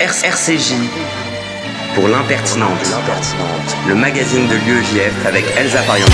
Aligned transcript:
RCJ 0.00 0.74
pour 1.94 2.08
l'impertinente, 2.08 2.70
le 3.86 3.94
magazine 3.94 4.48
de 4.48 4.54
l'UEJF 4.54 5.26
avec 5.26 5.44
Elsa 5.56 5.82
Pariente. 5.82 6.10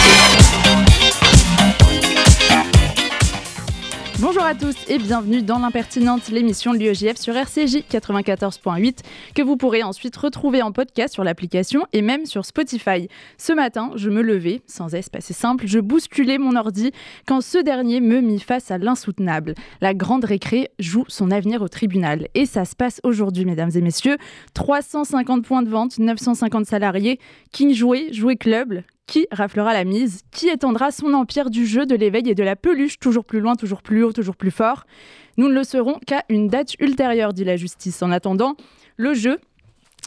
Bonjour 4.39 4.51
à 4.51 4.55
tous 4.55 4.77
et 4.89 4.99
bienvenue 4.99 5.43
dans 5.43 5.59
l'impertinente, 5.59 6.29
l'émission 6.29 6.73
de 6.73 6.79
l'UEJF 6.79 7.17
sur 7.17 7.35
RCJ 7.35 7.79
94.8 7.91 8.99
que 9.35 9.43
vous 9.43 9.57
pourrez 9.57 9.83
ensuite 9.83 10.17
retrouver 10.17 10.63
en 10.63 10.71
podcast 10.71 11.13
sur 11.13 11.25
l'application 11.25 11.87
et 11.93 12.03
même 12.03 12.25
sur 12.25 12.45
Spotify. 12.45 13.09
Ce 13.37 13.53
matin, 13.53 13.91
je 13.97 14.11
me 14.11 14.23
levais, 14.23 14.63
sans 14.65 14.95
espace 14.95 15.33
simple, 15.33 15.67
je 15.67 15.81
bousculais 15.81 16.39
mon 16.39 16.55
ordi 16.55 16.93
quand 17.27 17.41
ce 17.41 17.59
dernier 17.59 18.01
me 18.01 18.21
mit 18.21 18.39
face 18.39 18.71
à 18.71 18.79
l'insoutenable. 18.79 19.55
La 19.81 19.93
grande 19.93 20.25
récré 20.25 20.71
joue 20.79 21.05
son 21.09 21.33
avenir 21.33 21.61
au 21.61 21.69
tribunal 21.69 22.29
et 22.37 22.47
ça 22.47 22.65
se 22.65 22.77
passe 22.77 23.01
aujourd'hui, 23.03 23.45
mesdames 23.45 23.73
et 23.75 23.81
messieurs. 23.81 24.19
350 24.55 25.45
points 25.45 25.63
de 25.63 25.69
vente, 25.69 25.99
950 25.99 26.65
salariés, 26.65 27.19
King 27.51 27.75
Jouet, 27.75 28.13
Jouet 28.13 28.37
Club, 28.37 28.85
qui 29.09 29.27
raflera 29.33 29.73
la 29.73 29.83
mise 29.83 30.21
Qui 30.31 30.49
étendra 30.49 30.93
son 30.93 31.15
empire 31.15 31.51
du 31.51 31.67
jeu, 31.67 31.87
de 31.87 31.97
l'éveil 31.97 32.29
et 32.29 32.37
de 32.37 32.45
la 32.45 32.55
peluche, 32.55 33.01
toujours 33.01 33.25
plus 33.25 33.41
loin, 33.41 33.57
toujours 33.57 33.83
plus 33.83 34.05
haut, 34.05 34.13
toujours 34.13 34.28
plus 34.37 34.51
fort 34.51 34.85
Nous 35.37 35.49
ne 35.49 35.55
le 35.55 35.65
serons 35.65 35.99
qu'à 36.07 36.25
une 36.29 36.49
date 36.49 36.75
ultérieure, 36.81 37.33
dit 37.33 37.45
la 37.45 37.57
justice. 37.57 38.03
En 38.03 38.11
attendant, 38.11 38.57
le 38.97 39.15
jeu 39.15 39.39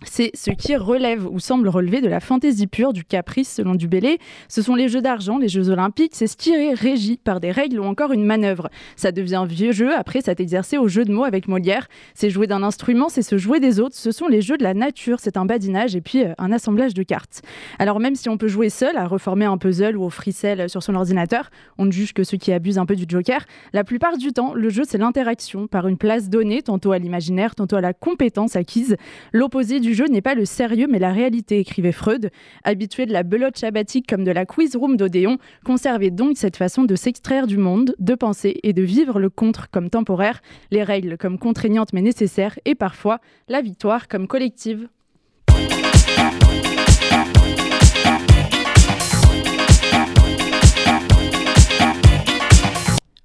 c'est 0.04 0.32
ce 0.34 0.52
qui 0.52 0.76
relève 0.76 1.28
ou 1.28 1.40
semble 1.40 1.70
relever 1.70 2.02
de 2.02 2.08
la 2.10 2.20
fantaisie 2.20 2.68
pure, 2.68 2.92
du 2.92 3.04
caprice 3.04 3.52
selon 3.52 3.76
Dubélé. 3.76 4.18
Ce 4.50 4.62
sont 4.62 4.76
les 4.76 4.90
Jeux 4.90 5.02
d'argent, 5.02 5.38
les 5.38 5.48
Jeux 5.48 5.70
olympiques, 5.70 6.14
c'est 6.16 6.28
ce 6.28 6.36
qui 6.36 6.52
est 6.52 6.74
régi 6.74 7.18
par 7.18 7.40
des 7.40 7.52
règles 7.52 7.80
ou 7.80 7.84
encore 7.86 8.12
une 8.12 8.26
manœuvre. 8.26 8.70
Ça 8.96 9.12
devient 9.12 9.46
vieux 9.48 9.72
jeu, 9.72 9.96
après 9.96 10.22
ça 10.22 10.34
exercé 10.42 10.78
au 10.78 10.88
jeu 10.88 11.06
de 11.06 11.12
mots 11.12 11.24
avec 11.24 11.48
Molière. 11.48 11.88
C'est 12.14 12.30
jouer 12.30 12.48
d'un 12.48 12.64
instrument, 12.64 13.10
c'est 13.10 13.22
se 13.22 13.38
jouer 13.38 13.60
des 13.60 13.80
autres, 13.80 13.96
ce 13.96 14.12
sont 14.12 14.28
les 14.28 14.42
jeux 14.42 14.58
de 14.58 14.64
la 14.64 14.74
nature, 14.74 15.20
c'est 15.20 15.38
un 15.38 15.46
badinage 15.46 15.96
et 15.96 16.02
puis 16.02 16.24
euh, 16.24 16.34
un 16.38 16.52
assemblage 16.52 16.94
de 16.94 17.04
cartes. 17.04 17.42
Alors 17.80 18.00
même 18.00 18.16
si 18.16 18.30
on 18.30 18.38
peut 18.38 18.48
jouer 18.48 18.70
seul, 18.70 18.98
à 18.98 19.08
reformer 19.08 19.46
un 19.46 19.58
puzzle 19.58 19.98
ou 19.98 20.04
au 20.04 20.10
fricelle 20.10 20.70
sur 20.70 20.84
son 20.84 20.96
ordinateur, 20.96 21.50
on 21.78 21.86
ne 21.86 21.92
juge 21.92 22.14
que 22.14 22.24
ceux 22.24 22.38
qui 22.38 22.52
abusent 22.52 22.80
un 22.80 22.86
peu 22.86 22.96
du 22.96 23.06
joker, 23.08 23.46
la 23.74 23.84
plupart 23.84 24.18
du 24.18 24.32
temps, 24.32 24.54
le 24.54 24.70
jeu 24.70 24.84
c'est 24.88 24.98
l'interaction 24.98 25.68
par 25.68 25.88
une 25.88 25.98
place 25.98 26.30
donnée, 26.30 26.62
tantôt 26.62 26.92
à 26.92 26.98
l'imaginaire, 26.98 27.56
tantôt 27.56 27.76
à 27.76 27.82
la 27.82 27.94
compétence 27.94 28.56
acquise. 28.56 28.96
L'opposé 29.34 29.80
du 29.82 29.94
jeu 29.94 30.06
n'est 30.08 30.22
pas 30.22 30.36
le 30.36 30.46
sérieux 30.46 30.88
mais 30.90 31.00
la 31.00 31.12
réalité, 31.12 31.60
écrivait 31.60 31.92
Freud. 31.92 32.32
Habitué 32.64 33.06
de 33.06 33.12
la 33.12 33.24
belote 33.24 33.58
shabbatique 33.58 34.08
comme 34.08 34.24
de 34.24 34.32
la 34.32 34.46
quiz 34.46 34.76
room 34.76 34.96
d'Odéon, 34.96 35.38
conservez 35.66 36.12
donc 36.12 36.38
cette 36.38 36.56
façon 36.56 36.84
de 36.84 36.96
s'extraire 36.96 37.48
du 37.48 37.58
monde, 37.58 37.96
de 38.00 38.16
penser 38.16 38.60
et 38.64 38.72
de 38.72 38.82
vivre 38.82 39.20
le 39.20 39.30
contre 39.30 39.70
comme 39.70 39.90
temporaire, 39.90 40.42
les 40.72 40.84
règles 40.84 41.18
comme 41.18 41.38
contraignantes 41.38 41.92
mais 41.92 42.02
nécessaires 42.02 42.58
et 42.64 42.76
parfois 42.76 43.20
la 43.50 43.62
victoire 43.62 44.08
comme 44.08 44.28
collective. 44.28 44.88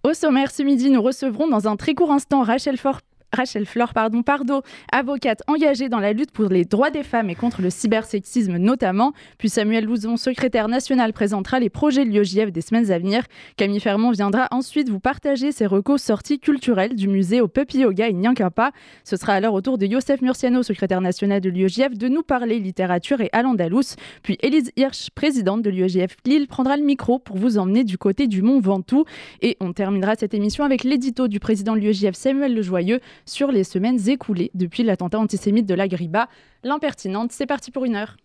Au 0.03 0.15
sommaire 0.15 0.51
ce 0.51 0.63
midi, 0.63 0.89
nous 0.89 1.03
recevrons 1.03 1.49
dans 1.49 1.69
un 1.69 1.77
très 1.77 1.95
court 1.95 2.13
instant 2.13 2.43
Rachel 2.43 2.77
Fort 2.77 3.01
Rachel 3.37 3.67
Flore 3.67 3.93
pardon, 3.93 4.23
Pardo, 4.23 4.63
avocate 4.91 5.43
engagée 5.47 5.91
dans 5.91 6.01
la 6.01 6.15
lutte 6.15 6.31
pour 6.31 6.49
les 6.49 6.65
droits 6.65 6.91
des 6.91 7.03
femmes 7.03 7.29
et 7.29 7.35
contre 7.35 7.61
le 7.61 7.69
cybersexisme 7.69 8.57
notamment. 8.57 9.13
Puis 9.37 9.51
Samuel 9.51 9.85
Louzon, 9.85 10.17
secrétaire 10.17 10.69
national, 10.69 11.13
présentera 11.13 11.61
les 11.61 11.69
projets 11.69 12.05
de 12.07 12.11
l'IOJF 12.11 12.51
des 12.51 12.63
semaines 12.63 12.91
à 12.91 12.99
venir. 12.99 13.25
Camille 13.57 13.81
Fermont 13.81 14.11
viendra 14.11 14.49
ensuite 14.51 14.89
vous 14.89 15.01
partager 15.01 15.53
ses 15.53 15.67
recos 15.67 16.03
sorties 16.03 16.39
culturelles 16.39 16.95
du 16.95 17.09
musée 17.09 17.43
au 17.43 17.49
Puppy 17.49 17.81
Yoga 17.81 18.09
et 18.09 18.15
Nyankapa. 18.15 18.73
Ce 19.05 19.17
sera 19.17 19.35
alors 19.35 19.53
au 19.53 19.61
tour 19.61 19.77
de 19.77 19.85
Youssef 19.85 20.23
Murciano, 20.23 20.63
secrétaire 20.63 21.03
national 21.03 21.43
de 21.43 21.51
l'IOJF, 21.51 21.97
de 21.97 22.09
nous 22.09 22.23
parler 22.23 22.59
littérature 22.59 23.21
et 23.21 23.29
Al-Andalus. 23.33 23.97
Puis 24.23 24.39
Élise 24.41 24.73
Hirsch, 24.77 25.11
présidente 25.15 25.61
de 25.61 25.69
l'IOJF 25.69 26.17
Lille, 26.25 26.47
prendra 26.49 26.77
le 26.79 26.85
micro 26.85 27.19
pour 27.19 27.37
vous 27.37 27.59
emmener 27.59 27.85
du 27.85 27.99
côté 27.99 28.29
du 28.29 28.41
Mont 28.41 28.61
Ventoux. 28.61 29.05
Et 29.43 29.59
on 29.61 29.75
terminera 29.75 30.15
cette 30.15 30.33
émission 30.33 30.65
avec 30.65 30.85
l'édito 30.85 31.29
du 31.29 31.39
président 31.39 31.75
de 31.75 31.81
l'IOJF 31.81 32.15
Samuel 32.15 32.55
Lejoyeux 32.55 33.01
sur 33.27 33.53
les 33.53 33.65
semaines 33.65 34.09
écoulées 34.09 34.51
depuis 34.55 34.83
l'attentat 34.83 35.19
antisémite 35.19 35.67
de 35.67 35.75
la 35.75 35.89
Griba. 35.89 36.29
L'impertinente, 36.65 37.33
c'est 37.33 37.47
parti 37.47 37.71
pour 37.71 37.85
une 37.85 37.97
heure. 37.97 38.17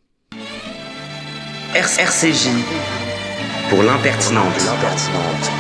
RCJ 1.73 2.50
pour 3.69 3.84
l'impertinente, 3.84 4.67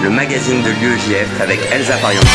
le 0.03 0.09
magazine 0.09 0.61
de 0.61 0.69
l'UEJF 0.69 1.41
avec 1.41 1.59
Elsa 1.71 1.97
Pariente. 1.97 2.25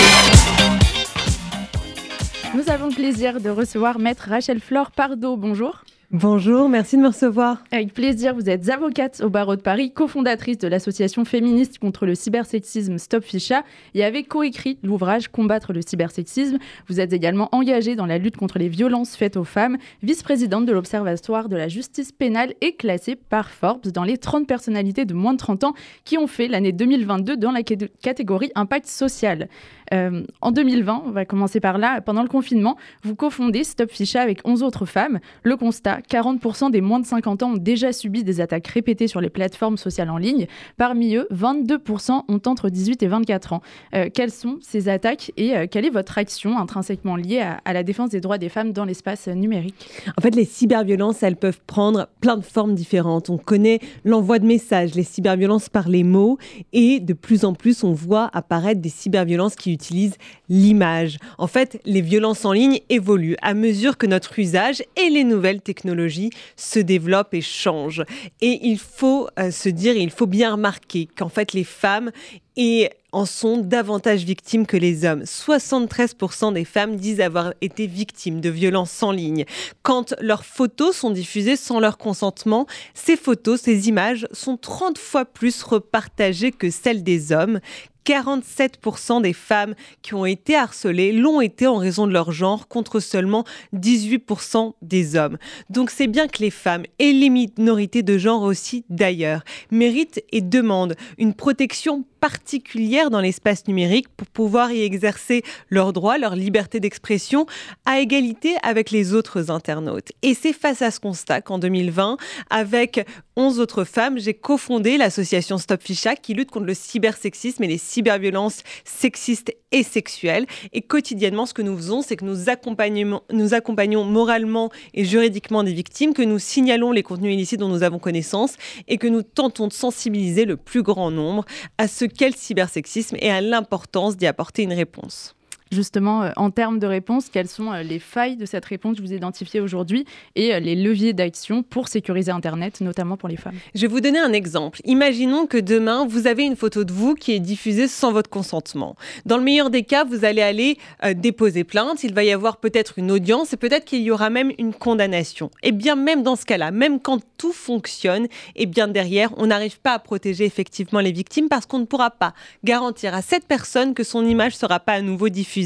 Nous 2.54 2.70
avons 2.70 2.86
le 2.86 2.94
plaisir 2.94 3.40
de 3.40 3.50
recevoir 3.50 3.98
Maître 3.98 4.28
Rachel 4.30 4.60
Flore 4.60 4.90
Pardo. 4.90 5.36
Bonjour. 5.36 5.84
Bonjour, 6.12 6.68
merci 6.68 6.96
de 6.96 7.02
me 7.02 7.08
recevoir. 7.08 7.64
Avec 7.72 7.92
plaisir, 7.92 8.32
vous 8.32 8.48
êtes 8.48 8.68
avocate 8.68 9.20
au 9.24 9.28
barreau 9.28 9.56
de 9.56 9.60
Paris, 9.60 9.90
cofondatrice 9.90 10.56
de 10.56 10.68
l'association 10.68 11.24
féministe 11.24 11.80
contre 11.80 12.06
le 12.06 12.14
cybersexisme 12.14 12.96
Stop 12.98 13.24
Ficha 13.24 13.64
et 13.92 14.04
avez 14.04 14.22
coécrit 14.22 14.78
l'ouvrage 14.84 15.26
Combattre 15.26 15.72
le 15.72 15.80
cybersexisme. 15.82 16.58
Vous 16.86 17.00
êtes 17.00 17.12
également 17.12 17.48
engagée 17.50 17.96
dans 17.96 18.06
la 18.06 18.18
lutte 18.18 18.36
contre 18.36 18.60
les 18.60 18.68
violences 18.68 19.16
faites 19.16 19.36
aux 19.36 19.42
femmes, 19.42 19.78
vice-présidente 20.04 20.64
de 20.64 20.72
l'Observatoire 20.72 21.48
de 21.48 21.56
la 21.56 21.66
justice 21.66 22.12
pénale 22.12 22.54
et 22.60 22.76
classée 22.76 23.16
par 23.16 23.50
Forbes 23.50 23.88
dans 23.88 24.04
les 24.04 24.16
30 24.16 24.46
personnalités 24.46 25.06
de 25.06 25.14
moins 25.14 25.32
de 25.32 25.38
30 25.38 25.64
ans 25.64 25.74
qui 26.04 26.18
ont 26.18 26.28
fait 26.28 26.46
l'année 26.46 26.70
2022 26.70 27.36
dans 27.36 27.50
la 27.50 27.64
catégorie 27.64 28.52
impact 28.54 28.86
social. 28.86 29.48
Euh, 29.94 30.24
en 30.40 30.52
2020, 30.52 31.02
on 31.06 31.10
va 31.10 31.24
commencer 31.24 31.60
par 31.60 31.78
là, 31.78 32.00
pendant 32.00 32.22
le 32.22 32.28
confinement, 32.28 32.76
vous 33.02 33.14
cofondez 33.14 33.64
Stop 33.64 33.90
Ficha 33.90 34.20
avec 34.20 34.40
11 34.44 34.62
autres 34.62 34.86
femmes. 34.86 35.20
Le 35.42 35.56
constat, 35.56 36.00
40% 36.10 36.70
des 36.70 36.80
moins 36.80 37.00
de 37.00 37.06
50 37.06 37.42
ans 37.42 37.52
ont 37.52 37.56
déjà 37.56 37.92
subi 37.92 38.24
des 38.24 38.40
attaques 38.40 38.66
répétées 38.68 39.08
sur 39.08 39.20
les 39.20 39.30
plateformes 39.30 39.76
sociales 39.76 40.10
en 40.10 40.18
ligne. 40.18 40.46
Parmi 40.76 41.14
eux, 41.16 41.26
22% 41.32 42.22
ont 42.28 42.40
entre 42.46 42.68
18 42.68 43.02
et 43.02 43.06
24 43.06 43.52
ans. 43.52 43.62
Euh, 43.94 44.08
quelles 44.12 44.30
sont 44.30 44.58
ces 44.60 44.88
attaques 44.88 45.32
et 45.36 45.56
euh, 45.56 45.66
quelle 45.70 45.84
est 45.84 45.90
votre 45.90 46.18
action 46.18 46.58
intrinsèquement 46.58 47.16
liée 47.16 47.40
à, 47.40 47.60
à, 47.64 47.72
la 47.72 47.82
défense 47.82 48.10
des 48.10 48.20
droits 48.20 48.38
des 48.38 48.48
femmes 48.48 48.72
dans 48.72 48.84
l'espace 48.84 49.28
numérique? 49.28 49.88
En 50.18 50.22
fait, 50.22 50.34
les 50.34 50.44
cyberviolences, 50.44 51.22
elles 51.22 51.36
peuvent 51.36 51.60
prendre 51.66 52.08
plein 52.20 52.36
de 52.36 52.44
formes 52.44 52.74
différentes. 52.74 53.30
On 53.30 53.38
connaît 53.38 53.80
l'envoi 54.04 54.38
de 54.38 54.46
messages, 54.46 54.94
les 54.94 55.02
cyberviolences 55.02 55.68
par 55.68 55.88
les 55.88 56.04
mots 56.04 56.38
et 56.72 57.00
de 57.00 57.12
plus 57.12 57.44
en 57.44 57.54
plus, 57.54 57.84
on 57.84 57.92
voit 57.92 58.30
apparaître 58.32 58.80
des 58.80 58.88
cyberviolences 58.88 59.56
qui 59.56 59.75
utilise 59.76 60.16
l'image. 60.48 61.18
En 61.38 61.46
fait, 61.46 61.80
les 61.84 62.00
violences 62.00 62.44
en 62.44 62.52
ligne 62.52 62.80
évoluent 62.88 63.36
à 63.42 63.54
mesure 63.54 63.96
que 63.96 64.06
notre 64.06 64.38
usage 64.38 64.82
et 64.96 65.10
les 65.10 65.24
nouvelles 65.24 65.60
technologies 65.60 66.30
se 66.56 66.80
développent 66.80 67.34
et 67.34 67.42
changent. 67.42 68.04
Et 68.40 68.58
il 68.62 68.78
faut 68.78 69.28
euh, 69.38 69.50
se 69.50 69.68
dire, 69.68 69.96
il 69.96 70.10
faut 70.10 70.26
bien 70.26 70.52
remarquer 70.52 71.08
qu'en 71.16 71.28
fait, 71.28 71.52
les 71.52 71.64
femmes 71.64 72.10
et 72.56 72.90
en 73.12 73.24
sont 73.24 73.58
davantage 73.58 74.24
victimes 74.24 74.66
que 74.66 74.76
les 74.76 75.04
hommes. 75.04 75.22
73% 75.22 76.52
des 76.52 76.64
femmes 76.64 76.96
disent 76.96 77.20
avoir 77.20 77.54
été 77.60 77.86
victimes 77.86 78.40
de 78.40 78.50
violences 78.50 79.02
en 79.02 79.10
ligne. 79.10 79.44
Quand 79.82 80.14
leurs 80.20 80.44
photos 80.44 80.96
sont 80.96 81.10
diffusées 81.10 81.56
sans 81.56 81.80
leur 81.80 81.96
consentement, 81.96 82.66
ces 82.94 83.16
photos, 83.16 83.62
ces 83.62 83.88
images 83.88 84.26
sont 84.32 84.56
30 84.56 84.98
fois 84.98 85.24
plus 85.24 85.62
repartagées 85.62 86.52
que 86.52 86.70
celles 86.70 87.02
des 87.02 87.32
hommes. 87.32 87.60
47% 88.06 89.20
des 89.20 89.32
femmes 89.32 89.74
qui 90.02 90.14
ont 90.14 90.26
été 90.26 90.54
harcelées 90.54 91.12
l'ont 91.12 91.40
été 91.40 91.66
en 91.66 91.76
raison 91.76 92.06
de 92.06 92.12
leur 92.12 92.30
genre, 92.30 92.68
contre 92.68 93.00
seulement 93.00 93.44
18% 93.74 94.74
des 94.80 95.16
hommes. 95.16 95.38
Donc 95.70 95.90
c'est 95.90 96.06
bien 96.06 96.28
que 96.28 96.40
les 96.40 96.52
femmes 96.52 96.84
et 97.00 97.12
les 97.12 97.30
minorités 97.30 98.04
de 98.04 98.16
genre 98.16 98.42
aussi 98.42 98.84
d'ailleurs 98.88 99.42
méritent 99.72 100.22
et 100.30 100.40
demandent 100.40 100.94
une 101.18 101.34
protection 101.34 102.04
particulière 102.20 103.10
dans 103.10 103.20
l'espace 103.20 103.66
numérique 103.68 104.08
pour 104.16 104.26
pouvoir 104.26 104.72
y 104.72 104.82
exercer 104.82 105.42
leurs 105.70 105.92
droits, 105.92 106.18
leur 106.18 106.34
liberté 106.34 106.80
d'expression 106.80 107.46
à 107.84 108.00
égalité 108.00 108.56
avec 108.62 108.90
les 108.90 109.14
autres 109.14 109.50
internautes. 109.50 110.12
Et 110.22 110.34
c'est 110.34 110.52
face 110.52 110.82
à 110.82 110.90
ce 110.90 111.00
constat 111.00 111.40
qu'en 111.40 111.58
2020, 111.58 112.16
avec 112.50 113.06
11 113.36 113.60
autres 113.60 113.84
femmes, 113.84 114.18
j'ai 114.18 114.34
cofondé 114.34 114.96
l'association 114.96 115.58
Stop 115.58 115.82
Ficha 115.82 116.16
qui 116.16 116.34
lutte 116.34 116.50
contre 116.50 116.66
le 116.66 116.74
cybersexisme 116.74 117.62
et 117.64 117.68
les 117.68 117.78
cyberviolences 117.78 118.62
sexistes 118.84 119.52
et 119.76 119.82
sexuelles. 119.82 120.46
Et 120.72 120.80
quotidiennement, 120.80 121.46
ce 121.46 121.54
que 121.54 121.62
nous 121.62 121.76
faisons, 121.76 122.02
c'est 122.02 122.16
que 122.16 122.24
nous 122.24 122.48
accompagnons, 122.48 123.20
nous 123.30 123.54
accompagnons 123.54 124.04
moralement 124.04 124.70
et 124.94 125.04
juridiquement 125.04 125.62
des 125.62 125.72
victimes, 125.72 126.14
que 126.14 126.22
nous 126.22 126.38
signalons 126.38 126.92
les 126.92 127.02
contenus 127.02 127.34
illicites 127.34 127.60
dont 127.60 127.68
nous 127.68 127.82
avons 127.82 127.98
connaissance 127.98 128.54
et 128.88 128.96
que 128.96 129.06
nous 129.06 129.22
tentons 129.22 129.68
de 129.68 129.72
sensibiliser 129.72 130.46
le 130.46 130.56
plus 130.56 130.82
grand 130.82 131.10
nombre 131.10 131.44
à 131.76 131.88
ce 131.88 132.06
qu'est 132.06 132.30
le 132.30 132.34
cybersexisme 132.36 133.16
et 133.20 133.30
à 133.30 133.40
l'importance 133.40 134.16
d'y 134.16 134.26
apporter 134.26 134.62
une 134.62 134.72
réponse. 134.72 135.36
Justement, 135.76 136.22
euh, 136.22 136.30
en 136.36 136.50
termes 136.50 136.78
de 136.78 136.86
réponse, 136.86 137.28
quelles 137.30 137.48
sont 137.48 137.70
euh, 137.70 137.82
les 137.82 137.98
failles 137.98 138.36
de 138.36 138.46
cette 138.46 138.64
réponse 138.64 138.96
que 138.96 139.02
vous 139.02 139.12
identifiez 139.12 139.60
aujourd'hui 139.60 140.06
et 140.34 140.54
euh, 140.54 140.58
les 140.58 140.74
leviers 140.74 141.12
d'action 141.12 141.62
pour 141.62 141.88
sécuriser 141.88 142.30
Internet, 142.30 142.80
notamment 142.80 143.18
pour 143.18 143.28
les 143.28 143.36
femmes? 143.36 143.56
Je 143.74 143.82
vais 143.82 143.86
vous 143.86 144.00
donner 144.00 144.18
un 144.18 144.32
exemple. 144.32 144.80
Imaginons 144.86 145.46
que 145.46 145.58
demain, 145.58 146.06
vous 146.06 146.26
avez 146.26 146.44
une 146.44 146.56
photo 146.56 146.84
de 146.84 146.94
vous 146.94 147.14
qui 147.14 147.32
est 147.32 147.40
diffusée 147.40 147.88
sans 147.88 148.10
votre 148.10 148.30
consentement. 148.30 148.96
Dans 149.26 149.36
le 149.36 149.42
meilleur 149.42 149.68
des 149.68 149.82
cas, 149.82 150.04
vous 150.04 150.24
allez 150.24 150.40
aller 150.40 150.78
déposer 151.14 151.64
plainte, 151.64 152.04
il 152.04 152.14
va 152.14 152.24
y 152.24 152.32
avoir 152.32 152.56
peut-être 152.56 152.98
une 152.98 153.10
audience 153.10 153.52
et 153.52 153.58
peut-être 153.58 153.84
qu'il 153.84 154.00
y 154.00 154.10
aura 154.10 154.30
même 154.30 154.52
une 154.58 154.72
condamnation. 154.72 155.50
Et 155.62 155.72
bien 155.72 155.94
même 155.94 156.22
dans 156.22 156.36
ce 156.36 156.46
cas-là, 156.46 156.70
même 156.70 157.00
quand 157.00 157.20
tout 157.36 157.52
fonctionne, 157.52 158.28
et 158.54 158.64
bien 158.64 158.88
derrière, 158.88 159.30
on 159.36 159.48
n'arrive 159.48 159.78
pas 159.80 159.92
à 159.92 159.98
protéger 159.98 160.44
effectivement 160.44 161.00
les 161.00 161.12
victimes 161.12 161.48
parce 161.48 161.66
qu'on 161.66 161.80
ne 161.80 161.84
pourra 161.84 162.10
pas 162.10 162.32
garantir 162.64 163.14
à 163.14 163.20
cette 163.20 163.46
personne 163.46 163.92
que 163.92 164.04
son 164.04 164.24
image 164.24 164.54
ne 164.54 164.58
sera 164.58 164.80
pas 164.80 164.94
à 164.94 165.02
nouveau 165.02 165.28
diffusée. 165.28 165.65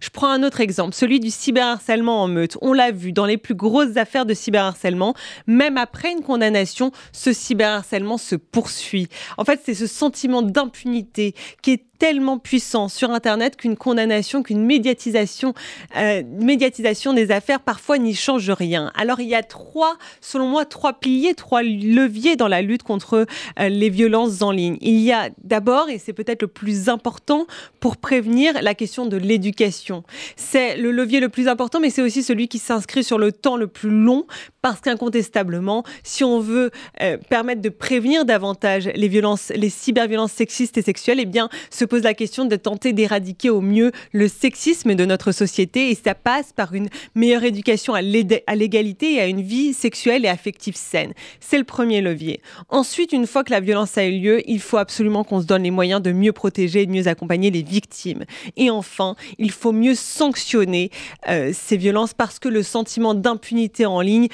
Je 0.00 0.10
prends 0.10 0.30
un 0.30 0.42
autre 0.42 0.60
exemple, 0.60 0.94
celui 0.94 1.20
du 1.20 1.30
cyberharcèlement 1.30 2.22
en 2.22 2.28
meute. 2.28 2.56
On 2.60 2.72
l'a 2.72 2.90
vu 2.90 3.12
dans 3.12 3.26
les 3.26 3.38
plus 3.38 3.54
grosses 3.54 3.96
affaires 3.96 4.26
de 4.26 4.34
cyberharcèlement, 4.34 5.14
même 5.46 5.76
après 5.76 6.12
une 6.12 6.22
condamnation, 6.22 6.92
ce 7.12 7.32
cyberharcèlement 7.32 8.18
se 8.18 8.36
poursuit. 8.36 9.08
En 9.38 9.44
fait, 9.44 9.60
c'est 9.64 9.74
ce 9.74 9.86
sentiment 9.86 10.42
d'impunité 10.42 11.34
qui 11.62 11.72
est 11.72 11.89
tellement 12.00 12.38
puissant 12.38 12.88
sur 12.88 13.10
Internet 13.10 13.56
qu'une 13.56 13.76
condamnation, 13.76 14.42
qu'une 14.42 14.64
médiatisation, 14.64 15.52
euh, 15.98 16.22
médiatisation 16.40 17.12
des 17.12 17.30
affaires 17.30 17.60
parfois 17.60 17.98
n'y 17.98 18.14
change 18.14 18.50
rien. 18.50 18.90
Alors 18.96 19.20
il 19.20 19.28
y 19.28 19.34
a 19.34 19.42
trois, 19.42 19.98
selon 20.22 20.48
moi, 20.48 20.64
trois 20.64 20.94
piliers, 20.94 21.34
trois 21.34 21.62
leviers 21.62 22.36
dans 22.36 22.48
la 22.48 22.62
lutte 22.62 22.82
contre 22.82 23.26
euh, 23.58 23.68
les 23.68 23.90
violences 23.90 24.40
en 24.40 24.50
ligne. 24.50 24.78
Il 24.80 24.98
y 24.98 25.12
a 25.12 25.28
d'abord, 25.44 25.90
et 25.90 25.98
c'est 25.98 26.14
peut-être 26.14 26.40
le 26.40 26.48
plus 26.48 26.88
important 26.88 27.46
pour 27.80 27.98
prévenir 27.98 28.62
la 28.62 28.74
question 28.74 29.04
de 29.04 29.18
l'éducation. 29.18 30.02
C'est 30.36 30.78
le 30.78 30.92
levier 30.92 31.20
le 31.20 31.28
plus 31.28 31.48
important, 31.48 31.80
mais 31.80 31.90
c'est 31.90 32.02
aussi 32.02 32.22
celui 32.22 32.48
qui 32.48 32.58
s'inscrit 32.58 33.04
sur 33.04 33.18
le 33.18 33.30
temps 33.30 33.58
le 33.58 33.66
plus 33.66 33.90
long, 33.90 34.26
parce 34.62 34.80
qu'incontestablement, 34.80 35.84
si 36.02 36.24
on 36.24 36.40
veut 36.40 36.70
euh, 37.02 37.18
permettre 37.28 37.60
de 37.60 37.68
prévenir 37.68 38.24
davantage 38.24 38.90
les 38.94 39.08
violences, 39.08 39.52
les 39.54 39.68
cyberviolences 39.68 40.32
sexistes 40.32 40.78
et 40.78 40.82
sexuelles, 40.82 41.20
eh 41.20 41.26
bien, 41.26 41.50
ce 41.70 41.84
pose 41.90 42.04
la 42.04 42.14
question 42.14 42.46
de 42.46 42.56
tenter 42.56 42.92
d'éradiquer 42.92 43.50
au 43.50 43.60
mieux 43.60 43.90
le 44.12 44.28
sexisme 44.28 44.94
de 44.94 45.04
notre 45.04 45.32
société 45.32 45.90
et 45.90 45.94
ça 45.94 46.14
passe 46.14 46.52
par 46.52 46.72
une 46.72 46.88
meilleure 47.14 47.44
éducation 47.44 47.94
à 47.94 48.00
l'égalité 48.00 49.14
et 49.14 49.20
à 49.20 49.26
une 49.26 49.42
vie 49.42 49.74
sexuelle 49.74 50.24
et 50.24 50.28
affective 50.28 50.76
saine. 50.76 51.12
C'est 51.40 51.58
le 51.58 51.64
premier 51.64 52.00
levier. 52.00 52.40
Ensuite, 52.68 53.12
une 53.12 53.26
fois 53.26 53.42
que 53.42 53.50
la 53.50 53.60
violence 53.60 53.98
a 53.98 54.06
eu 54.06 54.18
lieu, 54.20 54.48
il 54.48 54.60
faut 54.60 54.76
absolument 54.76 55.24
qu'on 55.24 55.40
se 55.40 55.46
donne 55.46 55.64
les 55.64 55.72
moyens 55.72 56.00
de 56.00 56.12
mieux 56.12 56.32
protéger 56.32 56.82
et 56.82 56.86
de 56.86 56.92
mieux 56.92 57.08
accompagner 57.08 57.50
les 57.50 57.62
victimes. 57.62 58.24
Et 58.56 58.70
enfin, 58.70 59.16
il 59.38 59.50
faut 59.50 59.72
mieux 59.72 59.96
sanctionner 59.96 60.90
euh, 61.28 61.50
ces 61.52 61.76
violences 61.76 62.14
parce 62.14 62.38
que 62.38 62.48
le 62.48 62.62
sentiment 62.62 63.14
d'impunité 63.14 63.84
en 63.84 64.00
ligne 64.00 64.28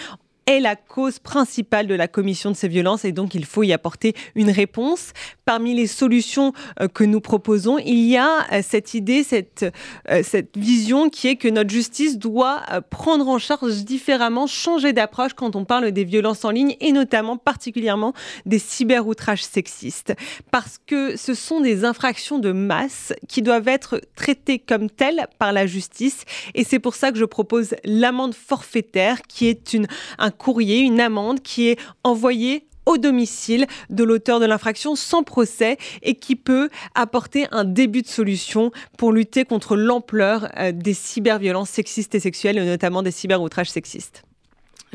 est 0.47 0.61
la 0.61 0.77
cause 0.77 1.19
principale 1.19 1.89
de 1.89 1.95
la 1.95 2.07
commission 2.07 2.53
de 2.53 2.57
ces 2.57 2.69
violences 2.69 3.05
et 3.05 3.11
donc 3.11 3.35
il 3.35 3.45
faut 3.45 3.65
y 3.65 3.73
apporter 3.73 4.15
une 4.37 4.51
réponse. 4.51 5.13
Parmi 5.45 5.75
les 5.75 5.89
solutions 5.89 6.53
euh, 6.81 6.87
que 6.87 7.03
nous 7.03 7.21
proposons, 7.21 7.79
il 7.79 8.07
y 8.07 8.17
a 8.17 8.47
euh, 8.53 8.63
cette 8.67 8.95
idée, 8.95 9.25
cette, 9.25 9.67
euh, 10.09 10.23
cette 10.23 10.57
vision 10.57 11.11
qui 11.11 11.29
est 11.29 11.37
que 11.37 11.49
notre 11.49 11.71
justice 11.71 12.19
doit 12.19 12.63
prendre 12.91 13.29
en 13.29 13.39
charge 13.39 13.85
différemment, 13.85 14.47
changer 14.47 14.93
d'approche 14.93 15.35
quand 15.35 15.57
on 15.57 15.65
parle 15.65 15.91
des 15.91 16.05
violences 16.05 16.45
en 16.45 16.51
ligne 16.51 16.77
et 16.81 16.93
notamment 16.93 17.37
particulièrement 17.37 18.13
des 18.45 18.59
cyber-outrages 18.59 19.45
sexistes. 19.45 20.15
Parce 20.53 20.79
que 20.87 21.17
ce 21.17 21.35
sont 21.35 21.61
des 21.61 21.85
infractions 21.85 22.39
de 22.39 22.53
masse 22.53 23.13
qui 23.29 23.43
doivent 23.43 23.69
être 23.69 24.01
traitées 24.15 24.59
comme 24.61 24.91
telles 24.91 25.27
par 25.39 25.53
la 25.53 25.67
justice 25.67 26.25
et 26.55 26.63
c'est 26.63 26.79
pour 26.79 26.95
ça 26.95 27.11
que 27.11 27.19
je 27.19 27.25
propose 27.25 27.75
l'amende 27.85 28.35
forfaitaire 28.35 29.23
qui 29.23 29.49
est 29.49 29.73
une, 29.73 29.87
un 30.19 30.31
courrier, 30.37 30.81
une 30.81 31.01
amende 31.01 31.41
qui 31.41 31.69
est 31.69 31.79
envoyée 32.05 32.67
au 32.87 32.99
domicile 32.99 33.67
de 33.91 34.05
l'auteur 34.05 34.41
de 34.41 34.47
l'infraction 34.47 34.95
sans 34.95 35.23
procès 35.25 35.77
et 36.03 36.15
qui 36.15 36.37
peut 36.37 36.71
apporter 36.95 37.47
un 37.51 37.65
début 37.65 38.03
de 38.03 38.07
solution 38.07 38.71
pour 38.97 39.13
lutter 39.13 39.45
contre 39.45 39.77
l'ampleur 39.77 40.49
euh, 40.57 40.73
des 40.73 40.95
cyberviolences 40.95 41.71
sexistes 41.71 42.15
et 42.15 42.21
sexuelles, 42.21 42.59
et 42.59 42.65
notamment 42.65 43.03
des 43.03 43.11
cyber-outrages 43.11 43.71
sexistes 43.71 44.26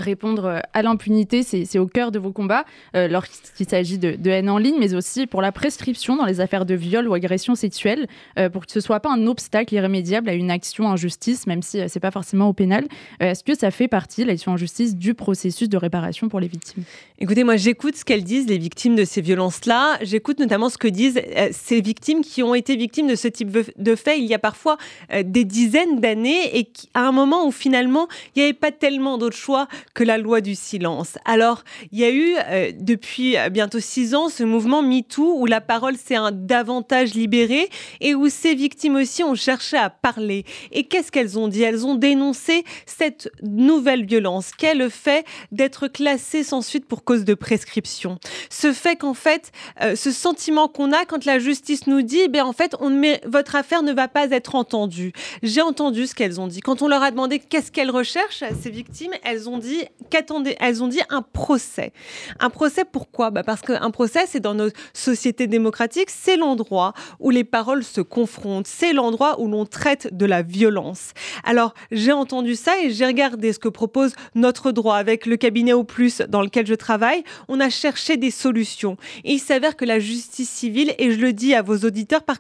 répondre 0.02 0.46
euh, 0.46 0.60
à 0.74 0.82
l'impunité, 0.82 1.44
c'est 1.44 1.80
au 1.80 1.88
cœur 1.88 2.12
de 2.12 2.20
vos 2.20 2.32
combats 2.32 2.66
euh, 2.96 3.08
lorsqu'il 3.08 3.68
s'agit 3.68 3.98
de, 3.98 4.30
haine 4.30 4.50
en 4.50 4.58
ligne, 4.58 4.76
mais 4.80 4.94
aussi 4.94 5.28
pour 5.28 5.42
la 5.42 5.52
prescription 5.52 6.16
dans 6.16 6.26
les 6.26 6.42
affaires 6.42 6.66
de 6.66 6.74
viol 6.74 7.08
ou 7.08 7.14
agression 7.14 7.56
sexuelle, 7.56 8.08
euh, 8.38 8.50
pour 8.50 8.66
que 8.66 8.72
ce 8.72 8.80
soit 8.80 9.00
pas 9.00 9.12
un 9.12 9.28
obstacle 9.28 9.74
irrémédiable 9.74 10.30
à 10.30 10.34
une 10.34 10.52
action 10.52 10.86
en 10.86 10.96
justice, 10.96 11.48
même 11.48 11.62
si 11.62 11.82
c'est 11.88 12.00
pas 12.00 12.12
forcément 12.12 12.50
au 12.50 12.54
pénal. 12.54 12.86
Est-ce 13.20 13.44
que 13.44 13.58
ça 13.58 13.72
fait 13.72 13.88
partie, 13.88 14.26
l'action 14.26 14.54
en 14.54 14.58
justice, 14.58 14.96
du 14.96 15.14
processus 15.14 15.70
de 15.70 15.78
réparation 15.78 16.30
pour 16.30 16.40
les 16.40 16.48
victimes? 16.48 16.84
Écoutez, 17.20 17.44
moi 17.44 17.56
j'écoute 17.56 17.96
ce 17.96 18.06
qu'elles 18.06 18.24
disent, 18.24 18.48
les 18.48 18.58
victimes 18.58 18.96
de 18.96 19.06
ces 19.06 19.22
violences-là. 19.22 20.00
J'écoute 20.02 20.40
notamment 20.40 20.70
ce 20.70 20.78
que 20.78 20.88
disent 20.88 21.22
ces 21.52 21.82
victimes 21.82 22.22
qui 22.22 22.44
ont 22.44 22.56
été 22.56 22.76
victimes 22.76 23.08
de 23.08 23.16
ce 23.16 23.28
type 23.28 23.52
de 23.78 23.96
fait 23.96 24.20
il 24.20 24.26
y 24.26 24.34
a 24.34 24.40
parfois 24.40 24.78
des 25.24 25.46
dizaines 25.46 26.00
d'années 26.00 26.58
et 26.58 26.66
qui, 26.66 26.90
à 26.94 27.08
un 27.08 27.12
moment 27.12 27.46
où 27.46 27.52
finalement 27.52 28.08
il 28.36 28.40
n'y 28.40 28.44
avait 28.44 28.54
pas 28.54 28.72
tellement 28.72 29.18
d'autres 29.18 29.38
choix 29.38 29.68
que 29.94 30.04
la 30.04 30.18
loi 30.18 30.42
du 30.42 30.56
silence. 30.56 31.18
Alors, 31.26 31.64
il 31.92 32.00
y 32.00 32.04
a 32.04 32.12
eu 32.12 32.36
euh, 32.48 32.72
depuis 32.76 33.38
euh, 33.38 33.50
bientôt 33.50 33.80
six 33.80 34.16
ans 34.16 34.30
ce 34.30 34.44
mouvement 34.44 34.82
MeToo 34.82 35.38
où 35.38 35.46
la 35.46 35.62
parole 35.62 35.98
s'est 35.98 36.16
davantage 36.34 37.14
libérée 37.14 37.70
et 38.00 38.16
où 38.16 38.30
ces 38.30 38.56
victimes 38.56 38.96
aussi 38.96 39.24
ont 39.24 39.36
cherché 39.36 39.78
à 39.78 39.90
parler. 39.90 40.46
Et 40.72 40.86
qu'est-ce 40.86 41.12
qu'elles 41.12 41.38
ont 41.38 41.48
dit? 41.48 41.64
Elles 41.64 41.86
ont 41.86 41.96
dénoncé 41.96 42.64
cette 42.86 43.32
nouvelle 43.44 44.06
violence 44.06 44.52
qu'est 44.58 44.76
le 44.76 44.90
fait 44.90 45.26
d'être 45.52 45.88
classées 45.88 46.44
sans 46.44 46.62
suite 46.62 46.86
pour 46.86 47.04
cause 47.04 47.26
de 47.26 47.34
prescription? 47.34 48.18
Ce 48.50 48.74
fait 48.74 48.96
qu'en 48.96 49.14
fait, 49.14 49.52
euh, 49.82 49.96
ce 49.96 50.12
sentiment 50.12 50.68
qu'on 50.68 50.92
a 50.92 51.06
quand 51.06 51.26
la 51.26 51.40
justice 51.40 51.88
nous 51.88 52.02
dit, 52.02 52.28
ben 52.30 52.46
en 52.46 52.54
fait, 52.54 52.76
on 52.80 53.02
votre 53.26 53.56
affaire 53.56 53.84
ne 53.84 53.94
va 53.94 54.08
pas 54.08 54.30
être 54.30 54.56
entendue. 54.56 55.14
J'ai 55.44 55.62
entendu 55.62 56.08
ce 56.08 56.14
qu'elles 56.14 56.40
ont 56.40 56.48
dit. 56.48 56.60
Quand 56.60 56.82
on 56.82 56.88
leur 56.88 57.02
a 57.02 57.10
demandé 57.10 57.40
qu'est-ce 57.40 57.72
qu'elles 57.72 57.90
recherchent, 57.90 58.44
ces 58.62 58.70
victimes, 58.70 59.14
elles 59.24 59.50
ont 59.50 59.58
dit 59.58 59.71
qu'attendaient 60.10 60.58
Elles 60.60 60.84
ont 60.84 60.88
dit 60.88 61.02
un 61.10 61.22
procès. 61.22 61.94
Un 62.40 62.50
procès 62.50 62.86
pourquoi 62.86 63.32
bah 63.32 63.44
Parce 63.44 63.62
qu'un 63.62 63.92
procès, 63.92 64.22
c'est 64.28 64.40
dans 64.40 64.54
nos 64.54 64.70
sociétés 64.94 65.48
démocratiques, 65.48 66.10
c'est 66.10 66.38
l'endroit 66.38 66.94
où 67.20 67.30
les 67.30 67.44
paroles 67.44 67.84
se 67.84 68.02
confrontent, 68.02 68.68
c'est 68.68 68.94
l'endroit 68.94 69.40
où 69.40 69.48
l'on 69.48 69.66
traite 69.66 70.16
de 70.16 70.26
la 70.26 70.42
violence. 70.42 71.12
Alors, 71.44 71.74
j'ai 71.92 72.12
entendu 72.12 72.56
ça 72.56 72.80
et 72.82 72.92
j'ai 72.92 73.06
regardé 73.06 73.54
ce 73.54 73.60
que 73.60 73.70
propose 73.70 74.14
notre 74.36 74.72
droit 74.72 74.96
avec 74.96 75.26
le 75.26 75.38
cabinet 75.38 75.74
au 75.74 75.84
plus 75.84 76.22
dans 76.22 76.42
lequel 76.42 76.66
je 76.68 76.76
travaille. 76.76 77.24
On 77.48 77.60
a 77.60 77.70
cherché 77.70 78.18
des 78.18 78.32
solutions. 78.32 78.98
Il 79.24 79.40
s'avère 79.40 79.76
que 79.76 79.86
la 79.86 80.00
justice 80.00 80.50
civile, 80.50 80.94
et 80.98 81.12
je 81.12 81.20
le 81.20 81.34
dis 81.34 81.54
à 81.54 81.62
vos 81.62 81.78
auditeurs 81.78 82.24
parce 82.24 82.40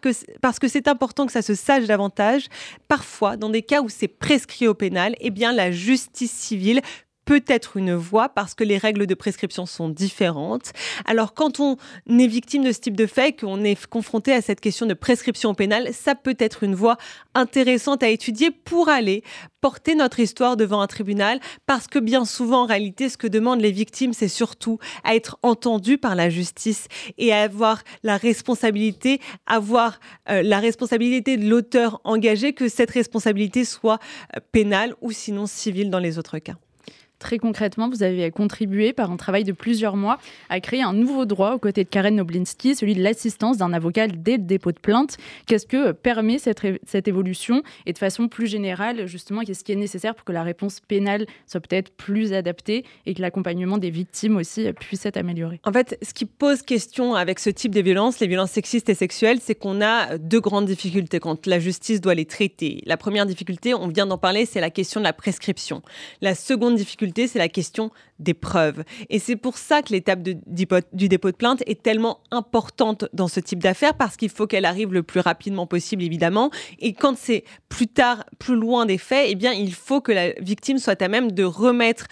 que 0.60 0.68
c'est 0.68 0.88
important 0.88 1.26
que 1.26 1.32
ça 1.32 1.42
se 1.42 1.56
sache 1.56 1.86
davantage, 1.86 2.48
parfois, 2.88 3.38
dans 3.38 3.50
des 3.50 3.62
cas 3.62 3.82
où 3.82 3.90
c'est 3.90 4.08
prescrit 4.08 4.68
au 4.68 4.74
pénal, 4.74 5.16
eh 5.20 5.30
bien, 5.30 5.52
la 5.52 5.72
justice 5.72 6.32
civile 6.32 6.82
peut 7.32 7.44
être 7.48 7.78
une 7.78 7.94
voie 7.94 8.28
parce 8.28 8.56
que 8.56 8.66
les 8.66 8.78
règles 8.78 9.08
de 9.08 9.14
prescription 9.14 9.66
sont 9.66 9.88
différentes. 9.88 10.74
Alors 11.06 11.34
quand 11.34 11.62
on 11.62 11.78
est 12.10 12.28
victime 12.28 12.62
de 12.62 12.74
ce 12.74 12.82
type 12.82 12.98
de 12.98 13.06
fait, 13.06 13.40
qu'on 13.40 13.64
est 13.64 13.86
confronté 13.86 14.34
à 14.34 14.42
cette 14.42 14.60
question 14.60 14.86
de 14.86 14.94
prescription 14.94 15.56
pénale, 15.56 15.94
ça 15.94 16.14
peut 16.14 16.36
être 16.40 16.66
une 16.66 16.76
voie 16.76 16.98
intéressante 17.34 18.04
à 18.04 18.10
étudier 18.10 18.52
pour 18.52 18.90
aller 18.90 19.24
porter 19.62 19.96
notre 19.96 20.20
histoire 20.20 20.58
devant 20.58 20.82
un 20.82 20.88
tribunal 20.88 21.40
parce 21.66 21.88
que 21.88 22.00
bien 22.00 22.26
souvent 22.26 22.64
en 22.64 22.66
réalité 22.66 23.08
ce 23.08 23.16
que 23.16 23.28
demandent 23.28 23.62
les 23.62 23.72
victimes 23.72 24.12
c'est 24.12 24.28
surtout 24.28 24.80
à 25.06 25.16
être 25.16 25.38
entendues 25.42 26.00
par 26.00 26.16
la 26.16 26.30
justice 26.30 26.88
et 27.18 27.32
à 27.32 27.44
avoir 27.44 27.84
la 28.04 28.18
responsabilité 28.18 29.22
avoir 29.46 30.00
euh, 30.30 30.42
la 30.42 30.60
responsabilité 30.60 31.38
de 31.38 31.48
l'auteur 31.48 32.02
engagé 32.04 32.52
que 32.52 32.68
cette 32.68 32.92
responsabilité 32.92 33.64
soit 33.64 34.00
euh, 34.36 34.42
pénale 34.52 34.96
ou 35.00 35.12
sinon 35.12 35.46
civile 35.46 35.92
dans 35.92 36.00
les 36.00 36.18
autres 36.18 36.40
cas. 36.40 36.56
Très 37.22 37.38
concrètement, 37.38 37.88
vous 37.88 38.02
avez 38.02 38.32
contribué 38.32 38.94
par 38.94 39.12
un 39.12 39.16
travail 39.16 39.44
de 39.44 39.52
plusieurs 39.52 39.96
mois 39.96 40.18
à 40.50 40.60
créer 40.60 40.82
un 40.82 40.92
nouveau 40.92 41.26
droit 41.26 41.54
aux 41.54 41.60
côtés 41.60 41.84
de 41.84 41.90
Karen 41.90 42.16
Noblinski, 42.16 42.74
celui 42.74 42.96
de 42.96 43.04
l'assistance 43.04 43.58
d'un 43.58 43.74
avocat 43.74 44.08
dès 44.08 44.38
le 44.38 44.44
dépôt 44.44 44.72
de 44.72 44.80
plainte. 44.80 45.18
Qu'est-ce 45.46 45.68
que 45.68 45.92
permet 45.92 46.40
cette, 46.40 46.62
cette 46.84 47.08
évolution? 47.08 47.62
Et 47.86 47.94
de 47.94 48.00
façon 48.00 48.28
plus 48.28 48.48
générale, 48.48 49.06
justement, 49.06 49.42
qu'est-ce 49.42 49.64
qui 49.64 49.72
est 49.72 49.76
nécessaire 49.76 50.16
pour 50.16 50.26
que 50.26 50.32
la 50.32 50.42
réponse 50.42 50.80
pénale 50.80 51.28
soit 51.46 51.62
peut-être 51.62 51.92
plus 51.92 52.34
adaptée 52.34 52.86
et 53.06 53.14
que 53.14 53.22
l'accompagnement 53.22 53.78
des 53.78 53.92
victimes 53.92 54.38
aussi 54.38 54.74
puisse 54.74 55.06
être 55.06 55.18
amélioré? 55.18 55.62
En 55.64 55.72
fait, 55.72 56.00
ce 56.02 56.16
qui 56.16 56.26
pose 56.26 56.64
question 56.64 57.14
avec 57.14 57.38
ce 57.38 57.52
type 57.52 57.76
de 57.76 57.82
violences, 57.82 58.20
les 58.20 58.28
violences 58.28 58.52
sexistes 58.52 58.90
et 58.90 58.96
sexuelles, 58.96 59.38
c'est 59.40 59.54
qu'on 59.54 59.80
a 59.80 60.18
deux 60.18 60.42
grandes 60.42 60.66
difficultés 60.66 61.20
quand 61.20 61.46
la 61.46 61.60
justice 61.60 62.02
doit 62.02 62.16
les 62.16 62.26
traiter. 62.26 62.82
La 62.88 62.98
première 62.98 63.28
difficulté, 63.28 63.76
on 63.76 63.90
vient 63.90 64.08
d'en 64.08 64.18
parler, 64.18 64.48
c'est 64.48 64.60
la 64.60 64.72
question 64.72 65.00
de 65.00 65.06
la 65.06 65.14
prescription. 65.14 65.84
La 66.22 66.34
seconde 66.34 66.78
difficulté, 66.78 67.11
c'est 67.16 67.40
la 67.40 67.50
question 67.50 67.92
des 68.20 68.34
preuves. 68.34 68.84
Et 69.10 69.20
c'est 69.20 69.36
pour 69.36 69.58
ça 69.58 69.82
que 69.82 69.94
l'étape 69.94 70.22
du 70.22 71.08
dépôt 71.08 71.32
de 71.32 71.36
plainte 71.36 71.64
est 71.66 71.82
tellement 71.82 72.20
importante 72.32 73.06
dans 73.14 73.28
ce 73.28 73.40
type 73.40 73.60
d'affaires, 73.60 73.96
parce 73.96 74.18
qu'il 74.18 74.30
faut 74.30 74.48
qu'elle 74.48 74.66
arrive 74.66 74.94
le 74.94 75.04
plus 75.04 75.20
rapidement 75.20 75.68
possible, 75.68 76.04
évidemment. 76.04 76.52
Et 76.80 76.94
quand 76.94 77.18
c'est 77.18 77.44
plus 77.70 77.88
tard, 77.88 78.26
plus 78.40 78.56
loin 78.56 78.86
des 78.86 78.98
faits, 78.98 79.26
eh 79.30 79.36
bien, 79.36 79.54
il 79.54 79.74
faut 79.74 80.02
que 80.02 80.12
la 80.12 80.32
victime 80.34 80.78
soit 80.78 81.02
à 81.02 81.08
même 81.08 81.32
de 81.32 81.44
remettre 81.44 82.06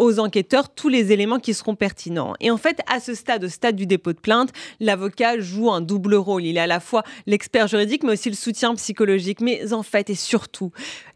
aux 0.00 0.18
enquêteurs 0.18 0.74
tous 0.74 0.88
les 0.88 1.12
éléments 1.12 1.38
qui 1.38 1.54
seront 1.54 1.76
pertinents. 1.76 2.34
Et 2.40 2.50
en 2.50 2.56
fait, 2.56 2.80
à 2.92 2.98
ce 2.98 3.14
stade, 3.14 3.44
au 3.44 3.48
stade 3.48 3.76
du 3.76 3.86
dépôt 3.86 4.12
de 4.12 4.18
plainte, 4.18 4.50
l'avocat 4.80 5.38
joue 5.38 5.70
un 5.70 5.80
double 5.80 6.16
rôle. 6.16 6.44
Il 6.44 6.56
est 6.56 6.60
à 6.60 6.66
la 6.66 6.80
fois 6.80 7.04
l'expert 7.26 7.68
juridique, 7.68 8.02
mais 8.02 8.14
aussi 8.14 8.28
le 8.28 8.34
soutien 8.34 8.74
psychologique. 8.74 9.40
Mais 9.40 9.72
en 9.72 9.84
fait, 9.84 10.10
et 10.10 10.16
surtout, 10.16 10.72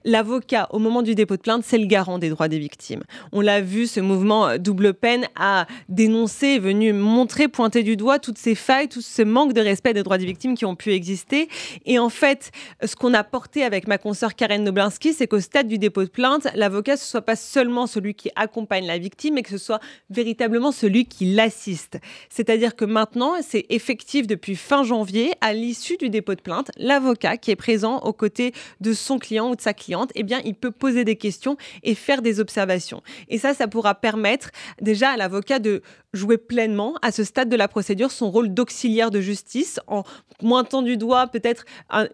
l'avocat, 0.08 0.68
au 0.70 0.78
moment 0.78 1.02
du 1.02 1.14
dépôt 1.14 1.36
de 1.36 1.42
plainte, 1.42 1.62
c'est 1.64 1.78
le 1.78 1.86
garant 1.86 2.18
des 2.18 2.30
droits 2.30 2.48
des 2.48 2.58
victimes. 2.58 3.02
On 3.32 3.40
l'a 3.40 3.60
vu, 3.60 3.86
ce 3.86 4.00
mouvement 4.00 4.48
euh, 4.48 4.58
double 4.58 4.94
peine 4.94 5.26
a 5.36 5.66
dénoncé, 5.88 6.54
est 6.54 6.58
venu 6.58 6.92
montrer, 6.92 7.46
pointer 7.46 7.82
du 7.82 7.96
doigt 7.96 8.18
toutes 8.18 8.38
ces 8.38 8.54
failles, 8.54 8.88
tout 8.88 9.02
ce 9.02 9.22
manque 9.22 9.52
de 9.52 9.60
respect 9.60 9.92
des 9.92 10.02
droits 10.02 10.18
des 10.18 10.24
victimes 10.24 10.56
qui 10.56 10.64
ont 10.64 10.74
pu 10.74 10.92
exister. 10.92 11.48
Et 11.84 11.98
en 11.98 12.08
fait, 12.08 12.50
ce 12.82 12.96
qu'on 12.96 13.12
a 13.12 13.22
porté 13.22 13.62
avec 13.64 13.86
ma 13.86 13.98
consoeur 13.98 14.34
Karen 14.34 14.64
Noblinski, 14.64 15.12
c'est 15.12 15.26
qu'au 15.26 15.40
stade 15.40 15.68
du 15.68 15.78
dépôt 15.78 16.02
de 16.02 16.08
plainte, 16.08 16.48
l'avocat, 16.54 16.96
ce 16.96 17.04
soit 17.04 17.22
pas 17.22 17.36
seulement 17.36 17.86
celui 17.86 18.14
qui 18.14 18.30
accompagne 18.34 18.86
la 18.86 18.98
victime, 18.98 19.34
mais 19.34 19.42
que 19.42 19.50
ce 19.50 19.58
soit 19.58 19.80
véritablement 20.08 20.72
celui 20.72 21.04
qui 21.04 21.26
l'assiste. 21.26 21.98
C'est-à-dire 22.30 22.76
que 22.76 22.86
maintenant, 22.86 23.34
c'est 23.46 23.66
effectif 23.68 24.26
depuis 24.26 24.56
fin 24.56 24.84
janvier, 24.84 25.32
à 25.42 25.52
l'issue 25.52 25.98
du 25.98 26.08
dépôt 26.08 26.34
de 26.34 26.40
plainte, 26.40 26.70
l'avocat 26.78 27.36
qui 27.36 27.50
est 27.50 27.56
présent 27.56 27.98
aux 27.98 28.14
côtés 28.14 28.52
de 28.80 28.94
son 28.94 29.18
client 29.18 29.50
ou 29.50 29.56
de 29.56 29.60
sa 29.60 29.74
cliente 29.74 29.97
eh 30.14 30.22
bien, 30.22 30.40
il 30.44 30.54
peut 30.54 30.70
poser 30.70 31.04
des 31.04 31.16
questions 31.16 31.56
et 31.82 31.94
faire 31.94 32.22
des 32.22 32.40
observations. 32.40 33.02
Et 33.28 33.38
ça, 33.38 33.54
ça 33.54 33.68
pourra 33.68 33.94
permettre 33.94 34.50
déjà 34.80 35.10
à 35.10 35.16
l'avocat 35.16 35.58
de 35.58 35.82
jouer 36.12 36.38
pleinement 36.38 36.94
à 37.02 37.12
ce 37.12 37.24
stade 37.24 37.48
de 37.48 37.56
la 37.56 37.68
procédure 37.68 38.10
son 38.10 38.30
rôle 38.30 38.52
d'auxiliaire 38.54 39.10
de 39.10 39.20
justice 39.20 39.78
en 39.86 40.04
pointant 40.38 40.82
du 40.82 40.96
doigt 40.96 41.26
peut-être 41.26 41.64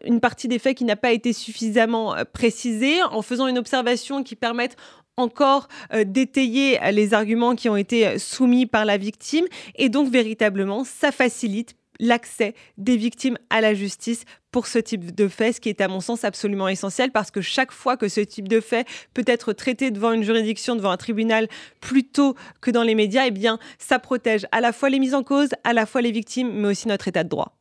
une 0.05 0.21
partie 0.21 0.49
des 0.49 0.59
faits 0.59 0.77
qui 0.77 0.85
n'a 0.85 0.97
pas 0.97 1.13
été 1.13 1.33
suffisamment 1.33 2.15
euh, 2.17 2.25
précisée, 2.25 3.03
en 3.03 3.23
faisant 3.23 3.47
une 3.47 3.59
observation 3.59 4.23
qui 4.23 4.37
permette 4.37 4.77
encore 5.17 5.69
euh, 5.93 6.05
d'étayer 6.05 6.79
les 6.93 7.15
arguments 7.15 7.55
qui 7.55 7.69
ont 7.69 7.77
été 7.77 8.07
euh, 8.07 8.19
soumis 8.19 8.67
par 8.67 8.85
la 8.85 8.97
victime 8.97 9.47
et 9.77 9.89
donc 9.89 10.11
véritablement 10.11 10.85
ça 10.85 11.13
facilite 11.13 11.77
l'accès 12.01 12.55
des 12.77 12.97
victimes 12.97 13.39
à 13.51 13.61
la 13.61 13.75
justice 13.75 14.25
pour 14.55 14.69
ce 14.69 14.79
type 14.79 15.13
de 15.17 15.27
fait, 15.27 15.53
ce 15.53 15.61
qui 15.61 15.69
est 15.69 15.81
à 15.81 15.89
mon 15.89 15.99
sens 15.99 16.23
absolument 16.23 16.69
essentiel 16.69 17.11
parce 17.11 17.33
que 17.33 17.41
chaque 17.41 17.73
fois 17.73 17.97
que 17.97 18.07
ce 18.07 18.21
type 18.21 18.47
de 18.47 18.61
fait 18.61 18.87
peut 19.13 19.25
être 19.27 19.53
traité 19.53 19.91
devant 19.91 20.13
une 20.13 20.23
juridiction, 20.23 20.77
devant 20.77 20.93
un 20.93 20.97
tribunal, 20.97 21.49
plutôt 21.81 22.37
que 22.61 22.71
dans 22.71 22.85
les 22.85 22.95
médias, 22.95 23.27
eh 23.27 23.33
bien, 23.33 23.59
ça 23.81 23.99
protège 23.99 24.47
à 24.53 24.61
la 24.61 24.73
fois 24.73 24.91
les 24.91 25.01
mises 25.01 25.15
en 25.15 25.25
cause, 25.25 25.49
à 25.65 25.73
la 25.73 25.87
fois 25.87 26.03
les 26.03 26.13
victimes, 26.13 26.53
mais 26.53 26.69
aussi 26.69 26.87
notre 26.87 27.09
état 27.09 27.25
de 27.25 27.29
droit 27.29 27.57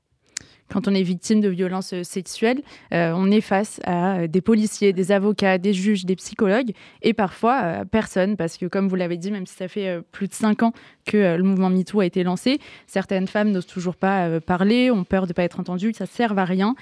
quand 0.70 0.88
on 0.88 0.94
est 0.94 1.04
victime 1.04 1.42
de 1.42 1.50
violences 1.50 1.94
euh, 1.94 2.04
sexuelles, 2.04 2.62
euh, 2.94 3.14
on 3.16 3.30
est 3.32 3.42
face 3.42 3.80
à 3.84 4.20
euh, 4.20 4.28
des 4.28 4.42
policiers, 4.42 4.94
des 4.94 5.12
avocats, 5.12 5.58
des 5.58 5.74
juges, 5.74 6.06
des 6.06 6.16
psychologues 6.16 6.72
et 7.02 7.14
parfois 7.14 7.84
personne, 7.90 8.38
parce 8.38 8.58
que 8.58 8.66
comme 8.66 8.88
vous 8.88 8.96
l'avez 8.96 9.18
dit, 9.18 9.32
même 9.32 9.46
si 9.46 9.56
ça 9.56 9.68
fait 9.68 10.02
plus 10.12 10.28
de 10.28 10.34
cinq 10.34 10.64
ans 10.64 10.74
que 11.06 11.36
le 11.36 11.44
mouvement 11.44 11.70
MeToo 11.70 12.00
a 12.00 12.06
été 12.06 12.24
lancé, 12.24 12.60
certaines 12.88 13.28
femmes 13.28 13.52
n'osent 13.52 13.68
toujours 13.68 13.96
pas 13.96 14.40
parler, 14.40 14.90
ont 14.92 15.04
peur 15.04 15.24
de 15.24 15.30
ne 15.30 15.34
pas 15.34 15.44
être 15.44 15.60
entendues, 15.60 15.94
ça 15.94 16.06
ne 16.06 16.10
sert 16.10 16.38
à 16.38 16.46
rien. 16.46 16.76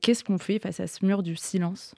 Qu'est-ce 0.00 0.24
qu'on 0.24 0.38
fait 0.38 0.58
face 0.58 0.80
à 0.80 0.86
ce 0.86 1.04
mur 1.04 1.22
du 1.22 1.36
silence? 1.36 1.94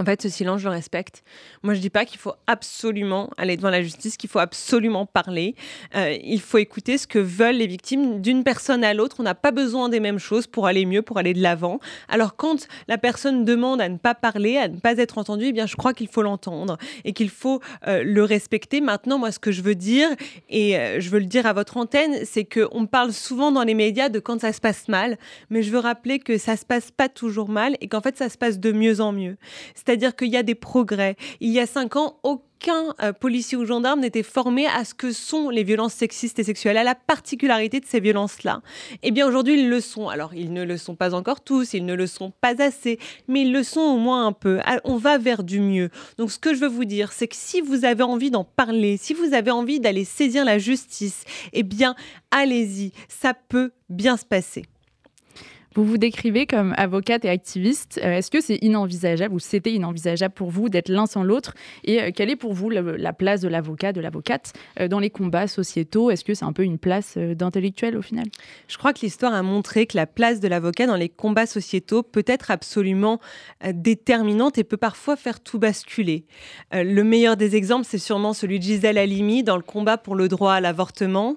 En 0.00 0.04
fait, 0.04 0.22
ce 0.22 0.28
silence, 0.28 0.60
je 0.60 0.64
le 0.68 0.74
respecte. 0.74 1.22
Moi, 1.62 1.74
je 1.74 1.80
dis 1.80 1.90
pas 1.90 2.04
qu'il 2.04 2.18
faut 2.18 2.34
absolument 2.46 3.30
aller 3.36 3.56
devant 3.56 3.70
la 3.70 3.82
justice, 3.82 4.16
qu'il 4.16 4.28
faut 4.28 4.40
absolument 4.40 5.06
parler. 5.06 5.54
Euh, 5.94 6.16
il 6.24 6.40
faut 6.40 6.58
écouter 6.58 6.98
ce 6.98 7.06
que 7.06 7.18
veulent 7.18 7.56
les 7.56 7.66
victimes 7.66 8.20
d'une 8.20 8.42
personne 8.42 8.82
à 8.82 8.92
l'autre. 8.92 9.16
On 9.20 9.22
n'a 9.22 9.36
pas 9.36 9.52
besoin 9.52 9.88
des 9.88 10.00
mêmes 10.00 10.18
choses 10.18 10.46
pour 10.46 10.66
aller 10.66 10.84
mieux, 10.84 11.02
pour 11.02 11.18
aller 11.18 11.32
de 11.32 11.40
l'avant. 11.40 11.78
Alors, 12.08 12.34
quand 12.34 12.66
la 12.88 12.98
personne 12.98 13.44
demande 13.44 13.80
à 13.80 13.88
ne 13.88 13.96
pas 13.96 14.14
parler, 14.14 14.56
à 14.56 14.68
ne 14.68 14.78
pas 14.78 14.98
être 14.98 15.18
entendue, 15.18 15.46
eh 15.46 15.52
bien, 15.52 15.66
je 15.66 15.76
crois 15.76 15.94
qu'il 15.94 16.08
faut 16.08 16.22
l'entendre 16.22 16.76
et 17.04 17.12
qu'il 17.12 17.30
faut 17.30 17.60
euh, 17.86 18.02
le 18.02 18.24
respecter. 18.24 18.80
Maintenant, 18.80 19.18
moi, 19.18 19.30
ce 19.30 19.38
que 19.38 19.52
je 19.52 19.62
veux 19.62 19.76
dire, 19.76 20.08
et 20.48 20.76
euh, 20.76 21.00
je 21.00 21.08
veux 21.10 21.20
le 21.20 21.26
dire 21.26 21.46
à 21.46 21.52
votre 21.52 21.76
antenne, 21.76 22.24
c'est 22.24 22.44
qu'on 22.44 22.86
parle 22.86 23.12
souvent 23.12 23.52
dans 23.52 23.62
les 23.62 23.74
médias 23.74 24.08
de 24.08 24.18
quand 24.18 24.40
ça 24.40 24.52
se 24.52 24.60
passe 24.60 24.88
mal, 24.88 25.18
mais 25.50 25.62
je 25.62 25.70
veux 25.70 25.78
rappeler 25.78 26.18
que 26.18 26.36
ça 26.36 26.56
se 26.56 26.64
passe 26.64 26.90
pas 26.90 27.08
toujours 27.08 27.48
mal 27.48 27.76
et 27.80 27.86
qu'en 27.86 28.00
fait, 28.00 28.16
ça 28.16 28.28
se 28.28 28.36
passe 28.36 28.58
de 28.58 28.72
mieux 28.72 29.00
en 29.00 29.12
mieux. 29.12 29.36
C'est-à-dire 29.84 30.16
qu'il 30.16 30.28
y 30.28 30.36
a 30.36 30.42
des 30.42 30.54
progrès. 30.54 31.16
Il 31.40 31.50
y 31.50 31.60
a 31.60 31.66
cinq 31.66 31.96
ans, 31.96 32.18
aucun 32.22 32.94
euh, 33.02 33.12
policier 33.12 33.58
ou 33.58 33.66
gendarme 33.66 34.00
n'était 34.00 34.22
formé 34.22 34.66
à 34.66 34.84
ce 34.84 34.94
que 34.94 35.12
sont 35.12 35.50
les 35.50 35.64
violences 35.64 35.92
sexistes 35.92 36.38
et 36.38 36.44
sexuelles, 36.44 36.78
à 36.78 36.84
la 36.84 36.94
particularité 36.94 37.80
de 37.80 37.84
ces 37.84 38.00
violences-là. 38.00 38.62
Eh 39.02 39.10
bien, 39.10 39.26
aujourd'hui, 39.26 39.60
ils 39.60 39.68
le 39.68 39.80
sont. 39.80 40.08
Alors, 40.08 40.34
ils 40.34 40.52
ne 40.52 40.64
le 40.64 40.76
sont 40.78 40.94
pas 40.94 41.14
encore 41.14 41.42
tous, 41.42 41.74
ils 41.74 41.84
ne 41.84 41.94
le 41.94 42.06
sont 42.06 42.32
pas 42.40 42.62
assez, 42.62 42.98
mais 43.28 43.42
ils 43.42 43.52
le 43.52 43.62
sont 43.62 43.80
au 43.80 43.98
moins 43.98 44.26
un 44.26 44.32
peu. 44.32 44.60
Ah, 44.64 44.80
on 44.84 44.96
va 44.96 45.18
vers 45.18 45.42
du 45.42 45.60
mieux. 45.60 45.90
Donc, 46.16 46.30
ce 46.30 46.38
que 46.38 46.54
je 46.54 46.60
veux 46.60 46.68
vous 46.68 46.86
dire, 46.86 47.12
c'est 47.12 47.28
que 47.28 47.36
si 47.36 47.60
vous 47.60 47.84
avez 47.84 48.02
envie 48.02 48.30
d'en 48.30 48.44
parler, 48.44 48.96
si 48.96 49.12
vous 49.12 49.34
avez 49.34 49.50
envie 49.50 49.80
d'aller 49.80 50.04
saisir 50.04 50.44
la 50.44 50.58
justice, 50.58 51.24
eh 51.52 51.62
bien, 51.62 51.94
allez-y. 52.30 52.92
Ça 53.08 53.34
peut 53.34 53.72
bien 53.88 54.16
se 54.16 54.24
passer. 54.24 54.64
Vous 55.74 55.84
vous 55.84 55.98
décrivez 55.98 56.46
comme 56.46 56.72
avocate 56.76 57.24
et 57.24 57.28
activiste. 57.28 58.00
Euh, 58.02 58.18
est-ce 58.18 58.30
que 58.30 58.40
c'est 58.40 58.58
inenvisageable 58.62 59.34
ou 59.34 59.40
c'était 59.40 59.72
inenvisageable 59.72 60.32
pour 60.32 60.50
vous 60.50 60.68
d'être 60.68 60.88
l'un 60.88 61.06
sans 61.06 61.24
l'autre? 61.24 61.54
Et 61.82 62.00
euh, 62.00 62.10
quelle 62.14 62.30
est 62.30 62.36
pour 62.36 62.52
vous 62.52 62.70
la 62.70 63.12
place 63.12 63.40
de 63.40 63.48
l'avocat, 63.48 63.92
de 63.92 64.00
l'avocate 64.00 64.52
euh, 64.78 64.86
dans 64.86 65.00
les 65.00 65.10
combats 65.10 65.48
sociétaux? 65.48 66.12
Est-ce 66.12 66.24
que 66.24 66.32
c'est 66.34 66.44
un 66.44 66.52
peu 66.52 66.62
une 66.62 66.78
place 66.78 67.18
d'intellectuel 67.18 67.96
au 67.96 68.02
final? 68.02 68.26
Je 68.68 68.78
crois 68.78 68.92
que 68.92 69.00
l'histoire 69.00 69.34
a 69.34 69.42
montré 69.42 69.86
que 69.86 69.96
la 69.96 70.06
place 70.06 70.38
de 70.38 70.46
l'avocat 70.46 70.86
dans 70.86 70.94
les 70.94 71.08
combats 71.08 71.46
sociétaux 71.46 72.04
peut 72.04 72.24
être 72.28 72.52
absolument 72.52 73.18
déterminante 73.72 74.58
et 74.58 74.64
peut 74.64 74.76
parfois 74.76 75.16
faire 75.16 75.40
tout 75.40 75.58
basculer. 75.58 76.24
Le 76.72 77.02
meilleur 77.02 77.36
des 77.36 77.56
exemples, 77.56 77.86
c'est 77.88 77.98
sûrement 77.98 78.32
celui 78.32 78.58
de 78.58 78.64
Gisèle 78.64 78.98
Halimi 78.98 79.42
dans 79.42 79.56
le 79.56 79.62
combat 79.62 79.98
pour 79.98 80.14
le 80.14 80.28
droit 80.28 80.52
à 80.52 80.60
l'avortement. 80.60 81.36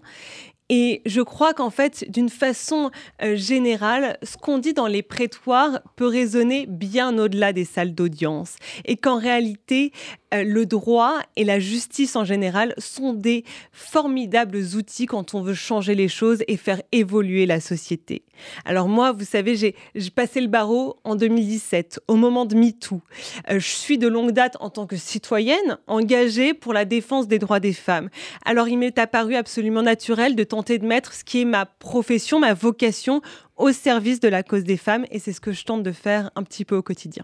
Et 0.70 1.02
je 1.06 1.22
crois 1.22 1.54
qu'en 1.54 1.70
fait, 1.70 2.06
d'une 2.10 2.30
façon 2.30 2.92
euh, 3.22 3.38
générale, 3.38 4.18
ce 4.22 4.36
qu'on 4.36 4.58
dit 4.58 4.74
dans 4.74 4.88
les 4.88 5.02
prétoires 5.02 5.80
peut 5.96 6.08
résonner 6.08 6.66
bien 6.68 7.18
au-delà 7.18 7.54
des 7.54 7.64
salles 7.64 7.96
d'audience. 7.96 8.58
Et 8.84 8.98
qu'en 8.98 9.18
réalité, 9.18 9.94
euh, 10.34 10.44
le 10.44 10.66
droit 10.66 11.20
et 11.38 11.46
la 11.46 11.60
justice 11.60 12.18
en 12.18 12.26
général 12.26 12.74
sont 12.78 13.14
des 13.14 13.46
formidables 13.72 14.62
outils 14.76 15.06
quand 15.06 15.34
on 15.34 15.42
veut 15.42 15.54
changer 15.54 15.96
les 15.96 16.10
choses 16.10 16.44
et 16.50 16.58
faire 16.58 16.82
évoluer 16.92 17.46
la 17.46 17.62
société. 17.62 18.24
Alors 18.66 18.90
moi, 18.90 19.14
vous 19.14 19.24
savez, 19.24 19.56
j'ai 19.56 19.74
passé 20.14 20.42
le 20.42 20.48
barreau 20.48 20.98
en 21.06 21.16
2017, 21.16 22.02
au 22.10 22.16
moment 22.16 22.46
de 22.46 22.56
MeToo. 22.56 23.02
Euh, 23.50 23.60
je 23.60 23.68
suis 23.68 23.98
de 23.98 24.08
longue 24.08 24.32
date 24.32 24.58
en 24.60 24.70
tant 24.70 24.86
que 24.86 24.98
citoyenne 24.98 25.78
engagée 25.88 26.54
pour 26.54 26.74
la 26.74 26.84
défense 26.84 27.28
des 27.30 27.40
droits 27.40 27.62
des 27.62 27.74
femmes. 27.74 28.10
Alors 28.44 28.68
il 28.68 28.78
m'est 28.78 29.00
apparu 29.00 29.36
absolument 29.36 29.82
naturel 29.82 30.36
de 30.36 30.44
tenter 30.44 30.57
de 30.64 30.86
mettre 30.86 31.14
ce 31.14 31.24
qui 31.24 31.42
est 31.42 31.46
ma 31.46 31.66
profession, 31.66 32.40
ma 32.40 32.54
vocation 32.54 33.22
au 33.56 33.72
service 33.72 34.20
de 34.20 34.28
la 34.28 34.44
cause 34.44 34.64
des 34.64 34.78
femmes 34.78 35.06
et 35.12 35.20
c'est 35.20 35.34
ce 35.34 35.42
que 35.42 35.52
je 35.52 35.64
tente 35.64 35.84
de 35.84 35.92
faire 35.92 36.32
un 36.36 36.44
petit 36.44 36.66
peu 36.66 36.76
au 36.76 36.82
quotidien. 36.82 37.24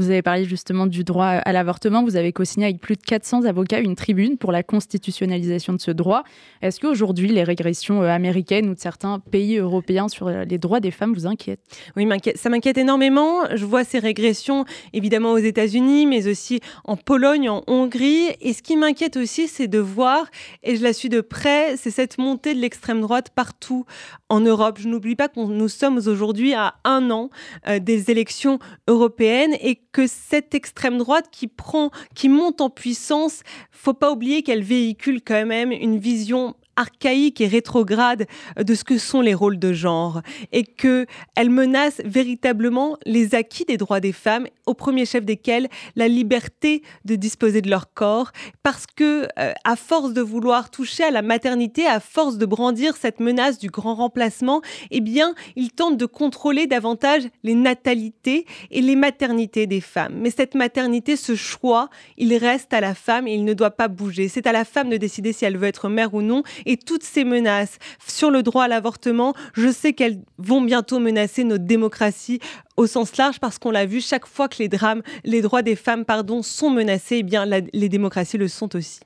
Vous 0.00 0.08
avez 0.08 0.22
parlé 0.22 0.46
justement 0.46 0.86
du 0.86 1.04
droit 1.04 1.26
à 1.26 1.52
l'avortement. 1.52 2.02
Vous 2.02 2.16
avez 2.16 2.32
co-signé 2.32 2.64
avec 2.66 2.80
plus 2.80 2.96
de 2.96 3.02
400 3.02 3.44
avocats 3.44 3.80
une 3.80 3.96
tribune 3.96 4.38
pour 4.38 4.50
la 4.50 4.62
constitutionnalisation 4.62 5.74
de 5.74 5.80
ce 5.80 5.90
droit. 5.90 6.22
Est-ce 6.62 6.80
qu'aujourd'hui, 6.80 7.28
les 7.28 7.44
régressions 7.44 8.02
euh, 8.02 8.08
américaines 8.08 8.70
ou 8.70 8.74
de 8.74 8.80
certains 8.80 9.18
pays 9.18 9.58
européens 9.58 10.08
sur 10.08 10.28
euh, 10.28 10.44
les 10.44 10.56
droits 10.56 10.80
des 10.80 10.90
femmes 10.90 11.12
vous 11.12 11.26
inquiètent? 11.26 11.60
Oui, 11.96 12.08
ça 12.36 12.48
m'inquiète 12.48 12.78
énormément. 12.78 13.44
Je 13.54 13.66
vois 13.66 13.84
ces 13.84 13.98
régressions 13.98 14.64
évidemment 14.94 15.32
aux 15.32 15.38
États-Unis, 15.38 16.06
mais 16.06 16.28
aussi 16.28 16.60
en 16.84 16.96
Pologne, 16.96 17.50
en 17.50 17.62
Hongrie. 17.66 18.28
Et 18.40 18.54
ce 18.54 18.62
qui 18.62 18.76
m'inquiète 18.76 19.18
aussi, 19.18 19.48
c'est 19.48 19.68
de 19.68 19.80
voir, 19.80 20.30
et 20.62 20.76
je 20.76 20.82
la 20.82 20.94
suis 20.94 21.10
de 21.10 21.20
près, 21.20 21.76
c'est 21.76 21.90
cette 21.90 22.16
montée 22.16 22.54
de 22.54 22.60
l'extrême 22.60 23.02
droite 23.02 23.30
partout 23.34 23.84
en 24.30 24.40
Europe. 24.40 24.78
Je 24.80 24.88
n'oublie 24.88 25.16
pas 25.16 25.28
que 25.28 25.40
nous 25.40 25.68
sommes 25.68 25.98
aujourd'hui 25.98 26.54
à 26.54 26.76
un 26.84 27.10
an 27.10 27.28
euh, 27.68 27.80
des 27.80 28.10
élections 28.10 28.60
européennes 28.88 29.56
et 29.60 29.76
que 29.92 30.06
cette 30.06 30.54
extrême 30.54 30.98
droite 30.98 31.28
qui 31.30 31.46
prend, 31.46 31.90
qui 32.14 32.28
monte 32.28 32.60
en 32.60 32.70
puissance, 32.70 33.42
faut 33.70 33.94
pas 33.94 34.10
oublier 34.10 34.42
qu'elle 34.42 34.62
véhicule 34.62 35.20
quand 35.22 35.46
même 35.46 35.72
une 35.72 35.98
vision 35.98 36.54
archaïque 36.76 37.40
et 37.40 37.46
rétrograde 37.46 38.26
de 38.58 38.74
ce 38.74 38.84
que 38.84 38.98
sont 38.98 39.20
les 39.20 39.34
rôles 39.34 39.58
de 39.58 39.72
genre 39.72 40.22
et 40.52 40.64
qu'elle 40.64 41.50
menace 41.50 42.00
véritablement 42.04 42.96
les 43.06 43.34
acquis 43.34 43.64
des 43.64 43.76
droits 43.76 44.00
des 44.00 44.12
femmes, 44.12 44.46
au 44.66 44.74
premier 44.74 45.04
chef 45.04 45.24
desquels 45.24 45.68
la 45.96 46.08
liberté 46.08 46.82
de 47.04 47.16
disposer 47.16 47.62
de 47.62 47.70
leur 47.70 47.92
corps, 47.92 48.32
parce 48.62 48.86
que 48.86 49.28
euh, 49.38 49.52
à 49.64 49.76
force 49.76 50.12
de 50.12 50.20
vouloir 50.20 50.70
toucher 50.70 51.04
à 51.04 51.10
la 51.10 51.22
maternité, 51.22 51.86
à 51.86 52.00
force 52.00 52.38
de 52.38 52.46
brandir 52.46 52.96
cette 52.96 53.20
menace 53.20 53.58
du 53.58 53.68
grand 53.68 53.94
remplacement, 53.94 54.62
eh 54.90 55.00
bien, 55.00 55.34
ils 55.56 55.72
tentent 55.72 55.96
de 55.96 56.06
contrôler 56.06 56.66
davantage 56.66 57.22
les 57.42 57.54
natalités 57.54 58.46
et 58.70 58.80
les 58.80 58.96
maternités 58.96 59.66
des 59.66 59.80
femmes. 59.80 60.14
Mais 60.16 60.30
cette 60.30 60.54
maternité, 60.54 61.16
ce 61.16 61.34
choix, 61.34 61.88
il 62.16 62.34
reste 62.36 62.72
à 62.72 62.80
la 62.80 62.94
femme 62.94 63.26
et 63.26 63.34
il 63.34 63.44
ne 63.44 63.54
doit 63.54 63.70
pas 63.70 63.88
bouger. 63.88 64.28
C'est 64.28 64.46
à 64.46 64.52
la 64.52 64.64
femme 64.64 64.88
de 64.90 64.96
décider 64.96 65.32
si 65.32 65.44
elle 65.44 65.56
veut 65.56 65.68
être 65.68 65.88
mère 65.88 66.14
ou 66.14 66.22
non. 66.22 66.42
Et 66.66 66.76
toutes 66.76 67.02
ces 67.02 67.24
menaces 67.24 67.78
sur 68.06 68.30
le 68.30 68.42
droit 68.42 68.64
à 68.64 68.68
l'avortement, 68.68 69.34
je 69.54 69.70
sais 69.70 69.92
qu'elles 69.92 70.18
vont 70.38 70.60
bientôt 70.60 70.98
menacer 70.98 71.44
notre 71.44 71.64
démocratie 71.64 72.40
au 72.76 72.86
sens 72.86 73.16
large 73.16 73.40
parce 73.40 73.58
qu'on 73.58 73.70
l'a 73.70 73.86
vu 73.86 74.00
chaque 74.00 74.26
fois 74.26 74.48
que 74.48 74.56
les 74.58 74.68
drames, 74.68 75.02
les 75.24 75.42
droits 75.42 75.62
des 75.62 75.76
femmes, 75.76 76.04
pardon, 76.04 76.42
sont 76.42 76.70
menacés, 76.70 77.18
eh 77.18 77.22
bien 77.22 77.44
les 77.46 77.88
démocraties 77.88 78.38
le 78.38 78.48
sont 78.48 78.74
aussi. 78.76 79.00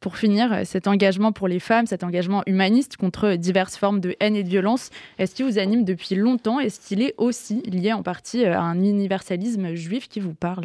Pour 0.00 0.16
finir, 0.16 0.50
euh, 0.50 0.62
cet 0.64 0.86
engagement 0.86 1.30
pour 1.30 1.46
les 1.46 1.60
femmes, 1.60 1.86
cet 1.86 2.04
engagement 2.04 2.42
humaniste 2.46 2.96
contre 2.96 3.34
diverses 3.34 3.76
formes 3.76 4.00
de 4.00 4.16
haine 4.18 4.34
et 4.34 4.42
de 4.42 4.48
violence, 4.48 4.88
est-ce 5.18 5.34
qu'il 5.34 5.44
vous 5.44 5.58
anime 5.58 5.84
depuis 5.84 6.14
longtemps? 6.14 6.58
Est-ce 6.58 6.80
qu'il 6.80 7.02
est 7.02 7.14
aussi 7.18 7.60
lié 7.66 7.92
en 7.92 8.02
partie 8.02 8.46
euh, 8.46 8.56
à 8.56 8.62
un 8.62 8.82
universalisme 8.82 9.74
juif 9.74 10.08
qui 10.08 10.18
vous 10.18 10.32
parle? 10.32 10.64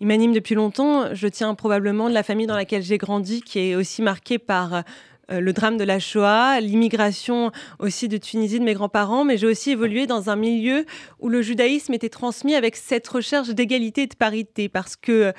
Il 0.00 0.06
m'anime 0.06 0.32
depuis 0.32 0.54
longtemps. 0.54 1.12
Je 1.14 1.26
tiens 1.26 1.52
probablement 1.56 2.08
de 2.08 2.14
la 2.14 2.22
famille 2.22 2.46
dans 2.46 2.54
laquelle 2.54 2.82
j'ai 2.82 2.96
grandi, 2.96 3.42
qui 3.42 3.58
est 3.58 3.74
aussi 3.74 4.02
marquée 4.02 4.38
par 4.38 4.84
euh, 5.30 5.36
euh, 5.36 5.40
le 5.40 5.52
drame 5.52 5.76
de 5.76 5.84
la 5.84 5.98
Shoah, 5.98 6.60
l'immigration 6.60 7.50
aussi 7.78 8.08
de 8.08 8.16
Tunisie 8.16 8.58
de 8.58 8.64
mes 8.64 8.74
grands-parents, 8.74 9.24
mais 9.24 9.36
j'ai 9.36 9.46
aussi 9.46 9.70
évolué 9.70 10.06
dans 10.06 10.30
un 10.30 10.36
milieu 10.36 10.84
où 11.20 11.28
le 11.28 11.42
judaïsme 11.42 11.94
était 11.94 12.08
transmis 12.08 12.54
avec 12.54 12.76
cette 12.76 13.06
recherche 13.06 13.48
d'égalité 13.48 14.02
et 14.02 14.06
de 14.06 14.14
parité, 14.14 14.68
parce 14.68 14.96
que 14.96 15.32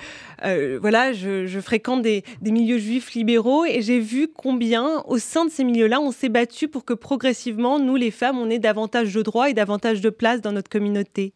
euh, 0.43 0.77
voilà, 0.81 1.13
je, 1.13 1.59
fréquente 1.59 2.01
des, 2.01 2.23
milieux 2.41 2.77
juifs 2.77 3.13
libéraux 3.13 3.65
et 3.65 3.81
j'ai 3.81 3.99
vu 3.99 4.27
combien 4.27 5.03
au 5.07 5.17
sein 5.17 5.45
de 5.45 5.51
ces 5.51 5.63
milieux-là, 5.63 5.99
on 5.99 6.11
s'est 6.11 6.29
battu 6.29 6.67
pour 6.67 6.85
que 6.85 6.93
progressivement, 6.93 7.79
nous 7.79 7.95
les 7.95 8.11
femmes, 8.11 8.37
on 8.37 8.49
ait 8.49 8.59
davantage 8.59 9.13
de 9.13 9.21
droits 9.21 9.49
et 9.49 9.53
davantage 9.53 10.01
de 10.01 10.09
place 10.09 10.41
dans 10.41 10.51
notre 10.51 10.69
communauté. 10.69 11.33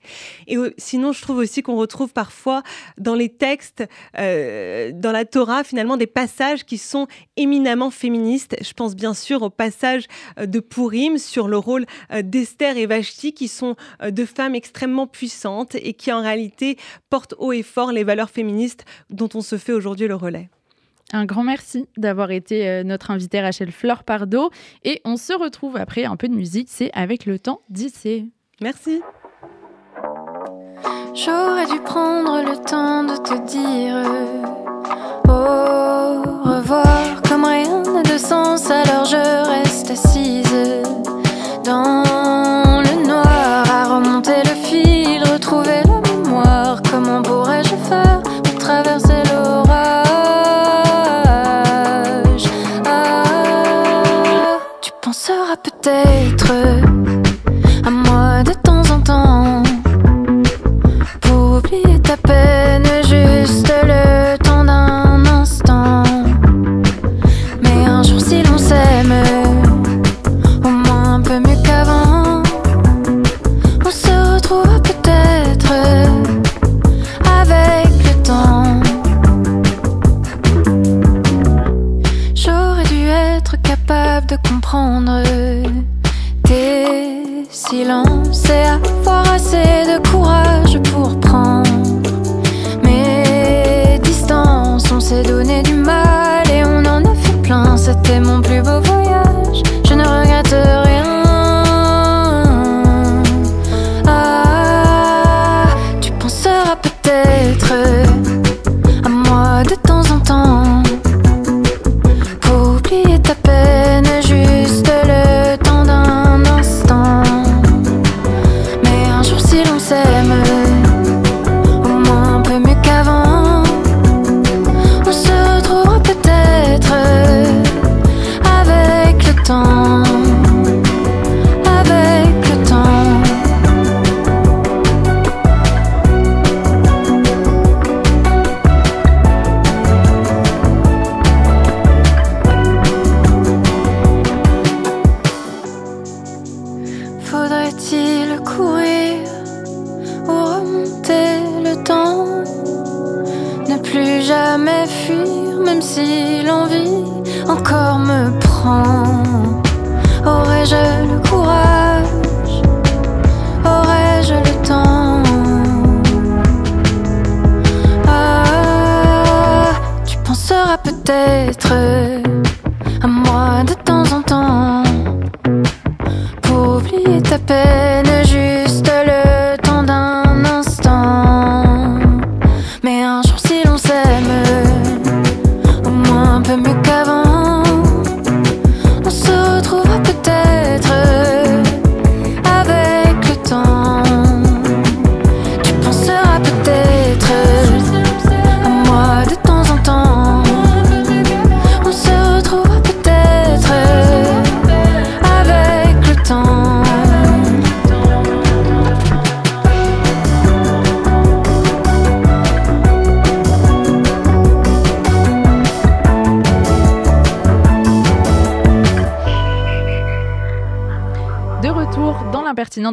Et 0.48 0.58
sinon, 0.78 1.12
je 1.12 1.22
trouve 1.22 1.38
aussi 1.38 1.62
qu'on 1.64 1.76
retrouve 1.76 2.14
parfois 2.14 2.64
dans 2.98 3.16
les 3.16 3.30
textes, 3.30 3.84
euh, 4.18 4.92
dans 4.94 5.12
la 5.12 5.26
Torah, 5.26 5.64
finalement, 5.64 5.98
des 5.98 6.08
passages 6.08 6.64
qui 6.64 6.78
sont 6.78 7.08
éminemment 7.36 7.92
féministes 7.92 8.41
je 8.62 8.74
pense 8.74 8.96
bien 8.96 9.14
sûr 9.14 9.42
au 9.42 9.50
passage 9.50 10.08
euh, 10.40 10.46
de 10.46 10.60
Pourim 10.60 11.18
sur 11.18 11.48
le 11.48 11.58
rôle 11.58 11.86
euh, 12.12 12.22
d'Esther 12.22 12.78
et 12.78 12.86
Vashti, 12.86 13.34
qui 13.34 13.48
sont 13.48 13.76
euh, 14.02 14.12
deux 14.12 14.26
femmes 14.26 14.56
extrêmement 14.56 15.08
puissantes 15.08 15.76
et 15.76 15.94
qui 15.94 16.12
en 16.12 16.22
réalité 16.22 16.78
portent 17.10 17.36
haut 17.38 17.52
et 17.52 17.64
fort 17.64 17.92
les 17.92 18.04
valeurs 18.04 18.30
féministes 18.30 18.86
dont 19.10 19.30
on 19.34 19.42
se 19.42 19.58
fait 19.58 19.74
aujourd'hui 19.74 20.08
le 20.08 20.16
relais. 20.16 20.50
Un 21.14 21.26
grand 21.26 21.44
merci 21.44 21.88
d'avoir 21.98 22.32
été 22.32 22.86
notre 22.86 23.12
invité 23.12 23.42
Rachel 23.42 23.74
Fleur 23.74 24.06
Pardo. 24.06 24.50
Et 24.86 25.02
on 25.04 25.18
se 25.18 25.34
retrouve 25.34 25.76
après 25.76 26.06
un 26.06 26.16
peu 26.16 26.30
de 26.30 26.34
musique, 26.34 26.70
c'est 26.72 26.90
avec 26.94 27.26
le 27.26 27.38
temps 27.38 27.60
d'ici. 27.70 28.32
Merci. 28.62 29.02
J'aurais 31.14 31.66
dû 31.66 31.82
prendre 31.82 32.42
le 32.42 32.56
temps 32.64 33.04
de 33.04 33.18
te 33.18 33.46
dire 33.46 34.42
au 35.28 36.50
revoir 36.50 37.22
comme 37.28 37.46
rien 37.46 37.84
sens 38.18 38.70
alors 38.70 39.06
je 39.06 39.16
reste 39.50 39.92
assise 39.92 40.44
dans 41.64 42.82
le 42.82 43.08
noir 43.08 43.64
à 43.72 43.96
remonter 43.96 44.44
le 44.44 44.56
fil 44.68 45.24
retrouver 45.24 45.82
la 45.86 46.02
mémoire 46.12 46.82
comment 46.90 47.22
pourrais-je 47.22 47.76
faire 47.90 48.22
pour 48.44 48.56
traverser 48.60 49.24
l'orage? 49.32 49.66
Ah, 52.86 53.24
tu 54.82 54.92
penseras 55.02 55.56
peut-être 55.64 56.91
tes 87.72 88.11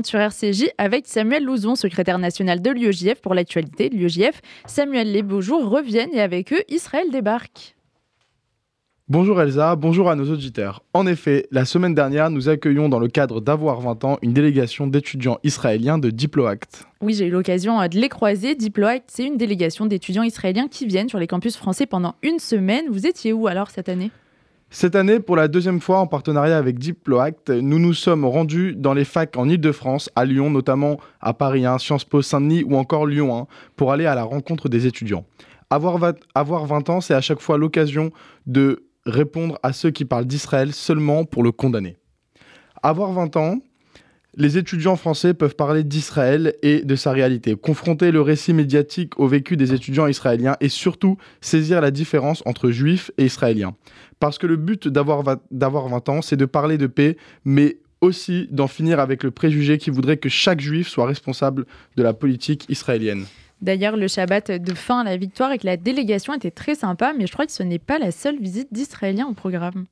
sur 0.05 0.21
RCJ 0.21 0.67
avec 0.79 1.07
Samuel 1.07 1.45
Louzon, 1.45 1.75
secrétaire 1.75 2.19
national 2.19 2.61
de 2.61 2.71
l'UEJF 2.71 3.21
pour 3.21 3.35
l'actualité 3.35 3.89
de 3.89 3.97
l'UEJF. 3.97 4.41
Samuel, 4.67 5.13
les 5.13 5.23
beaux 5.23 5.41
jours 5.41 5.69
reviennent 5.69 6.13
et 6.13 6.21
avec 6.21 6.53
eux, 6.53 6.63
Israël 6.69 7.11
débarque. 7.11 7.75
Bonjour 9.09 9.41
Elsa, 9.41 9.75
bonjour 9.75 10.11
à 10.11 10.17
nos 10.17 10.31
auditeurs. 10.31 10.83
En 10.93 11.07
effet, 11.07 11.47
la 11.51 11.65
semaine 11.65 11.95
dernière, 11.95 12.29
nous 12.29 12.51
accueillons 12.51 12.91
dans 12.91 12.99
le 12.99 13.09
cadre 13.09 13.41
d'Avoir 13.41 13.81
20 13.81 14.05
ans 14.05 14.19
une 14.21 14.35
délégation 14.35 14.87
d'étudiants 14.87 15.39
israéliens 15.45 15.97
de 15.97 16.11
Diploact. 16.11 16.85
Oui, 17.01 17.15
j'ai 17.15 17.27
eu 17.27 17.31
l'occasion 17.31 17.81
euh, 17.81 17.89
de 17.89 17.97
les 17.97 18.11
croiser. 18.11 18.55
Diploact, 18.55 19.09
c'est 19.11 19.25
une 19.25 19.39
délégation 19.39 19.87
d'étudiants 19.87 20.25
israéliens 20.25 20.69
qui 20.69 20.85
viennent 20.85 21.09
sur 21.09 21.19
les 21.19 21.27
campus 21.27 21.57
français 21.57 21.87
pendant 21.87 22.17
une 22.23 22.39
semaine. 22.39 22.85
Vous 22.91 23.07
étiez 23.07 23.33
où 23.33 23.47
alors 23.47 23.71
cette 23.71 23.89
année? 23.89 24.11
Cette 24.71 24.97
année, 24.97 25.19
pour 25.19 25.35
la 25.35 25.49
deuxième 25.49 25.81
fois 25.81 26.01
en 26.01 26.07
partenariat 26.07 26.59
avec 26.59 26.79
Diploact, 26.79 27.49
nous 27.49 27.79
nous 27.79 27.95
sommes 27.95 28.27
rendus 28.27 28.75
dans 28.77 28.93
les 28.93 29.07
facs 29.07 29.39
en 29.39 29.49
Ile-de-France, 29.49 30.11
à 30.15 30.27
Lyon, 30.27 30.51
notamment 30.51 30.99
à 31.23 31.33
Paris 31.33 31.65
1, 31.65 31.79
Sciences 31.79 32.05
Po 32.05 32.21
Saint-Denis 32.21 32.65
ou 32.65 32.77
encore 32.77 33.07
Lyon 33.07 33.35
1, 33.35 33.47
pour 33.77 33.93
aller 33.93 34.05
à 34.05 34.15
la 34.15 34.25
rencontre 34.25 34.69
des 34.69 34.87
étudiants. 34.87 35.25
Avoir, 35.71 36.13
avoir 36.35 36.67
20 36.67 36.91
ans, 36.91 37.01
c'est 37.01 37.15
à 37.15 37.23
chaque 37.23 37.41
fois 37.41 37.57
l'occasion 37.57 38.11
de 38.47 38.85
répondre 39.07 39.59
à 39.63 39.73
ceux 39.73 39.91
qui 39.91 40.05
parlent 40.05 40.27
d'Israël 40.27 40.75
seulement 40.75 41.25
pour 41.25 41.43
le 41.43 41.51
condamner. 41.51 41.97
Avoir 42.83 43.11
20 43.13 43.37
ans, 43.37 43.59
les 44.39 44.57
étudiants 44.57 44.95
français 44.95 45.35
peuvent 45.35 45.57
parler 45.57 45.83
d'Israël 45.83 46.55
et 46.63 46.83
de 46.83 46.95
sa 46.95 47.11
réalité, 47.11 47.57
confronter 47.57 48.13
le 48.13 48.23
récit 48.23 48.55
médiatique 48.55 49.19
au 49.19 49.27
vécu 49.27 49.57
des 49.57 49.75
étudiants 49.75 50.07
israéliens 50.07 50.57
et 50.61 50.69
surtout 50.69 51.19
saisir 51.41 51.81
la 51.81 51.91
différence 51.91 52.43
entre 52.47 52.71
juifs 52.71 53.11
et 53.19 53.25
israéliens. 53.25 53.75
Parce 54.21 54.39
que 54.39 54.47
le 54.47 54.57
but 54.57 54.87
d'avoir 54.87 55.23
20 55.23 56.09
ans, 56.09 56.23
c'est 56.23 56.37
de 56.37 56.45
parler 56.45 56.79
de 56.79 56.87
paix, 56.87 57.17
mais 57.45 57.79
aussi 58.01 58.47
d'en 58.53 58.69
finir 58.69 59.01
avec 59.01 59.25
le 59.25 59.33
préjugé 59.33 59.77
qui 59.77 59.91
voudrait 59.91 60.19
que 60.19 60.29
chaque 60.29 60.61
juif 60.61 60.87
soit 60.87 61.07
responsable 61.07 61.67
de 61.97 62.03
la 62.05 62.15
politique 62.15 62.65
israélienne. 62.69 63.25
D'ailleurs, 63.61 63.97
le 63.97 64.07
Shabbat 64.07 64.53
de 64.53 64.75
fin 64.75 65.01
à 65.01 65.05
la 65.05 65.17
victoire 65.17 65.51
et 65.53 65.59
que 65.59 65.67
la 65.67 65.77
délégation 65.77 66.35
était 66.35 66.51
très 66.51 66.75
sympa, 66.75 67.13
mais 67.17 67.27
je 67.27 67.33
crois 67.33 67.47
que 67.47 67.53
ce 67.53 67.63
n'est 67.63 67.79
pas 67.79 67.99
la 67.99 68.13
seule 68.13 68.39
visite 68.39 68.69
d'Israéliens 68.73 69.27
au 69.27 69.35
programme. 69.35 69.87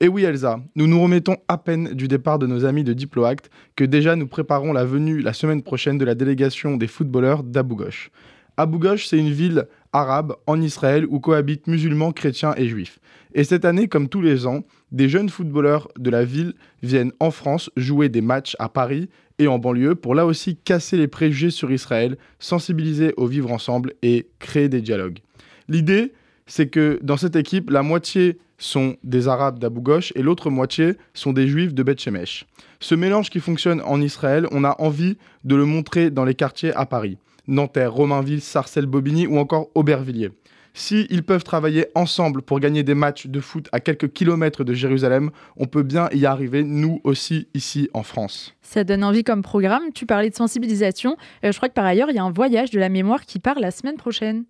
Et 0.00 0.06
oui 0.06 0.22
Elsa, 0.22 0.60
nous 0.76 0.86
nous 0.86 1.02
remettons 1.02 1.38
à 1.48 1.58
peine 1.58 1.92
du 1.94 2.06
départ 2.06 2.38
de 2.38 2.46
nos 2.46 2.64
amis 2.64 2.84
de 2.84 2.92
Diploact 2.92 3.50
que 3.74 3.82
déjà 3.82 4.14
nous 4.14 4.28
préparons 4.28 4.72
la 4.72 4.84
venue 4.84 5.20
la 5.20 5.32
semaine 5.32 5.62
prochaine 5.62 5.98
de 5.98 6.04
la 6.04 6.14
délégation 6.14 6.76
des 6.76 6.86
footballeurs 6.86 7.42
d'Abu 7.42 7.74
Ghosh. 7.74 8.12
Abu 8.56 8.78
Ghosh, 8.78 9.06
c'est 9.06 9.18
une 9.18 9.32
ville 9.32 9.66
arabe 9.92 10.34
en 10.46 10.60
Israël 10.60 11.06
où 11.08 11.20
cohabitent 11.20 11.66
musulmans, 11.66 12.12
chrétiens 12.12 12.54
et 12.56 12.68
juifs. 12.68 12.98
Et 13.34 13.44
cette 13.44 13.64
année, 13.64 13.88
comme 13.88 14.08
tous 14.08 14.22
les 14.22 14.46
ans, 14.46 14.64
des 14.92 15.08
jeunes 15.08 15.28
footballeurs 15.28 15.88
de 15.98 16.10
la 16.10 16.24
ville 16.24 16.54
viennent 16.82 17.12
en 17.20 17.30
France 17.30 17.70
jouer 17.76 18.08
des 18.08 18.20
matchs 18.20 18.56
à 18.58 18.68
Paris 18.68 19.08
et 19.38 19.46
en 19.46 19.58
banlieue 19.58 19.94
pour 19.94 20.14
là 20.14 20.26
aussi 20.26 20.56
casser 20.56 20.96
les 20.96 21.08
préjugés 21.08 21.50
sur 21.50 21.70
Israël, 21.70 22.16
sensibiliser 22.38 23.14
au 23.16 23.26
vivre 23.26 23.52
ensemble 23.52 23.94
et 24.02 24.28
créer 24.38 24.68
des 24.68 24.80
dialogues. 24.80 25.18
L'idée, 25.68 26.12
c'est 26.46 26.68
que 26.68 26.98
dans 27.02 27.16
cette 27.16 27.36
équipe, 27.36 27.70
la 27.70 27.82
moitié 27.82 28.38
sont 28.56 28.96
des 29.04 29.28
Arabes 29.28 29.58
d'Abu 29.58 29.80
Ghosh 29.80 30.12
et 30.16 30.22
l'autre 30.22 30.50
moitié 30.50 30.94
sont 31.14 31.32
des 31.32 31.46
Juifs 31.46 31.74
de 31.74 31.82
Beth 31.82 32.00
Shemesh. 32.00 32.46
Ce 32.80 32.94
mélange 32.94 33.30
qui 33.30 33.38
fonctionne 33.38 33.80
en 33.82 34.00
Israël, 34.00 34.46
on 34.50 34.64
a 34.64 34.74
envie 34.80 35.16
de 35.44 35.54
le 35.54 35.64
montrer 35.64 36.10
dans 36.10 36.24
les 36.24 36.34
quartiers 36.34 36.74
à 36.74 36.86
Paris. 36.86 37.18
Nanterre, 37.48 37.92
Romainville, 37.92 38.40
Sarcelles-Bobigny 38.40 39.26
ou 39.26 39.38
encore 39.38 39.68
Aubervilliers. 39.74 40.30
S'ils 40.74 41.06
ils 41.10 41.24
peuvent 41.24 41.42
travailler 41.42 41.86
ensemble 41.96 42.42
pour 42.42 42.60
gagner 42.60 42.84
des 42.84 42.94
matchs 42.94 43.26
de 43.26 43.40
foot 43.40 43.68
à 43.72 43.80
quelques 43.80 44.12
kilomètres 44.12 44.62
de 44.62 44.74
Jérusalem, 44.74 45.30
on 45.56 45.64
peut 45.64 45.82
bien 45.82 46.08
y 46.12 46.24
arriver, 46.24 46.62
nous 46.62 47.00
aussi, 47.02 47.48
ici 47.52 47.90
en 47.94 48.04
France. 48.04 48.54
Ça 48.62 48.84
donne 48.84 49.02
envie 49.02 49.24
comme 49.24 49.42
programme. 49.42 49.92
Tu 49.92 50.06
parlais 50.06 50.30
de 50.30 50.36
sensibilisation. 50.36 51.16
Euh, 51.44 51.50
je 51.50 51.56
crois 51.56 51.68
que 51.68 51.74
par 51.74 51.84
ailleurs, 51.84 52.10
il 52.10 52.16
y 52.16 52.20
a 52.20 52.24
un 52.24 52.30
voyage 52.30 52.70
de 52.70 52.78
la 52.78 52.90
mémoire 52.90 53.22
qui 53.22 53.40
part 53.40 53.58
la 53.58 53.72
semaine 53.72 53.96
prochaine. 53.96 54.44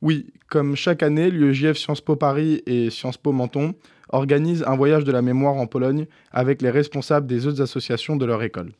Oui, 0.00 0.26
comme 0.48 0.76
chaque 0.76 1.02
année, 1.02 1.30
l'UEJF 1.30 1.76
Sciences 1.76 2.02
Po 2.02 2.14
Paris 2.14 2.62
et 2.66 2.90
Sciences 2.90 3.16
Po 3.16 3.32
Menton 3.32 3.74
organisent 4.10 4.64
un 4.66 4.76
voyage 4.76 5.04
de 5.04 5.12
la 5.12 5.22
mémoire 5.22 5.54
en 5.54 5.66
Pologne 5.66 6.06
avec 6.30 6.62
les 6.62 6.70
responsables 6.70 7.26
des 7.26 7.46
autres 7.46 7.62
associations 7.62 8.16
de 8.16 8.26
leur 8.26 8.42
école. 8.42 8.72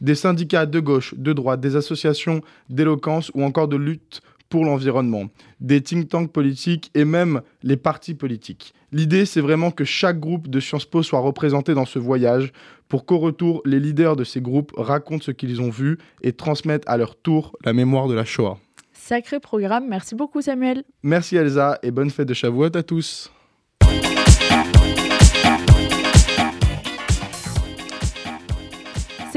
Des 0.00 0.14
syndicats 0.14 0.66
de 0.66 0.80
gauche, 0.80 1.14
de 1.16 1.32
droite, 1.32 1.60
des 1.60 1.76
associations 1.76 2.42
d'éloquence 2.68 3.30
ou 3.34 3.42
encore 3.42 3.68
de 3.68 3.76
lutte 3.76 4.20
pour 4.48 4.64
l'environnement, 4.64 5.24
des 5.60 5.80
think 5.80 6.08
tanks 6.08 6.32
politiques 6.32 6.90
et 6.94 7.04
même 7.04 7.42
les 7.62 7.76
partis 7.76 8.14
politiques. 8.14 8.74
L'idée, 8.92 9.26
c'est 9.26 9.40
vraiment 9.40 9.70
que 9.70 9.84
chaque 9.84 10.20
groupe 10.20 10.48
de 10.48 10.60
Sciences 10.60 10.84
Po 10.84 11.02
soit 11.02 11.20
représenté 11.20 11.74
dans 11.74 11.84
ce 11.84 11.98
voyage 11.98 12.52
pour 12.88 13.04
qu'au 13.04 13.18
retour, 13.18 13.60
les 13.64 13.80
leaders 13.80 14.16
de 14.16 14.24
ces 14.24 14.40
groupes 14.40 14.72
racontent 14.76 15.24
ce 15.24 15.32
qu'ils 15.32 15.60
ont 15.60 15.70
vu 15.70 15.98
et 16.22 16.32
transmettent 16.32 16.88
à 16.88 16.96
leur 16.96 17.16
tour 17.16 17.56
la 17.64 17.72
mémoire 17.72 18.06
de 18.06 18.14
la 18.14 18.24
Shoah. 18.24 18.58
Sacré 18.92 19.40
programme, 19.40 19.86
merci 19.88 20.14
beaucoup 20.14 20.40
Samuel. 20.40 20.84
Merci 21.02 21.36
Elsa 21.36 21.78
et 21.82 21.90
bonne 21.90 22.10
fête 22.10 22.28
de 22.28 22.34
Shavuot 22.34 22.76
à 22.76 22.82
tous. 22.82 23.30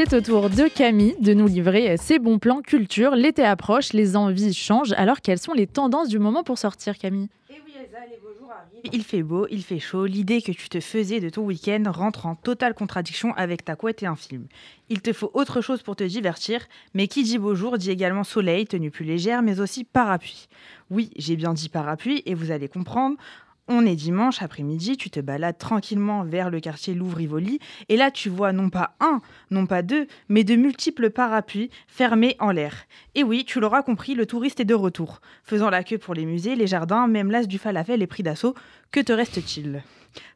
C'est 0.01 0.13
au 0.13 0.21
tour 0.21 0.49
de 0.49 0.69
Camille 0.69 1.17
de 1.19 1.33
nous 1.33 1.45
livrer 1.45 1.97
ses 1.97 2.19
bons 2.19 2.39
plans 2.39 2.61
culture. 2.61 3.15
L'été 3.15 3.43
approche, 3.43 3.91
les 3.91 4.15
envies 4.15 4.53
changent. 4.53 4.93
Alors, 4.93 5.19
quelles 5.19 5.39
sont 5.39 5.51
les 5.51 5.67
tendances 5.67 6.07
du 6.07 6.19
moment 6.19 6.41
pour 6.41 6.57
sortir, 6.57 6.97
Camille? 6.97 7.27
Eh. 7.49 7.55
Il 8.93 9.03
fait 9.03 9.23
beau, 9.23 9.45
il 9.51 9.61
fait 9.61 9.79
chaud. 9.79 10.05
L'idée 10.05 10.41
que 10.41 10.53
tu 10.53 10.69
te 10.69 10.79
faisais 10.79 11.19
de 11.19 11.27
ton 11.27 11.41
week-end 11.41 11.83
rentre 11.87 12.27
en 12.27 12.35
totale 12.35 12.75
contradiction 12.75 13.33
avec 13.33 13.65
ta 13.65 13.75
couette 13.75 14.01
et 14.01 14.05
un 14.05 14.15
film. 14.15 14.47
Il 14.87 15.01
te 15.01 15.11
faut 15.11 15.31
autre 15.33 15.59
chose 15.59 15.81
pour 15.81 15.97
te 15.97 16.05
divertir, 16.05 16.61
mais 16.93 17.07
qui 17.07 17.23
dit 17.23 17.37
beau 17.37 17.53
jour 17.53 17.77
dit 17.77 17.91
également 17.91 18.23
soleil, 18.23 18.67
tenue 18.67 18.91
plus 18.91 19.03
légère, 19.03 19.41
mais 19.41 19.59
aussi 19.59 19.83
parapluie. 19.83 20.47
Oui, 20.89 21.09
j'ai 21.17 21.35
bien 21.35 21.53
dit 21.53 21.67
parapluie, 21.67 22.23
et 22.25 22.35
vous 22.35 22.51
allez 22.51 22.69
comprendre. 22.69 23.17
On 23.71 23.85
est 23.85 23.95
dimanche 23.95 24.41
après-midi, 24.41 24.97
tu 24.97 25.11
te 25.11 25.19
balades 25.19 25.59
tranquillement 25.59 26.23
vers 26.23 26.49
le 26.49 26.59
quartier 26.59 26.95
Louvre-Rivoli 26.95 27.59
et 27.87 27.97
là 27.97 28.09
tu 28.09 28.27
vois 28.27 28.51
non 28.51 28.71
pas 28.71 28.95
un, 28.99 29.21
non 29.51 29.67
pas 29.67 29.83
deux, 29.83 30.07
mais 30.27 30.43
de 30.43 30.55
multiples 30.55 31.11
parapluies 31.11 31.69
fermés 31.87 32.35
en 32.39 32.49
l'air. 32.49 32.87
Et 33.13 33.23
oui, 33.23 33.45
tu 33.45 33.59
l'auras 33.59 33.83
compris, 33.83 34.15
le 34.15 34.25
touriste 34.25 34.59
est 34.59 34.65
de 34.65 34.73
retour. 34.73 35.21
Faisant 35.43 35.69
la 35.69 35.83
queue 35.83 35.99
pour 35.99 36.15
les 36.15 36.25
musées, 36.25 36.55
les 36.55 36.65
jardins, 36.65 37.05
même 37.05 37.29
l'as 37.29 37.45
du 37.45 37.59
falafel 37.59 38.01
et 38.01 38.07
pris 38.07 38.23
d'assaut, 38.23 38.55
que 38.91 39.01
te 39.01 39.13
reste-t-il? 39.13 39.83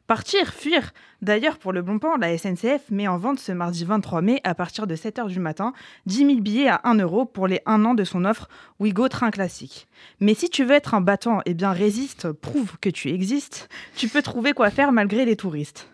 Partir, 0.06 0.52
fuir. 0.52 0.92
D'ailleurs, 1.22 1.58
pour 1.58 1.72
le 1.72 1.80
bon 1.80 1.98
plan, 1.98 2.16
la 2.16 2.36
SNCF 2.36 2.90
met 2.90 3.08
en 3.08 3.16
vente 3.16 3.38
ce 3.38 3.52
mardi 3.52 3.84
23 3.84 4.20
mai, 4.20 4.40
à 4.44 4.54
partir 4.54 4.86
de 4.86 4.94
7h 4.94 5.28
du 5.28 5.40
matin, 5.40 5.72
10 6.06 6.16
000 6.26 6.40
billets 6.40 6.68
à 6.68 6.80
1 6.84 6.96
euro 6.96 7.24
pour 7.24 7.46
les 7.46 7.60
1 7.64 7.84
an 7.84 7.94
de 7.94 8.04
son 8.04 8.24
offre 8.24 8.48
Ouigo 8.80 9.08
Train 9.08 9.30
Classique. 9.30 9.86
Mais 10.20 10.34
si 10.34 10.50
tu 10.50 10.64
veux 10.64 10.74
être 10.74 10.94
un 10.94 11.00
battant, 11.00 11.40
eh 11.46 11.54
bien 11.54 11.72
résiste, 11.72 12.30
prouve 12.32 12.76
que 12.80 12.90
tu 12.90 13.08
existes, 13.08 13.68
tu 13.96 14.08
peux 14.08 14.22
trouver 14.22 14.52
quoi 14.52 14.70
faire 14.70 14.92
malgré 14.92 15.24
les 15.24 15.36
touristes. 15.36 15.88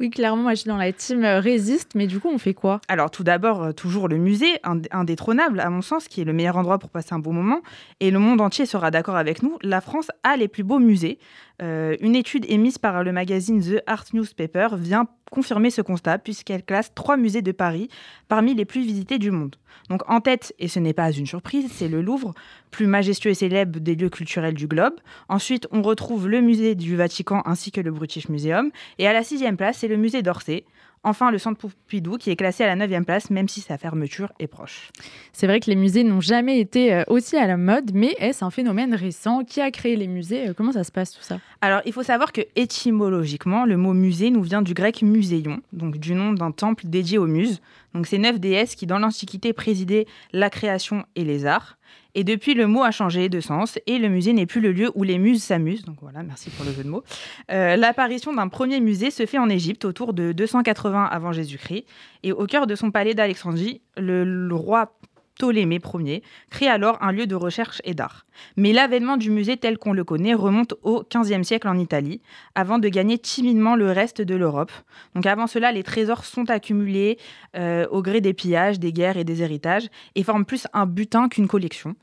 Oui, 0.00 0.10
clairement, 0.10 0.42
moi 0.42 0.54
je 0.54 0.60
suis 0.60 0.68
dans 0.68 0.76
la 0.76 0.92
team 0.92 1.24
euh, 1.24 1.38
résiste, 1.38 1.92
mais 1.94 2.08
du 2.08 2.18
coup, 2.18 2.28
on 2.28 2.38
fait 2.38 2.54
quoi? 2.54 2.80
Alors, 2.88 3.12
tout 3.12 3.22
d'abord, 3.22 3.62
euh, 3.62 3.72
toujours 3.72 4.08
le 4.08 4.16
musée, 4.16 4.58
indétrônable 4.90 5.60
à 5.60 5.70
mon 5.70 5.82
sens, 5.82 6.08
qui 6.08 6.20
est 6.20 6.24
le 6.24 6.32
meilleur 6.32 6.56
endroit 6.56 6.78
pour 6.78 6.90
passer 6.90 7.14
un 7.14 7.20
bon 7.20 7.32
moment. 7.32 7.60
Et 8.00 8.10
le 8.10 8.18
monde 8.18 8.40
entier 8.40 8.66
sera 8.66 8.90
d'accord 8.90 9.16
avec 9.16 9.42
nous. 9.42 9.56
La 9.62 9.80
France 9.80 10.08
a 10.24 10.36
les 10.36 10.48
plus 10.48 10.64
beaux 10.64 10.80
musées. 10.80 11.18
Euh, 11.62 11.96
une 12.00 12.16
étude 12.16 12.44
émise 12.48 12.78
par 12.78 13.04
le 13.04 13.12
magazine 13.12 13.60
The 13.60 13.82
Art 13.86 14.06
Newspaper 14.12 14.68
vient 14.76 15.06
confirmer 15.30 15.70
ce 15.70 15.82
constat 15.82 16.18
puisqu'elle 16.18 16.64
classe 16.64 16.92
trois 16.94 17.16
musées 17.16 17.42
de 17.42 17.52
Paris 17.52 17.88
parmi 18.28 18.54
les 18.54 18.64
plus 18.64 18.82
visités 18.82 19.18
du 19.18 19.30
monde. 19.30 19.56
Donc 19.90 20.02
en 20.08 20.20
tête, 20.20 20.54
et 20.58 20.68
ce 20.68 20.78
n'est 20.78 20.92
pas 20.92 21.12
une 21.12 21.26
surprise, 21.26 21.70
c'est 21.72 21.88
le 21.88 22.00
Louvre, 22.00 22.34
plus 22.70 22.86
majestueux 22.86 23.30
et 23.30 23.34
célèbre 23.34 23.80
des 23.80 23.94
lieux 23.94 24.08
culturels 24.08 24.54
du 24.54 24.66
globe. 24.66 24.94
Ensuite, 25.28 25.68
on 25.70 25.82
retrouve 25.82 26.28
le 26.28 26.40
musée 26.40 26.74
du 26.74 26.96
Vatican 26.96 27.42
ainsi 27.44 27.70
que 27.70 27.80
le 27.80 27.90
British 27.90 28.28
Museum. 28.28 28.70
Et 28.98 29.06
à 29.06 29.12
la 29.12 29.22
sixième 29.22 29.56
place, 29.56 29.78
c'est 29.78 29.88
le 29.88 29.96
musée 29.96 30.22
d'Orsay. 30.22 30.64
Enfin, 31.04 31.30
le 31.30 31.38
centre 31.38 31.60
Pompidou 31.60 32.16
qui 32.16 32.30
est 32.30 32.36
classé 32.36 32.64
à 32.64 32.74
la 32.74 32.86
9e 32.86 33.04
place, 33.04 33.30
même 33.30 33.46
si 33.46 33.60
sa 33.60 33.76
fermeture 33.76 34.32
est 34.38 34.46
proche. 34.46 34.90
C'est 35.32 35.46
vrai 35.46 35.60
que 35.60 35.68
les 35.68 35.76
musées 35.76 36.02
n'ont 36.02 36.22
jamais 36.22 36.58
été 36.58 36.94
euh, 36.94 37.04
aussi 37.08 37.36
à 37.36 37.46
la 37.46 37.58
mode, 37.58 37.92
mais 37.92 38.14
est-ce 38.18 38.42
un 38.42 38.50
phénomène 38.50 38.94
récent 38.94 39.44
Qui 39.44 39.60
a 39.60 39.70
créé 39.70 39.96
les 39.96 40.08
musées 40.08 40.48
euh, 40.48 40.54
Comment 40.56 40.72
ça 40.72 40.82
se 40.82 40.90
passe 40.90 41.12
tout 41.12 41.22
ça? 41.22 41.38
Alors, 41.60 41.82
il 41.84 41.92
faut 41.92 42.02
savoir 42.02 42.32
que 42.32 42.40
étymologiquement, 42.56 43.66
le 43.66 43.76
mot 43.76 43.92
musée 43.92 44.30
nous 44.30 44.42
vient 44.42 44.62
du 44.62 44.72
grec 44.72 45.02
muséion, 45.02 45.60
donc 45.72 45.98
du 45.98 46.14
nom 46.14 46.32
d'un 46.32 46.52
temple 46.52 46.86
dédié 46.86 47.18
aux 47.18 47.26
muses. 47.26 47.60
Donc, 47.94 48.06
c'est 48.06 48.18
neuf 48.18 48.40
déesses 48.40 48.74
qui, 48.74 48.86
dans 48.86 48.98
l'Antiquité, 48.98 49.52
présidaient 49.52 50.06
la 50.32 50.48
création 50.48 51.04
et 51.16 51.24
les 51.24 51.44
arts. 51.44 51.76
Et 52.14 52.22
depuis, 52.22 52.54
le 52.54 52.66
mot 52.66 52.82
a 52.82 52.90
changé 52.90 53.28
de 53.28 53.40
sens 53.40 53.78
et 53.86 53.98
le 53.98 54.08
musée 54.08 54.32
n'est 54.32 54.46
plus 54.46 54.60
le 54.60 54.72
lieu 54.72 54.90
où 54.94 55.02
les 55.02 55.18
muses 55.18 55.42
s'amusent. 55.42 55.84
Donc 55.84 55.96
voilà, 56.00 56.22
merci 56.22 56.50
pour 56.50 56.64
le 56.64 56.72
jeu 56.72 56.84
de 56.84 56.88
mots. 56.88 57.02
Euh, 57.50 57.76
l'apparition 57.76 58.32
d'un 58.32 58.48
premier 58.48 58.80
musée 58.80 59.10
se 59.10 59.26
fait 59.26 59.38
en 59.38 59.48
Égypte 59.48 59.84
autour 59.84 60.14
de 60.14 60.32
280 60.32 61.04
avant 61.04 61.32
Jésus-Christ. 61.32 61.84
Et 62.22 62.32
au 62.32 62.46
cœur 62.46 62.66
de 62.66 62.74
son 62.74 62.90
palais 62.90 63.14
d'Alexandrie, 63.14 63.80
le, 63.96 64.48
roi 64.54 64.96
Ptolémée 65.36 65.80
Ier, 65.94 66.22
crée 66.50 66.68
alors 66.68 66.98
un 67.00 67.12
lieu 67.12 67.26
de 67.26 67.34
recherche 67.34 67.80
et 67.84 67.94
d'art. 67.94 68.24
Mais 68.56 68.72
l'avènement 68.72 69.16
du 69.16 69.30
musée 69.30 69.56
tel 69.56 69.78
qu'on 69.78 69.92
le 69.92 70.04
connaît 70.04 70.34
remonte 70.34 70.74
au 70.82 71.04
XVe 71.12 71.42
siècle 71.42 71.68
en 71.68 71.78
Italie, 71.78 72.20
avant 72.54 72.78
de 72.78 72.88
gagner 72.88 73.18
timidement 73.18 73.76
le 73.76 73.90
reste 73.90 74.22
de 74.22 74.34
l'Europe. 74.34 74.72
Donc 75.14 75.26
avant 75.26 75.46
cela, 75.46 75.72
les 75.72 75.82
trésors 75.82 76.24
sont 76.24 76.50
accumulés 76.50 77.18
euh, 77.56 77.86
au 77.90 78.02
gré 78.02 78.20
des 78.20 78.34
pillages, 78.34 78.78
des 78.78 78.92
guerres 78.92 79.16
et 79.16 79.24
des 79.24 79.42
héritages, 79.42 79.88
et 80.14 80.22
forment 80.22 80.44
plus 80.44 80.66
un 80.72 80.86
butin 80.86 81.28
qu'une 81.28 81.48
collection. 81.48 81.96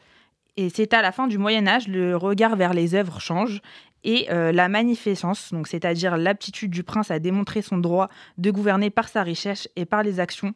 Et 0.58 0.70
c'est 0.70 0.94
à 0.94 1.02
la 1.02 1.12
fin 1.12 1.28
du 1.28 1.38
Moyen 1.38 1.66
Âge, 1.68 1.88
le 1.88 2.18
regard 2.18 2.56
vers 2.56 2.74
les 2.74 2.94
œuvres 2.96 3.22
change 3.22 3.62
et 4.04 4.28
euh, 4.32 4.52
la 4.52 4.68
magnificence, 4.68 5.54
donc 5.54 5.68
c'est-à-dire 5.68 6.18
l'aptitude 6.18 6.72
du 6.72 6.84
prince 6.84 7.12
à 7.12 7.20
démontrer 7.20 7.62
son 7.62 7.78
droit 7.78 8.10
de 8.38 8.52
gouverner 8.52 8.90
par 8.90 9.08
sa 9.08 9.24
richesse 9.24 9.70
et 9.76 9.86
par 9.86 10.04
les 10.04 10.20
actions 10.20 10.54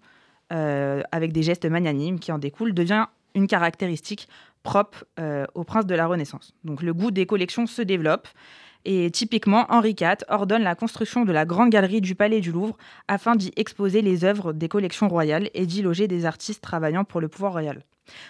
euh, 0.53 1.01
avec 1.11 1.31
des 1.31 1.43
gestes 1.43 1.65
magnanimes 1.65 2.19
qui 2.19 2.31
en 2.31 2.37
découlent, 2.37 2.73
devient 2.73 3.05
une 3.33 3.47
caractéristique 3.47 4.27
propre 4.63 5.05
euh, 5.19 5.45
au 5.53 5.63
prince 5.63 5.85
de 5.85 5.95
la 5.95 6.07
Renaissance. 6.07 6.53
Donc 6.63 6.81
le 6.81 6.93
goût 6.93 7.11
des 7.11 7.25
collections 7.25 7.67
se 7.67 7.81
développe. 7.81 8.27
Et 8.87 9.09
typiquement, 9.09 9.65
Henri 9.69 9.95
IV 9.99 10.17
ordonne 10.29 10.61
la 10.61 10.75
construction 10.75 11.25
de 11.25 11.31
la 11.31 11.45
grande 11.45 11.71
galerie 11.71 12.01
du 12.01 12.13
Palais 12.13 12.39
du 12.39 12.51
Louvre 12.51 12.77
afin 13.07 13.35
d'y 13.35 13.51
exposer 13.55 14.03
les 14.03 14.23
œuvres 14.23 14.53
des 14.53 14.67
collections 14.67 15.07
royales 15.07 15.49
et 15.55 15.65
d'y 15.65 15.81
loger 15.81 16.07
des 16.07 16.25
artistes 16.25 16.61
travaillant 16.61 17.03
pour 17.03 17.19
le 17.19 17.27
pouvoir 17.27 17.53
royal. 17.53 17.83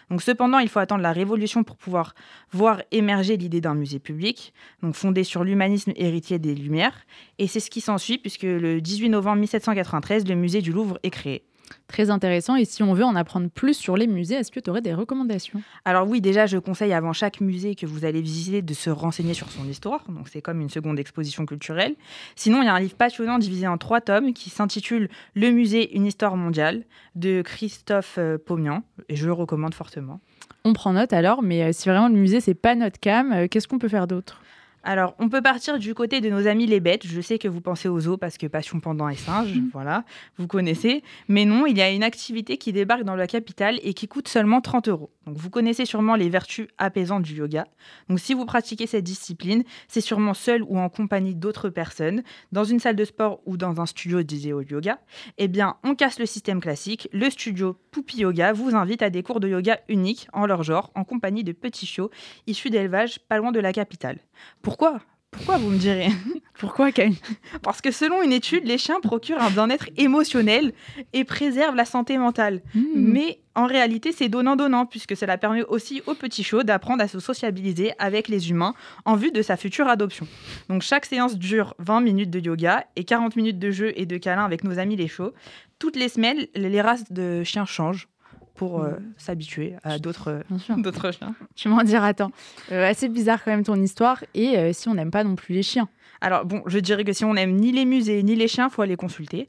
Donc, 0.09 0.21
cependant, 0.21 0.59
il 0.59 0.69
faut 0.69 0.79
attendre 0.79 1.01
la 1.01 1.11
Révolution 1.11 1.65
pour 1.65 1.75
pouvoir 1.75 2.15
voir 2.51 2.81
émerger 2.91 3.35
l'idée 3.35 3.59
d'un 3.59 3.75
musée 3.75 3.99
public, 3.99 4.53
donc 4.81 4.95
fondé 4.95 5.25
sur 5.25 5.43
l'humanisme 5.43 5.91
héritier 5.97 6.39
des 6.39 6.55
Lumières. 6.55 7.05
Et 7.39 7.47
c'est 7.47 7.59
ce 7.59 7.69
qui 7.69 7.81
s'ensuit, 7.81 8.17
puisque 8.17 8.43
le 8.43 8.79
18 8.79 9.09
novembre 9.09 9.41
1793, 9.41 10.25
le 10.27 10.35
musée 10.35 10.61
du 10.61 10.71
Louvre 10.71 10.97
est 11.03 11.09
créé. 11.09 11.43
Très 11.87 12.09
intéressant. 12.09 12.55
Et 12.55 12.65
si 12.65 12.83
on 12.83 12.93
veut 12.93 13.03
en 13.03 13.15
apprendre 13.15 13.49
plus 13.49 13.73
sur 13.73 13.97
les 13.97 14.07
musées, 14.07 14.35
est-ce 14.35 14.51
que 14.51 14.59
tu 14.59 14.69
aurais 14.69 14.81
des 14.81 14.93
recommandations? 14.93 15.61
Alors 15.85 16.07
oui, 16.07 16.21
déjà, 16.21 16.45
je 16.45 16.57
conseille 16.57 16.93
avant 16.93 17.13
chaque 17.13 17.41
musée 17.41 17.75
que 17.75 17.85
vous 17.85 18.05
allez 18.05 18.21
visiter 18.21 18.61
de 18.61 18.73
se 18.73 18.89
renseigner 18.89 19.33
sur 19.33 19.49
son 19.49 19.67
histoire. 19.67 20.03
Donc 20.09 20.27
c'est 20.27 20.41
comme 20.41 20.61
une 20.61 20.69
seconde 20.69 20.99
exposition 20.99 21.45
culturelle. 21.45 21.95
Sinon, 22.35 22.61
il 22.61 22.65
y 22.65 22.69
a 22.69 22.73
un 22.73 22.79
livre 22.79 22.95
passionnant 22.95 23.37
divisé 23.37 23.67
en 23.67 23.77
trois 23.77 24.01
tomes 24.01 24.33
qui 24.33 24.49
s'intitule 24.49 25.09
Le 25.33 25.51
musée, 25.51 25.95
une 25.95 26.05
histoire 26.05 26.35
mondiale 26.35 26.83
de 27.15 27.41
Christophe 27.41 28.15
euh, 28.17 28.37
Pomian. 28.37 28.83
Et 29.09 29.15
je 29.15 29.25
le 29.25 29.33
recommande 29.33 29.73
fortement. 29.73 30.19
On 30.63 30.73
prend 30.73 30.93
note 30.93 31.13
alors, 31.13 31.43
mais 31.43 31.63
euh, 31.63 31.71
si 31.71 31.87
vraiment 31.87 32.07
le 32.07 32.15
musée, 32.15 32.41
c'est 32.41 32.55
pas 32.55 32.75
notre 32.75 32.99
cam, 32.99 33.31
euh, 33.31 33.47
qu'est-ce 33.47 33.67
qu'on 33.67 33.77
peut 33.79 33.87
faire 33.87 34.07
d'autre? 34.07 34.41
Alors, 34.85 35.15
on 35.17 35.29
peut 35.29 35.41
partir 35.41 35.79
du 35.79 35.95
côté 35.95 36.21
de 36.21 36.29
nos 36.29 36.45
amis 36.45 36.67
les 36.67 36.79
bêtes. 36.79 37.07
Je 37.07 37.19
sais 37.19 37.39
que 37.39 37.47
vous 37.47 37.59
pensez 37.59 37.89
aux 37.89 37.99
zoos 37.99 38.17
parce 38.17 38.37
que 38.37 38.45
passion 38.45 38.79
pendant 38.79 39.09
et 39.09 39.15
singe, 39.15 39.51
voilà, 39.73 40.05
vous 40.37 40.45
connaissez. 40.45 41.03
Mais 41.27 41.43
non, 41.43 41.65
il 41.65 41.75
y 41.75 41.81
a 41.81 41.89
une 41.89 42.03
activité 42.03 42.57
qui 42.57 42.71
débarque 42.71 43.03
dans 43.03 43.15
la 43.15 43.25
capitale 43.25 43.79
et 43.81 43.95
qui 43.95 44.07
coûte 44.07 44.27
seulement 44.27 44.61
30 44.61 44.87
euros. 44.89 45.09
Vous 45.27 45.49
connaissez 45.49 45.85
sûrement 45.85 46.15
les 46.15 46.29
vertus 46.29 46.67
apaisantes 46.77 47.23
du 47.23 47.33
yoga. 47.33 47.65
Donc, 48.09 48.19
si 48.19 48.33
vous 48.33 48.45
pratiquez 48.45 48.85
cette 48.85 49.03
discipline, 49.03 49.63
c'est 49.87 50.01
sûrement 50.01 50.33
seul 50.33 50.61
ou 50.63 50.77
en 50.77 50.89
compagnie 50.89 51.33
d'autres 51.33 51.69
personnes, 51.69 52.23
dans 52.51 52.63
une 52.63 52.79
salle 52.79 52.95
de 52.95 53.05
sport 53.05 53.41
ou 53.45 53.57
dans 53.57 53.81
un 53.81 53.85
studio 53.85 54.23
dédié 54.23 54.53
au 54.53 54.61
yoga. 54.61 54.99
Eh 55.37 55.47
bien, 55.47 55.77
on 55.83 55.95
casse 55.95 56.19
le 56.19 56.25
système 56.25 56.61
classique. 56.61 57.09
Le 57.11 57.29
studio 57.29 57.75
Poupi 57.91 58.17
Yoga 58.17 58.53
vous 58.53 58.75
invite 58.75 59.01
à 59.01 59.09
des 59.09 59.23
cours 59.23 59.39
de 59.39 59.47
yoga 59.47 59.79
uniques 59.87 60.27
en 60.33 60.45
leur 60.45 60.63
genre, 60.63 60.91
en 60.95 61.03
compagnie 61.03 61.43
de 61.43 61.53
petits 61.53 61.85
chiots 61.85 62.11
issus 62.45 62.69
d'élevage 62.69 63.19
pas 63.19 63.37
loin 63.37 63.51
de 63.51 63.59
la 63.59 63.73
capitale. 63.73 64.19
Pourquoi? 64.61 64.99
Pourquoi 65.37 65.57
vous 65.57 65.69
me 65.69 65.77
direz 65.77 66.09
Pourquoi, 66.57 66.91
Camille 66.91 67.19
Parce 67.61 67.81
que 67.81 67.91
selon 67.91 68.21
une 68.23 68.31
étude, 68.31 68.65
les 68.65 68.77
chiens 68.77 69.01
procurent 69.01 69.41
un 69.41 69.49
bien-être 69.49 69.89
émotionnel 69.97 70.73
et 71.11 71.25
préservent 71.25 71.75
la 71.75 71.83
santé 71.83 72.17
mentale. 72.17 72.61
Hmm. 72.73 72.85
Mais 72.95 73.39
en 73.55 73.65
réalité, 73.65 74.13
c'est 74.13 74.29
donnant-donnant, 74.29 74.85
puisque 74.85 75.17
cela 75.17 75.37
permet 75.37 75.63
aussi 75.63 76.01
au 76.07 76.13
petit 76.13 76.43
chiot 76.43 76.63
d'apprendre 76.63 77.03
à 77.03 77.09
se 77.09 77.19
sociabiliser 77.19 77.91
avec 77.99 78.29
les 78.29 78.49
humains 78.49 78.73
en 79.03 79.15
vue 79.15 79.31
de 79.31 79.41
sa 79.41 79.57
future 79.57 79.87
adoption. 79.89 80.27
Donc 80.69 80.81
chaque 80.81 81.05
séance 81.05 81.37
dure 81.37 81.73
20 81.79 82.01
minutes 82.01 82.29
de 82.29 82.39
yoga 82.39 82.85
et 82.95 83.03
40 83.03 83.35
minutes 83.35 83.59
de 83.59 83.71
jeu 83.71 83.91
et 83.95 84.05
de 84.05 84.17
câlin 84.17 84.45
avec 84.45 84.63
nos 84.63 84.79
amis 84.79 84.95
les 84.95 85.09
chiots. 85.09 85.33
Toutes 85.77 85.97
les 85.97 86.07
semaines, 86.07 86.47
les 86.55 86.81
races 86.81 87.11
de 87.11 87.43
chiens 87.43 87.65
changent 87.65 88.07
pour 88.55 88.81
euh, 88.81 88.93
s'habituer 89.17 89.75
à 89.83 89.99
d'autres 89.99 90.43
d'autres 90.77 91.11
chiens. 91.11 91.35
Tu 91.55 91.67
m'en 91.67 91.83
diras 91.83 92.13
tant. 92.13 92.31
Euh, 92.71 92.89
assez 92.89 93.09
bizarre 93.09 93.43
quand 93.43 93.51
même 93.51 93.63
ton 93.63 93.75
histoire. 93.75 94.23
Et 94.33 94.57
euh, 94.57 94.73
si 94.73 94.89
on 94.89 94.95
n'aime 94.95 95.11
pas 95.11 95.23
non 95.23 95.35
plus 95.35 95.53
les 95.53 95.63
chiens 95.63 95.87
Alors 96.21 96.45
bon, 96.45 96.61
je 96.65 96.79
dirais 96.79 97.03
que 97.03 97.13
si 97.13 97.25
on 97.25 97.33
n'aime 97.33 97.55
ni 97.55 97.71
les 97.71 97.85
musées 97.85 98.23
ni 98.23 98.35
les 98.35 98.47
chiens, 98.47 98.69
faut 98.69 98.81
aller 98.81 98.95
consulter. 98.95 99.47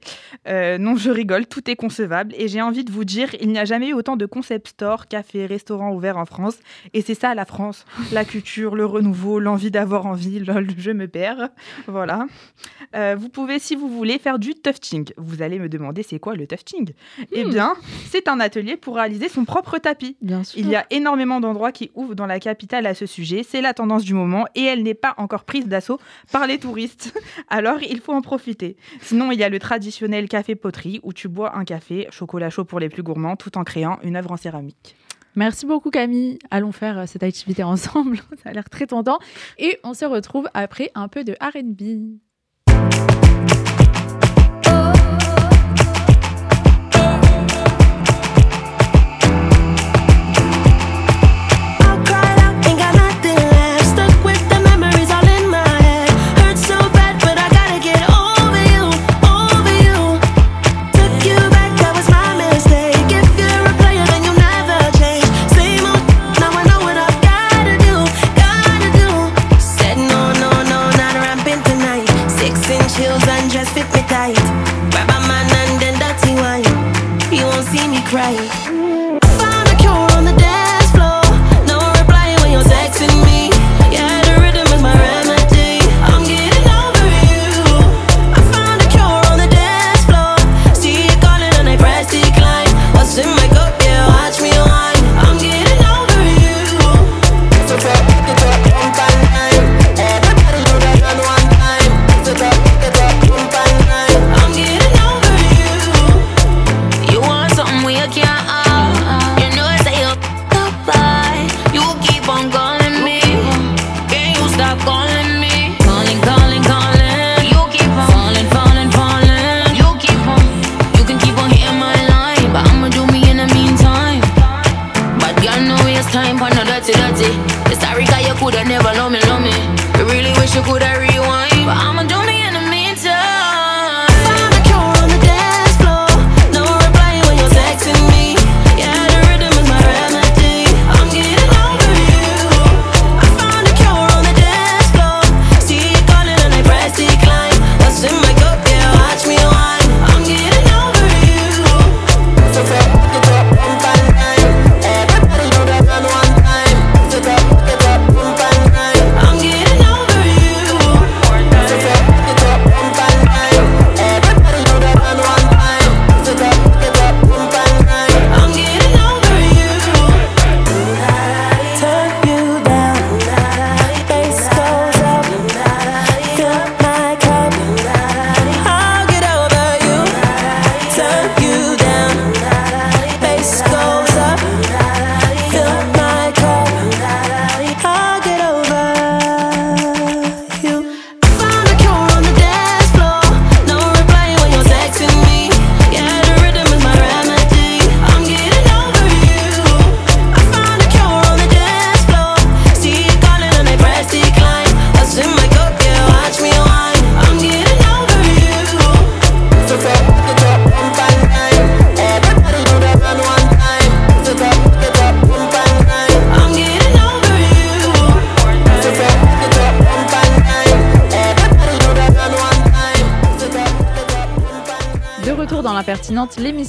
Euh, 0.48 0.78
non, 0.78 0.96
je 0.96 1.10
rigole, 1.10 1.46
tout 1.46 1.70
est 1.70 1.76
concevable 1.76 2.34
et 2.36 2.48
j'ai 2.48 2.60
envie 2.62 2.84
de 2.84 2.90
vous 2.92 3.04
dire, 3.04 3.34
il 3.40 3.48
n'y 3.48 3.58
a 3.58 3.64
jamais 3.64 3.88
eu 3.88 3.92
autant 3.94 4.16
de 4.16 4.26
concept 4.26 4.68
stores, 4.68 5.06
cafés, 5.08 5.46
restaurants 5.46 5.92
ouverts 5.92 6.16
en 6.18 6.26
France 6.26 6.56
et 6.94 7.02
c'est 7.02 7.14
ça 7.14 7.34
la 7.34 7.44
France, 7.44 7.84
la 8.12 8.24
culture, 8.24 8.74
le 8.74 8.84
renouveau, 8.84 9.38
l'envie 9.38 9.70
d'avoir 9.70 10.06
envie, 10.06 10.40
lol, 10.40 10.66
je 10.76 10.90
me 10.90 11.06
perds. 11.08 11.48
Voilà. 11.86 12.26
Euh, 12.94 13.16
vous 13.18 13.28
pouvez, 13.28 13.58
si 13.58 13.76
vous 13.76 13.88
voulez, 13.88 14.18
faire 14.18 14.38
du 14.38 14.54
tufting. 14.54 15.10
Vous 15.16 15.42
allez 15.42 15.58
me 15.58 15.68
demander 15.68 16.02
c'est 16.02 16.18
quoi 16.18 16.34
le 16.34 16.46
tufting 16.46 16.92
Eh 17.32 17.44
Hmm. 17.44 17.50
bien, 17.50 17.74
c'est 18.10 18.28
un 18.28 18.40
atelier 18.40 18.76
pour 18.76 18.96
réaliser 18.96 19.28
son 19.28 19.44
propre 19.44 19.78
tapis. 19.78 20.16
Bien 20.20 20.42
sûr. 20.42 20.58
Il 20.58 20.68
y 20.68 20.74
a 20.76 20.84
énormément 20.90 21.40
d'endroits 21.40 21.70
qui 21.72 21.90
ouvrent 21.94 22.14
dans 22.14 22.26
la 22.26 22.40
capitale 22.40 22.86
à 22.86 22.94
ce 22.94 23.06
sujet. 23.06 23.44
C'est 23.48 23.60
la 23.60 23.72
tendance 23.74 24.04
du 24.04 24.14
moment 24.14 24.46
et 24.54 24.62
elle 24.64 24.82
n'est 24.82 24.94
pas 24.94 25.14
encore 25.18 25.44
prise 25.44 25.66
d'assaut 25.68 25.98
par 26.32 26.46
les 26.46 26.55
touristes. 26.58 27.12
Alors 27.48 27.82
il 27.82 28.00
faut 28.00 28.12
en 28.12 28.22
profiter. 28.22 28.76
Sinon, 29.00 29.32
il 29.32 29.38
y 29.38 29.44
a 29.44 29.48
le 29.48 29.58
traditionnel 29.58 30.28
café-poterie 30.28 31.00
où 31.02 31.12
tu 31.12 31.28
bois 31.28 31.56
un 31.56 31.64
café, 31.64 32.06
chocolat 32.10 32.50
chaud 32.50 32.64
pour 32.64 32.80
les 32.80 32.88
plus 32.88 33.02
gourmands, 33.02 33.36
tout 33.36 33.56
en 33.58 33.64
créant 33.64 33.98
une 34.02 34.16
œuvre 34.16 34.32
en 34.32 34.36
céramique. 34.36 34.96
Merci 35.36 35.66
beaucoup 35.66 35.90
Camille. 35.90 36.38
Allons 36.50 36.72
faire 36.72 36.98
euh, 36.98 37.06
cette 37.06 37.22
activité 37.22 37.62
ensemble. 37.62 38.18
Ça 38.42 38.50
a 38.50 38.52
l'air 38.52 38.68
très 38.68 38.86
tentant. 38.86 39.18
Et 39.58 39.78
on 39.84 39.94
se 39.94 40.04
retrouve 40.04 40.48
après 40.54 40.90
un 40.94 41.08
peu 41.08 41.24
de 41.24 41.36
RB. 41.40 42.16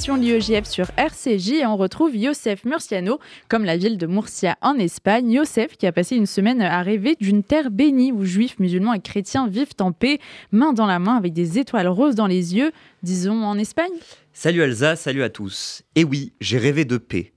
l'IEJF 0.06 0.64
sur 0.64 0.86
RCJ 0.96 1.50
et 1.50 1.66
on 1.66 1.76
retrouve 1.76 2.14
Youssef 2.14 2.64
Murciano, 2.64 3.18
comme 3.48 3.64
la 3.64 3.76
ville 3.76 3.98
de 3.98 4.06
Murcia 4.06 4.56
en 4.62 4.74
Espagne. 4.74 5.30
Youssef 5.30 5.76
qui 5.76 5.86
a 5.86 5.92
passé 5.92 6.14
une 6.14 6.26
semaine 6.26 6.62
à 6.62 6.82
rêver 6.82 7.16
d'une 7.20 7.42
terre 7.42 7.70
bénie 7.70 8.12
où 8.12 8.24
juifs, 8.24 8.58
musulmans 8.60 8.94
et 8.94 9.00
chrétiens 9.00 9.48
vivent 9.48 9.74
en 9.80 9.90
paix, 9.92 10.20
main 10.52 10.72
dans 10.72 10.86
la 10.86 11.00
main 11.00 11.16
avec 11.16 11.32
des 11.32 11.58
étoiles 11.58 11.88
roses 11.88 12.14
dans 12.14 12.28
les 12.28 12.54
yeux, 12.54 12.70
disons 13.02 13.42
en 13.42 13.58
Espagne. 13.58 13.90
Salut 14.32 14.60
Elsa, 14.60 14.94
salut 14.94 15.24
à 15.24 15.30
tous. 15.30 15.82
Et 15.96 16.04
oui, 16.04 16.32
j'ai 16.40 16.58
rêvé 16.58 16.84
de 16.84 16.96
paix. 16.96 17.32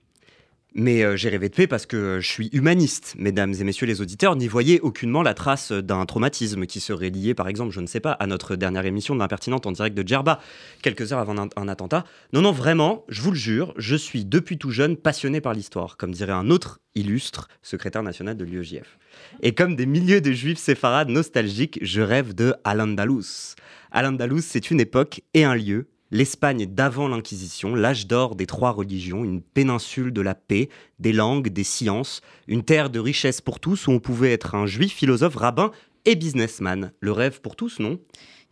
Mais 0.74 1.04
euh, 1.04 1.18
j'ai 1.18 1.28
rêvé 1.28 1.50
de 1.50 1.56
paix 1.56 1.68
parce 1.68 1.86
que 1.86 2.20
je 2.22 2.28
suis 2.28 2.50
humaniste, 2.54 3.16
mesdames 3.18 3.54
et 3.60 3.64
messieurs 3.66 3.88
les 3.88 4.00
auditeurs. 4.00 4.38
N'y 4.38 4.48
voyez 4.48 4.80
aucunement 4.80 5.22
la 5.22 5.34
trace 5.34 5.74
d'un 5.74 6.06
traumatisme 6.06 6.66
qui 6.66 6.80
serait 6.80 7.10
lié, 7.10 7.34
par 7.34 7.50
exemple, 7.50 7.72
je 7.72 7.82
ne 7.82 7.88
sais 7.88 8.00
pas, 8.00 8.14
à 8.14 8.26
notre 8.26 8.56
dernière 8.56 8.86
émission 8.86 9.14
de 9.14 9.20
l'impertinente 9.20 9.66
en 9.66 9.74
direct 9.74 9.98
de 9.98 10.08
Djerba, 10.08 10.40
quelques 10.82 11.12
heures 11.12 11.20
avant 11.20 11.38
un, 11.38 11.50
un 11.58 11.68
attentat. 11.68 12.06
Non, 12.32 12.42
non, 12.42 12.54
vraiment, 12.54 13.04
je 13.10 13.22
vous 13.22 13.32
le 13.32 13.38
jure, 13.38 13.74
je 13.76 13.98
suis 13.98 14.24
depuis 14.24 14.58
tout 14.58 14.72
jeune 14.72 14.96
passionné 14.96 15.42
par 15.42 15.54
l'histoire, 15.54 15.98
comme 15.98 16.14
dirait 16.14 16.32
un 16.32 16.50
autre 16.50 16.80
illustre 16.96 17.50
secrétaire 17.62 18.04
national 18.04 18.38
de 18.38 18.46
l'UEJF. 18.46 18.98
Et 19.42 19.54
comme 19.54 19.76
des 19.76 19.86
milliers 19.86 20.22
de 20.22 20.32
juifs 20.32 20.60
séfarades 20.60 21.10
nostalgiques, 21.10 21.80
je 21.82 22.02
rêve 22.02 22.34
de 22.34 22.54
Al-Andalus. 22.64 23.56
Al-Andalus, 23.92 24.44
c'est 24.44 24.72
une 24.72 24.80
époque 24.80 25.22
et 25.34 25.44
un 25.44 25.56
lieu 25.56 25.88
l'Espagne 26.12 26.66
d'avant 26.66 27.08
l'Inquisition, 27.08 27.74
l'âge 27.74 28.06
d'or 28.06 28.36
des 28.36 28.46
trois 28.46 28.72
religions, 28.72 29.24
une 29.24 29.42
péninsule 29.42 30.12
de 30.12 30.22
la 30.22 30.36
paix, 30.36 30.70
des 31.00 31.14
langues, 31.14 31.50
des 31.50 31.64
sciences, 31.64 32.22
une 32.48 32.64
terre 32.64 32.90
de 32.90 33.00
richesse 33.00 33.42
pour 33.42 33.60
tous 33.60 33.88
où 33.88 33.92
on 33.92 34.00
pouvait 34.00 34.34
être 34.34 34.56
un 34.56 34.66
juif, 34.66 34.94
philosophe, 34.94 35.36
rabbin 35.36 35.72
et 36.06 36.16
businessman. 36.16 36.92
Le 37.00 37.12
rêve 37.12 37.42
pour 37.42 37.56
tous, 37.56 37.80
non? 37.80 38.00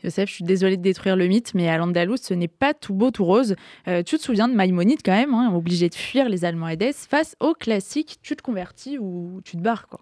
Youssef, 0.04 0.30
je 0.30 0.36
suis 0.36 0.44
désolée 0.46 0.78
de 0.78 0.82
détruire 0.82 1.18
le 1.18 1.28
mythe, 1.28 1.54
mais 1.54 1.68
à 1.68 1.78
l'Andalous, 1.78 2.16
ce 2.22 2.34
n'est 2.34 2.48
pas 2.48 2.74
tout 2.74 2.94
beau, 2.94 3.12
tout 3.12 3.26
rose. 3.26 3.56
Euh, 3.90 4.02
tu 4.02 4.18
te 4.18 4.24
souviens 4.24 4.48
de 4.48 4.54
Maïmonide 4.54 5.02
quand 5.04 5.12
même, 5.12 5.34
hein, 5.34 5.52
obligé 5.54 5.90
de 5.90 5.96
fuir 5.96 6.30
les 6.30 6.46
Almohades 6.46 6.94
face 6.94 7.36
au 7.42 7.54
classique, 7.54 8.18
tu 8.22 8.38
te 8.38 8.42
convertis 8.42 8.98
ou 8.98 9.42
tu 9.44 9.58
te 9.58 9.62
barres 9.62 9.88
quoi. 9.88 10.00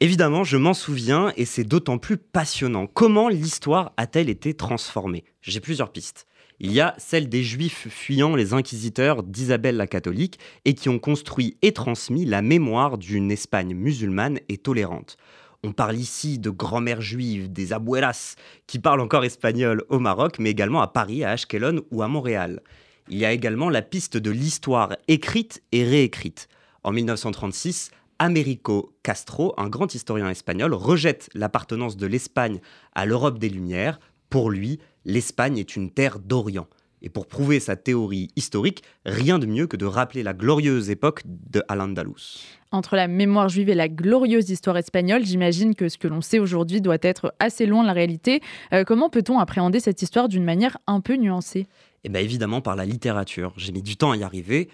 Évidemment, 0.00 0.44
je 0.44 0.56
m'en 0.56 0.72
souviens 0.72 1.32
et 1.36 1.44
c'est 1.44 1.62
d'autant 1.62 1.98
plus 1.98 2.16
passionnant. 2.16 2.86
Comment 2.86 3.28
l'histoire 3.28 3.92
a-t-elle 3.98 4.30
été 4.30 4.54
transformée? 4.54 5.24
J'ai 5.42 5.60
plusieurs 5.60 5.92
pistes. 5.92 6.26
Il 6.62 6.72
y 6.72 6.80
a 6.82 6.94
celle 6.98 7.30
des 7.30 7.42
Juifs 7.42 7.88
fuyant 7.88 8.36
les 8.36 8.52
inquisiteurs 8.52 9.22
d'Isabelle 9.22 9.78
la 9.78 9.86
catholique 9.86 10.38
et 10.66 10.74
qui 10.74 10.90
ont 10.90 10.98
construit 10.98 11.56
et 11.62 11.72
transmis 11.72 12.26
la 12.26 12.42
mémoire 12.42 12.98
d'une 12.98 13.30
Espagne 13.30 13.74
musulmane 13.74 14.40
et 14.50 14.58
tolérante. 14.58 15.16
On 15.64 15.72
parle 15.72 15.96
ici 15.96 16.38
de 16.38 16.50
grand-mères 16.50 17.00
juives, 17.00 17.50
des 17.50 17.72
abuelas, 17.72 18.36
qui 18.66 18.78
parlent 18.78 19.00
encore 19.00 19.24
espagnol 19.24 19.84
au 19.88 19.98
Maroc, 19.98 20.38
mais 20.38 20.50
également 20.50 20.82
à 20.82 20.88
Paris, 20.88 21.24
à 21.24 21.30
Ashkelon 21.30 21.80
ou 21.90 22.02
à 22.02 22.08
Montréal. 22.08 22.60
Il 23.08 23.16
y 23.16 23.24
a 23.24 23.32
également 23.32 23.70
la 23.70 23.80
piste 23.80 24.18
de 24.18 24.30
l'histoire 24.30 24.96
écrite 25.08 25.62
et 25.72 25.82
réécrite. 25.82 26.48
En 26.84 26.92
1936, 26.92 27.90
Américo 28.18 28.94
Castro, 29.02 29.54
un 29.56 29.70
grand 29.70 29.94
historien 29.94 30.28
espagnol, 30.28 30.74
rejette 30.74 31.30
l'appartenance 31.32 31.96
de 31.96 32.06
l'Espagne 32.06 32.60
à 32.94 33.06
l'Europe 33.06 33.38
des 33.38 33.48
Lumières. 33.48 33.98
Pour 34.28 34.50
lui, 34.50 34.78
l'Espagne 35.04 35.58
est 35.58 35.76
une 35.76 35.90
terre 35.90 36.18
d'Orient. 36.18 36.66
Et 37.02 37.08
pour 37.08 37.26
prouver 37.26 37.60
sa 37.60 37.76
théorie 37.76 38.28
historique, 38.36 38.82
rien 39.06 39.38
de 39.38 39.46
mieux 39.46 39.66
que 39.66 39.76
de 39.76 39.86
rappeler 39.86 40.22
la 40.22 40.34
glorieuse 40.34 40.90
époque 40.90 41.22
de 41.24 41.62
Al-Andalus. 41.68 42.44
Entre 42.72 42.94
la 42.94 43.08
mémoire 43.08 43.48
juive 43.48 43.70
et 43.70 43.74
la 43.74 43.88
glorieuse 43.88 44.50
histoire 44.50 44.76
espagnole, 44.76 45.24
j'imagine 45.24 45.74
que 45.74 45.88
ce 45.88 45.98
que 45.98 46.08
l'on 46.08 46.20
sait 46.20 46.38
aujourd'hui 46.38 46.80
doit 46.80 46.98
être 47.00 47.34
assez 47.38 47.66
loin 47.66 47.82
de 47.82 47.86
la 47.86 47.94
réalité. 47.94 48.40
Euh, 48.72 48.84
comment 48.84 49.08
peut-on 49.08 49.38
appréhender 49.38 49.80
cette 49.80 50.02
histoire 50.02 50.28
d'une 50.28 50.44
manière 50.44 50.76
un 50.86 51.00
peu 51.00 51.16
nuancée? 51.16 51.66
Eh 52.04 52.08
bien 52.10 52.20
évidemment 52.20 52.60
par 52.60 52.76
la 52.76 52.84
littérature. 52.84 53.52
J'ai 53.56 53.72
mis 53.72 53.82
du 53.82 53.96
temps 53.96 54.12
à 54.12 54.16
y 54.16 54.22
arriver, 54.22 54.68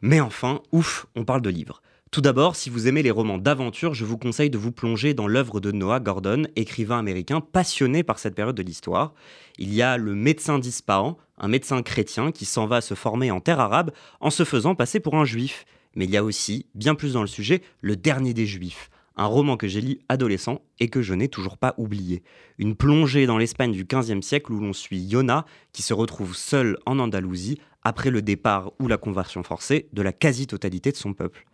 mais 0.00 0.20
enfin, 0.20 0.60
ouf, 0.70 1.06
on 1.16 1.24
parle 1.24 1.42
de 1.42 1.50
livres. 1.50 1.82
Tout 2.12 2.20
d'abord, 2.20 2.56
si 2.56 2.68
vous 2.68 2.88
aimez 2.88 3.02
les 3.02 3.10
romans 3.10 3.38
d'aventure, 3.38 3.94
je 3.94 4.04
vous 4.04 4.18
conseille 4.18 4.50
de 4.50 4.58
vous 4.58 4.70
plonger 4.70 5.14
dans 5.14 5.26
l'œuvre 5.26 5.60
de 5.60 5.72
Noah 5.72 5.98
Gordon, 5.98 6.42
écrivain 6.56 6.98
américain 6.98 7.40
passionné 7.40 8.02
par 8.02 8.18
cette 8.18 8.34
période 8.34 8.54
de 8.54 8.62
l'histoire. 8.62 9.14
Il 9.56 9.72
y 9.72 9.80
a 9.80 9.96
le 9.96 10.14
médecin 10.14 10.58
d'Ispahan, 10.58 11.16
un 11.38 11.48
médecin 11.48 11.80
chrétien 11.80 12.30
qui 12.30 12.44
s'en 12.44 12.66
va 12.66 12.82
se 12.82 12.92
former 12.92 13.30
en 13.30 13.40
terre 13.40 13.60
arabe 13.60 13.92
en 14.20 14.28
se 14.28 14.44
faisant 14.44 14.74
passer 14.74 15.00
pour 15.00 15.14
un 15.14 15.24
juif. 15.24 15.64
Mais 15.94 16.04
il 16.04 16.10
y 16.10 16.18
a 16.18 16.22
aussi, 16.22 16.66
bien 16.74 16.94
plus 16.94 17.14
dans 17.14 17.22
le 17.22 17.26
sujet, 17.26 17.62
Le 17.80 17.96
Dernier 17.96 18.34
des 18.34 18.44
Juifs, 18.44 18.90
un 19.16 19.24
roman 19.24 19.56
que 19.56 19.66
j'ai 19.66 19.80
lu 19.80 20.00
adolescent 20.10 20.60
et 20.80 20.90
que 20.90 21.00
je 21.00 21.14
n'ai 21.14 21.28
toujours 21.28 21.56
pas 21.56 21.72
oublié. 21.78 22.22
Une 22.58 22.76
plongée 22.76 23.24
dans 23.24 23.38
l'Espagne 23.38 23.72
du 23.72 23.86
XVe 23.86 24.20
siècle 24.20 24.52
où 24.52 24.60
l'on 24.60 24.74
suit 24.74 25.00
Yona 25.00 25.46
qui 25.72 25.80
se 25.80 25.94
retrouve 25.94 26.36
seul 26.36 26.76
en 26.84 26.98
Andalousie 26.98 27.58
après 27.84 28.10
le 28.10 28.20
départ 28.20 28.72
ou 28.80 28.86
la 28.86 28.98
conversion 28.98 29.42
forcée 29.42 29.88
de 29.94 30.02
la 30.02 30.12
quasi-totalité 30.12 30.92
de 30.92 30.96
son 30.98 31.14
peuple. 31.14 31.46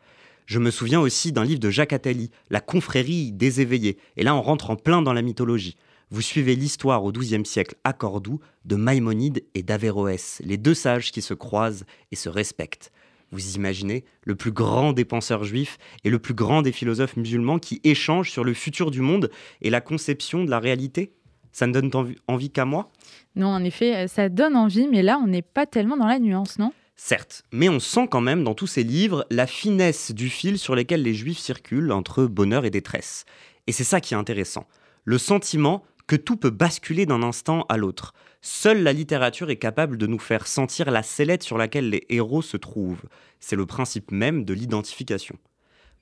Je 0.48 0.58
me 0.58 0.70
souviens 0.70 0.98
aussi 0.98 1.30
d'un 1.30 1.44
livre 1.44 1.60
de 1.60 1.68
Jacques 1.68 1.92
Attali, 1.92 2.30
La 2.48 2.62
confrérie 2.62 3.32
des 3.32 3.60
éveillés. 3.60 3.98
Et 4.16 4.24
là, 4.24 4.34
on 4.34 4.40
rentre 4.40 4.70
en 4.70 4.76
plein 4.76 5.02
dans 5.02 5.12
la 5.12 5.20
mythologie. 5.20 5.76
Vous 6.08 6.22
suivez 6.22 6.56
l'histoire 6.56 7.04
au 7.04 7.12
XIIe 7.12 7.44
siècle 7.44 7.74
à 7.84 7.92
Cordoue 7.92 8.40
de 8.64 8.74
Maïmonide 8.74 9.44
et 9.54 9.62
d'Averroès, 9.62 10.40
les 10.42 10.56
deux 10.56 10.72
sages 10.72 11.12
qui 11.12 11.20
se 11.20 11.34
croisent 11.34 11.84
et 12.12 12.16
se 12.16 12.30
respectent. 12.30 12.92
Vous 13.30 13.56
imaginez 13.56 14.06
le 14.22 14.36
plus 14.36 14.50
grand 14.50 14.94
des 14.94 15.04
penseurs 15.04 15.44
juifs 15.44 15.76
et 16.02 16.08
le 16.08 16.18
plus 16.18 16.32
grand 16.32 16.62
des 16.62 16.72
philosophes 16.72 17.18
musulmans 17.18 17.58
qui 17.58 17.82
échangent 17.84 18.30
sur 18.30 18.42
le 18.42 18.54
futur 18.54 18.90
du 18.90 19.02
monde 19.02 19.30
et 19.60 19.68
la 19.68 19.82
conception 19.82 20.46
de 20.46 20.50
la 20.50 20.60
réalité? 20.60 21.12
Ça 21.52 21.66
ne 21.66 21.74
donne 21.74 21.90
envie, 21.92 22.16
envie 22.26 22.48
qu'à 22.48 22.64
moi? 22.64 22.90
Non, 23.36 23.48
en 23.48 23.62
effet, 23.64 24.08
ça 24.08 24.30
donne 24.30 24.56
envie, 24.56 24.88
mais 24.88 25.02
là, 25.02 25.20
on 25.22 25.26
n'est 25.26 25.42
pas 25.42 25.66
tellement 25.66 25.98
dans 25.98 26.06
la 26.06 26.18
nuance, 26.18 26.58
non? 26.58 26.72
Certes, 27.00 27.44
mais 27.52 27.68
on 27.68 27.78
sent 27.78 28.08
quand 28.10 28.20
même 28.20 28.42
dans 28.42 28.54
tous 28.54 28.66
ces 28.66 28.82
livres 28.82 29.24
la 29.30 29.46
finesse 29.46 30.10
du 30.10 30.28
fil 30.28 30.58
sur 30.58 30.74
lesquels 30.74 31.02
les 31.02 31.14
juifs 31.14 31.38
circulent 31.38 31.92
entre 31.92 32.26
bonheur 32.26 32.64
et 32.64 32.70
détresse. 32.70 33.24
Et 33.68 33.72
c'est 33.72 33.84
ça 33.84 34.00
qui 34.00 34.14
est 34.14 34.16
intéressant. 34.16 34.66
Le 35.04 35.16
sentiment 35.16 35.84
que 36.08 36.16
tout 36.16 36.36
peut 36.36 36.50
basculer 36.50 37.06
d'un 37.06 37.22
instant 37.22 37.64
à 37.68 37.76
l'autre. 37.76 38.14
Seule 38.42 38.82
la 38.82 38.92
littérature 38.92 39.48
est 39.48 39.56
capable 39.56 39.96
de 39.96 40.08
nous 40.08 40.18
faire 40.18 40.48
sentir 40.48 40.90
la 40.90 41.04
sellette 41.04 41.44
sur 41.44 41.56
laquelle 41.56 41.88
les 41.88 42.04
héros 42.08 42.42
se 42.42 42.56
trouvent. 42.56 43.04
C'est 43.38 43.56
le 43.56 43.66
principe 43.66 44.10
même 44.10 44.44
de 44.44 44.52
l'identification. 44.52 45.38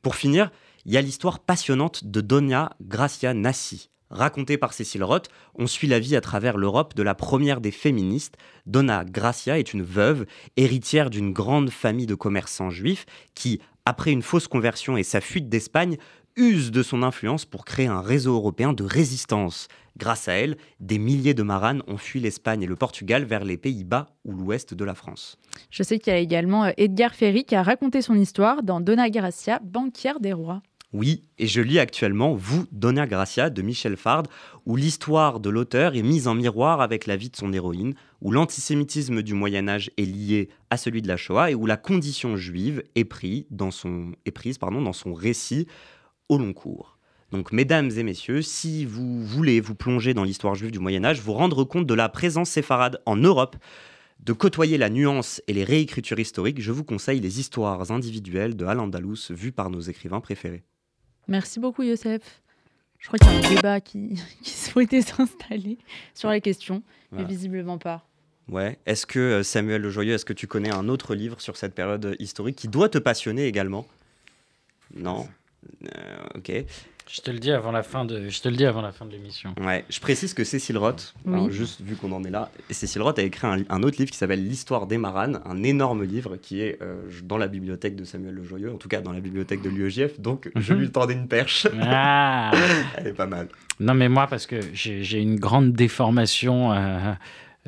Pour 0.01 0.17
finir, 0.17 0.51
il 0.87 0.93
y 0.93 0.97
a 0.97 1.03
l'histoire 1.03 1.41
passionnante 1.41 2.05
de 2.05 2.23
Donia 2.23 2.71
Gracia 2.81 3.35
Nassi. 3.35 3.91
Racontée 4.11 4.57
par 4.57 4.73
Cécile 4.73 5.03
Roth, 5.03 5.29
on 5.57 5.67
suit 5.67 5.89
la 5.89 5.99
vie 5.99 6.17
à 6.17 6.21
travers 6.21 6.57
l'Europe 6.57 6.95
de 6.95 7.03
la 7.03 7.15
première 7.15 7.61
des 7.61 7.73
féministes. 7.73 8.37
Donna 8.65 9.05
Gracia 9.05 9.59
est 9.59 9.73
une 9.73 9.83
veuve, 9.83 10.27
héritière 10.57 11.11
d'une 11.11 11.33
grande 11.33 11.71
famille 11.71 12.07
de 12.07 12.15
commerçants 12.15 12.71
juifs 12.71 13.07
qui, 13.35 13.61
après 13.85 14.13
une 14.13 14.23
fausse 14.23 14.47
conversion 14.47 14.97
et 14.97 15.03
sa 15.03 15.21
fuite 15.21 15.49
d'Espagne, 15.49 15.97
use 16.37 16.71
de 16.71 16.83
son 16.83 17.03
influence 17.03 17.45
pour 17.47 17.65
créer 17.65 17.87
un 17.87 18.01
réseau 18.01 18.35
européen 18.35 18.73
de 18.73 18.85
résistance. 18.85 19.69
Grâce 19.97 20.29
à 20.29 20.35
elle, 20.35 20.57
des 20.81 20.99
milliers 20.99 21.35
de 21.35 21.43
maranes 21.43 21.83
ont 21.87 21.97
fui 21.97 22.21
l'Espagne 22.21 22.63
et 22.63 22.67
le 22.67 22.77
Portugal 22.77 23.25
vers 23.25 23.45
les 23.45 23.57
Pays-Bas 23.57 24.07
ou 24.25 24.33
l'ouest 24.33 24.75
de 24.75 24.85
la 24.85 24.95
France. 24.95 25.39
Je 25.71 25.83
sais 25.83 25.99
qu'il 25.99 26.13
y 26.13 26.17
a 26.17 26.19
également 26.19 26.65
euh, 26.65 26.73
Edgar 26.77 27.15
Ferry 27.15 27.45
qui 27.45 27.55
a 27.55 27.63
raconté 27.63 28.03
son 28.03 28.15
histoire 28.15 28.63
dans 28.63 28.81
Donna 28.81 29.09
Gracia, 29.09 29.61
banquière 29.65 30.21
des 30.21 30.35
rois. 30.35 30.61
Oui, 30.93 31.25
et 31.39 31.47
je 31.47 31.61
lis 31.61 31.79
actuellement 31.79 32.35
Vous, 32.35 32.67
Donna 32.73 33.07
Gracia 33.07 33.51
de 33.51 33.61
Michel 33.61 33.97
Fard, 33.97 34.23
où 34.65 34.77
l'histoire 34.77 35.41
de 35.41 35.51
l'auteur 35.51 35.95
est 35.95 36.03
mise 36.03 36.27
en 36.27 36.35
miroir 36.35 36.81
avec 36.81 37.07
la 37.07 37.17
vie 37.17 37.29
de 37.29 37.37
son 37.37 37.53
héroïne, 37.53 37.95
où 38.23 38.31
l'antisémitisme 38.31 39.21
du 39.23 39.35
Moyen 39.35 39.69
Âge 39.69 39.91
est 39.99 40.07
lié 40.07 40.49
à 40.71 40.77
celui 40.77 41.03
de 41.03 41.09
la 41.09 41.19
Shoah 41.19 41.51
et 41.51 41.55
où 41.55 41.67
la 41.67 41.77
condition 41.77 42.37
juive 42.37 42.83
est, 42.95 43.05
prise 43.05 43.45
dans 43.51 43.71
son 43.73 45.15
récit 45.15 45.67
au 46.29 46.39
long 46.39 46.53
cours. 46.53 46.97
Donc, 47.33 47.53
mesdames 47.53 47.91
et 47.91 48.03
messieurs, 48.03 48.41
si 48.41 48.85
vous 48.85 49.23
voulez 49.23 49.61
vous 49.61 49.75
plonger 49.75 50.15
dans 50.15 50.25
l'histoire 50.25 50.55
juive 50.55 50.71
du 50.71 50.79
Moyen 50.79 51.05
Âge, 51.05 51.21
vous 51.21 51.33
rendre 51.33 51.65
compte 51.65 51.87
de 51.87 51.95
la 51.95 52.09
présence 52.09 52.51
séfarade 52.51 53.03
en 53.05 53.17
Europe, 53.17 53.57
de 54.21 54.33
côtoyer 54.33 54.79
la 54.79 54.89
nuance 54.89 55.43
et 55.47 55.53
les 55.53 55.65
réécritures 55.65 56.21
historiques, 56.21 56.63
je 56.63 56.73
vous 56.73 56.85
conseille 56.85 57.21
les 57.21 57.41
histoires 57.41 57.91
individuelles 57.91 58.57
de 58.57 58.65
Al-Andalus 58.65 59.31
vues 59.31 59.53
par 59.53 59.69
nos 59.69 59.81
écrivains 59.81 60.21
préférés. 60.21 60.65
Merci 61.29 61.61
beaucoup, 61.61 61.83
Youssef. 61.83 62.43
Je 62.99 63.09
crois 63.09 63.19
qu'il 63.19 63.29
y 63.29 63.45
a 63.45 63.49
un 63.49 63.55
débat 63.55 63.81
qui, 63.81 64.21
qui 64.43 64.51
souhaitait 64.51 65.03
s'installer 65.03 65.79
sur 66.15 66.29
la 66.29 66.41
question, 66.41 66.83
mais 67.13 67.25
visiblement 67.25 67.79
pas. 67.79 68.07
Ouais. 68.49 68.79
Est-ce 68.87 69.07
que 69.07 69.19
euh, 69.19 69.43
Samuel 69.43 69.83
Le 69.83 69.91
Joyeux, 69.91 70.15
est-ce 70.15 70.25
que 70.25 70.33
tu 70.33 70.47
connais 70.47 70.73
un 70.73 70.89
autre 70.89 71.15
livre 71.15 71.41
sur 71.41 71.57
cette 71.57 71.75
période 71.75 72.17
historique 72.19 72.57
qui 72.57 72.69
doit 72.69 72.89
te 72.89 72.99
passionner 72.99 73.47
également? 73.47 73.87
Non? 74.95 75.29
Euh, 75.85 76.17
ok. 76.37 76.53
Je 77.09 77.21
te 77.21 77.31
le 77.31 77.39
dis 77.39 77.53
avant 77.53 77.71
la 77.71 77.85
fin 77.85 78.05
de, 78.05 78.29
je 78.29 78.41
te 78.41 78.49
le 78.49 78.57
dis 78.57 78.65
avant 78.65 78.83
la 78.83 78.91
fin 78.91 79.07
de 79.07 79.13
l'émission. 79.13 79.55
Ouais. 79.61 79.85
Je 79.89 80.01
précise 80.01 80.35
que 80.35 80.43
Cécile 80.43 80.77
Roth, 80.77 81.15
Oui. 81.25 81.35
alors 81.35 81.51
juste 81.53 81.81
vu 81.81 81.95
qu'on 81.95 82.11
en 82.11 82.25
est 82.25 82.31
là, 82.31 82.51
Cécile 82.69 83.03
Roth 83.03 83.21
a 83.21 83.23
écrit 83.23 83.47
un, 83.47 83.59
un 83.69 83.83
autre 83.85 83.99
livre 83.99 84.11
qui 84.11 84.17
s'appelle 84.19 84.45
L'histoire 84.45 84.89
des 84.89 84.99
Maranes, 84.99 85.41
un 85.45 85.63
énorme 85.63 86.03
livre 86.03 86.37
qui 86.37 86.61
est 86.63 86.83
euh, 86.83 86.97
dans 87.23 87.39
la 87.39 87.47
bibliothèque 87.47 87.95
de 87.95 88.03
Samuel 88.05 88.35
Le 88.35 88.43
Joyeux, 88.43 88.73
en 88.73 88.77
tout 88.77 88.89
cas 88.89 89.01
dans 89.03 89.13
la 89.13 89.21
bibliothèque 89.21 89.63
de 89.63 89.69
l'UEJF. 89.71 90.19
Donc 90.19 90.51
je 90.57 90.73
Mhm. 90.75 90.81
lui 90.81 90.91
tendais 90.91 91.15
une 91.15 91.29
perche. 91.29 91.69
Ah 91.81 92.51
Elle 92.99 93.07
est 93.07 93.13
pas 93.13 93.27
mal. 93.27 93.49
Non, 93.79 93.95
mais 93.95 94.09
moi, 94.09 94.27
parce 94.27 94.47
que 94.47 94.59
j'ai 94.73 95.21
une 95.21 95.39
grande 95.39 95.75
déformation 95.75 96.73
euh, 96.73 97.13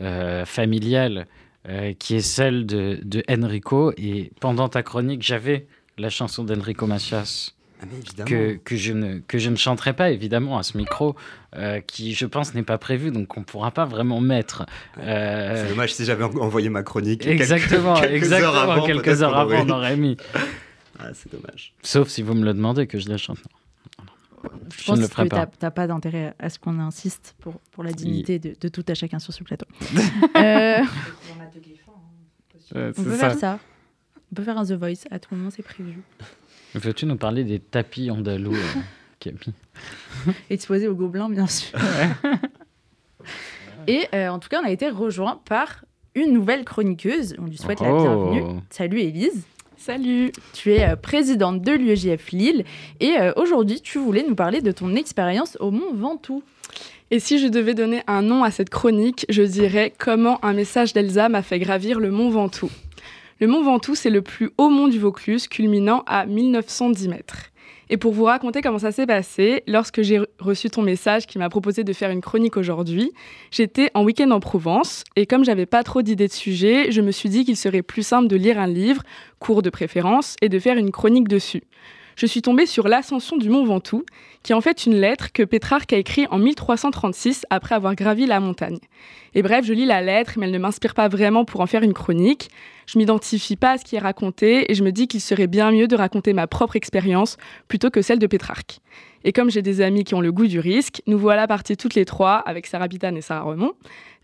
euh, 0.00 0.44
familiale 0.46 1.26
euh, 1.68 1.92
qui 1.96 2.16
est 2.16 2.22
celle 2.22 2.66
de, 2.66 2.98
de 3.04 3.22
Enrico. 3.30 3.92
Et 3.98 4.32
pendant 4.40 4.68
ta 4.68 4.82
chronique, 4.82 5.22
j'avais 5.22 5.66
la 5.96 6.10
chanson 6.10 6.42
d'Enrico 6.42 6.86
Macias 6.88 7.52
Ah, 7.80 8.24
que, 8.24 8.54
que, 8.56 8.76
je 8.76 8.92
ne, 8.92 9.18
que 9.20 9.38
je 9.38 9.50
ne 9.50 9.56
chanterai 9.56 9.92
pas 9.92 10.10
évidemment 10.10 10.58
à 10.58 10.62
ce 10.64 10.76
micro, 10.76 11.14
euh, 11.56 11.80
qui 11.80 12.12
je 12.12 12.26
pense 12.26 12.52
n'est 12.54 12.64
pas 12.64 12.76
prévu, 12.78 13.10
donc 13.12 13.36
on 13.36 13.40
ne 13.40 13.44
pourra 13.44 13.70
pas 13.70 13.84
vraiment 13.84 14.20
mettre. 14.20 14.66
Euh, 14.98 15.62
C'est 15.64 15.68
dommage 15.70 15.94
si 15.94 16.04
j'avais 16.04 16.24
en- 16.24 16.34
envoyé 16.38 16.68
ma 16.70 16.82
chronique. 16.82 17.20
quelques- 17.20 17.40
exactement, 17.40 17.94
quelques 17.94 18.14
exactement, 18.14 18.52
heures 18.52 18.70
avant, 18.72 18.86
quelques 18.86 19.22
heures 19.22 19.36
avant, 19.36 19.64
on 19.64 19.70
aurait 19.70 19.96
mis. 19.96 20.16
Ah, 20.98 21.10
c'est 21.14 21.30
dommage. 21.32 21.72
Sauf 21.82 22.08
si 22.08 22.22
vous 22.22 22.34
me 22.34 22.44
le 22.44 22.52
demandez 22.52 22.88
que 22.88 22.98
je 22.98 23.08
la 23.08 23.16
chante. 23.16 23.38
Je 24.72 24.80
Je 24.82 24.84
pense 24.86 24.96
ne 24.96 25.02
le 25.02 25.08
que 25.08 25.14
ferai 25.14 25.28
t'as 25.28 25.46
pas. 25.46 25.52
t'as 25.58 25.70
pas 25.70 25.86
d'intérêt 25.86 26.34
à 26.38 26.48
ce 26.50 26.58
qu'on 26.58 26.78
insiste 26.80 27.34
pour, 27.40 27.60
pour 27.72 27.84
la 27.84 27.92
dignité 27.92 28.38
de, 28.40 28.54
de 28.60 28.68
tout 28.68 28.84
à 28.88 28.94
chacun 28.94 29.18
sur 29.20 29.32
ce 29.32 29.42
plateau. 29.44 29.66
Euh, 30.36 30.78
Euh, 32.76 32.92
on 32.98 33.02
peut 33.02 33.10
ça. 33.12 33.16
faire 33.30 33.34
ça. 33.38 33.58
On 34.30 34.34
peut 34.34 34.42
faire 34.42 34.58
un 34.58 34.64
The 34.66 34.72
Voice. 34.72 35.06
À 35.10 35.18
tout 35.18 35.34
moment, 35.34 35.48
c'est 35.50 35.62
prévu. 35.62 36.02
Veux-tu 36.74 37.06
nous 37.06 37.16
parler 37.16 37.44
des 37.44 37.58
tapis 37.58 38.10
andalous, 38.10 38.54
euh, 38.54 38.80
Camille? 39.20 39.54
Exposé 40.50 40.88
aux 40.88 40.94
gobelins, 40.94 41.28
bien 41.30 41.46
sûr. 41.46 41.78
Et 43.86 44.06
euh, 44.14 44.28
en 44.28 44.38
tout 44.38 44.48
cas, 44.48 44.60
on 44.62 44.66
a 44.66 44.70
été 44.70 44.90
rejoint 44.90 45.40
par 45.48 45.84
une 46.14 46.32
nouvelle 46.32 46.64
chroniqueuse. 46.64 47.34
On 47.38 47.46
lui 47.46 47.56
souhaite 47.56 47.80
la 47.80 47.92
Oh. 47.92 48.30
bienvenue. 48.32 48.60
Salut 48.70 49.00
Élise. 49.00 49.44
Salut 49.76 50.32
Tu 50.52 50.72
es 50.72 50.84
euh, 50.90 50.96
présidente 50.96 51.62
de 51.62 51.72
l'UEJF 51.72 52.30
Lille 52.32 52.64
et 53.00 53.16
euh, 53.18 53.32
aujourd'hui, 53.36 53.80
tu 53.80 53.98
voulais 53.98 54.24
nous 54.28 54.34
parler 54.34 54.60
de 54.60 54.72
ton 54.72 54.94
expérience 54.96 55.56
au 55.60 55.70
Mont 55.70 55.94
Ventoux. 55.94 56.42
Et 57.10 57.20
si 57.20 57.38
je 57.38 57.46
devais 57.46 57.74
donner 57.74 58.02
un 58.08 58.20
nom 58.20 58.42
à 58.42 58.50
cette 58.50 58.68
chronique, 58.70 59.24
je 59.30 59.42
dirais 59.42 59.94
Comment 59.96 60.44
un 60.44 60.52
message 60.52 60.92
d'Elsa 60.92 61.28
m'a 61.30 61.42
fait 61.42 61.58
gravir 61.60 62.00
le 62.00 62.10
mont 62.10 62.28
Ventoux. 62.28 62.70
Le 63.40 63.46
mont 63.46 63.62
Ventoux, 63.62 63.94
c'est 63.94 64.10
le 64.10 64.20
plus 64.20 64.50
haut 64.58 64.68
mont 64.68 64.88
du 64.88 64.98
Vaucluse, 64.98 65.46
culminant 65.46 66.02
à 66.08 66.26
1910 66.26 67.06
mètres. 67.06 67.52
Et 67.88 67.96
pour 67.96 68.12
vous 68.12 68.24
raconter 68.24 68.62
comment 68.62 68.80
ça 68.80 68.90
s'est 68.90 69.06
passé, 69.06 69.62
lorsque 69.68 70.02
j'ai 70.02 70.20
reçu 70.40 70.70
ton 70.70 70.82
message 70.82 71.28
qui 71.28 71.38
m'a 71.38 71.48
proposé 71.48 71.84
de 71.84 71.92
faire 71.92 72.10
une 72.10 72.20
chronique 72.20 72.56
aujourd'hui, 72.56 73.12
j'étais 73.52 73.92
en 73.94 74.02
week-end 74.02 74.32
en 74.32 74.40
Provence 74.40 75.04
et 75.14 75.24
comme 75.24 75.44
j'avais 75.44 75.66
pas 75.66 75.84
trop 75.84 76.02
d'idées 76.02 76.26
de 76.26 76.32
sujet, 76.32 76.90
je 76.90 77.00
me 77.00 77.12
suis 77.12 77.28
dit 77.28 77.44
qu'il 77.44 77.56
serait 77.56 77.82
plus 77.82 78.02
simple 78.02 78.26
de 78.26 78.34
lire 78.34 78.58
un 78.58 78.66
livre, 78.66 79.04
court 79.38 79.62
de 79.62 79.70
préférence, 79.70 80.34
et 80.42 80.48
de 80.48 80.58
faire 80.58 80.76
une 80.76 80.90
chronique 80.90 81.28
dessus. 81.28 81.62
Je 82.18 82.26
suis 82.26 82.42
tombée 82.42 82.66
sur 82.66 82.88
l'ascension 82.88 83.36
du 83.36 83.48
mont 83.48 83.64
Ventoux, 83.64 84.04
qui 84.42 84.50
est 84.50 84.54
en 84.56 84.60
fait 84.60 84.86
une 84.86 84.96
lettre 84.96 85.30
que 85.32 85.44
Pétrarque 85.44 85.92
a 85.92 85.98
écrite 85.98 86.26
en 86.32 86.38
1336 86.38 87.46
après 87.48 87.76
avoir 87.76 87.94
gravi 87.94 88.26
la 88.26 88.40
montagne. 88.40 88.80
Et 89.36 89.42
bref, 89.42 89.64
je 89.64 89.72
lis 89.72 89.86
la 89.86 90.02
lettre, 90.02 90.32
mais 90.36 90.46
elle 90.46 90.52
ne 90.52 90.58
m'inspire 90.58 90.94
pas 90.94 91.06
vraiment 91.06 91.44
pour 91.44 91.60
en 91.60 91.66
faire 91.66 91.84
une 91.84 91.94
chronique. 91.94 92.50
Je 92.86 92.98
m'identifie 92.98 93.54
pas 93.54 93.74
à 93.74 93.78
ce 93.78 93.84
qui 93.84 93.94
est 93.94 94.00
raconté 94.00 94.68
et 94.68 94.74
je 94.74 94.82
me 94.82 94.90
dis 94.90 95.06
qu'il 95.06 95.20
serait 95.20 95.46
bien 95.46 95.70
mieux 95.70 95.86
de 95.86 95.94
raconter 95.94 96.32
ma 96.32 96.48
propre 96.48 96.74
expérience 96.74 97.36
plutôt 97.68 97.88
que 97.88 98.02
celle 98.02 98.18
de 98.18 98.26
Pétrarque. 98.26 98.80
Et 99.22 99.32
comme 99.32 99.48
j'ai 99.48 99.62
des 99.62 99.80
amis 99.80 100.02
qui 100.02 100.16
ont 100.16 100.20
le 100.20 100.32
goût 100.32 100.48
du 100.48 100.58
risque, 100.58 101.02
nous 101.06 101.18
voilà 101.18 101.46
partis 101.46 101.76
toutes 101.76 101.94
les 101.94 102.04
trois, 102.04 102.38
avec 102.38 102.66
Sarah 102.66 102.88
Pitane 102.88 103.16
et 103.16 103.22
Sarah 103.22 103.42
Remond, 103.42 103.74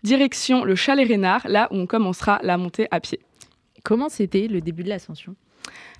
direction 0.03 0.65
le 0.65 0.75
chalet 0.75 1.07
Rénard, 1.07 1.47
là 1.47 1.69
où 1.71 1.77
on 1.77 1.85
commencera 1.85 2.39
la 2.43 2.57
montée 2.57 2.89
à 2.91 2.99
pied. 2.99 3.21
Comment 3.85 4.09
c'était 4.09 4.49
le 4.49 4.59
début 4.59 4.83
de 4.83 4.89
l'ascension? 4.89 5.37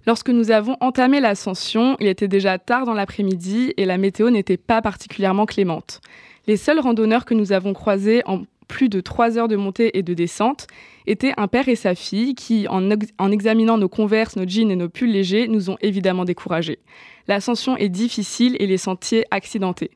Lorsque 0.08 0.30
nous 0.30 0.52
avons 0.52 0.78
entamé 0.82 1.20
l'ascension, 1.20 1.98
il 2.00 2.08
était 2.08 2.28
déjà 2.28 2.60
tard 2.60 2.86
dans 2.86 2.94
l'après-midi 2.94 3.74
et 3.78 3.86
la 3.86 3.98
météo 3.98 4.30
n'était 4.30 4.58
pas 4.58 4.82
particulièrement 4.82 5.46
clémente. 5.46 6.00
Les 6.48 6.58
seuls 6.58 6.80
randonneurs 6.80 7.26
que 7.26 7.34
nous 7.34 7.52
avons 7.52 7.74
croisés 7.74 8.22
en 8.26 8.44
plus 8.68 8.90
de 8.90 9.00
trois 9.02 9.38
heures 9.38 9.48
de 9.48 9.56
montée 9.56 9.98
et 9.98 10.04
de 10.04 10.14
descente 10.14 10.68
étaient 11.08 11.34
un 11.38 11.48
père 11.48 11.70
et 11.70 11.76
sa 11.76 11.96
fille 11.96 12.36
qui, 12.36 12.68
en, 12.68 12.90
ex- 12.92 13.12
en 13.18 13.32
examinant 13.32 13.78
nos 13.78 13.90
converses, 13.90 14.36
nos 14.36 14.48
jeans 14.48 14.72
et 14.72 14.76
nos 14.76 14.90
pulls 14.90 15.12
légers, 15.12 15.48
nous 15.48 15.70
ont 15.70 15.78
évidemment 15.82 16.26
découragés. 16.26 16.80
L'ascension 17.28 17.78
est 17.78 17.90
difficile 17.90 18.56
et 18.60 18.68
les 18.68 18.78
sentiers 18.78 19.26
accidentés. 19.32 19.92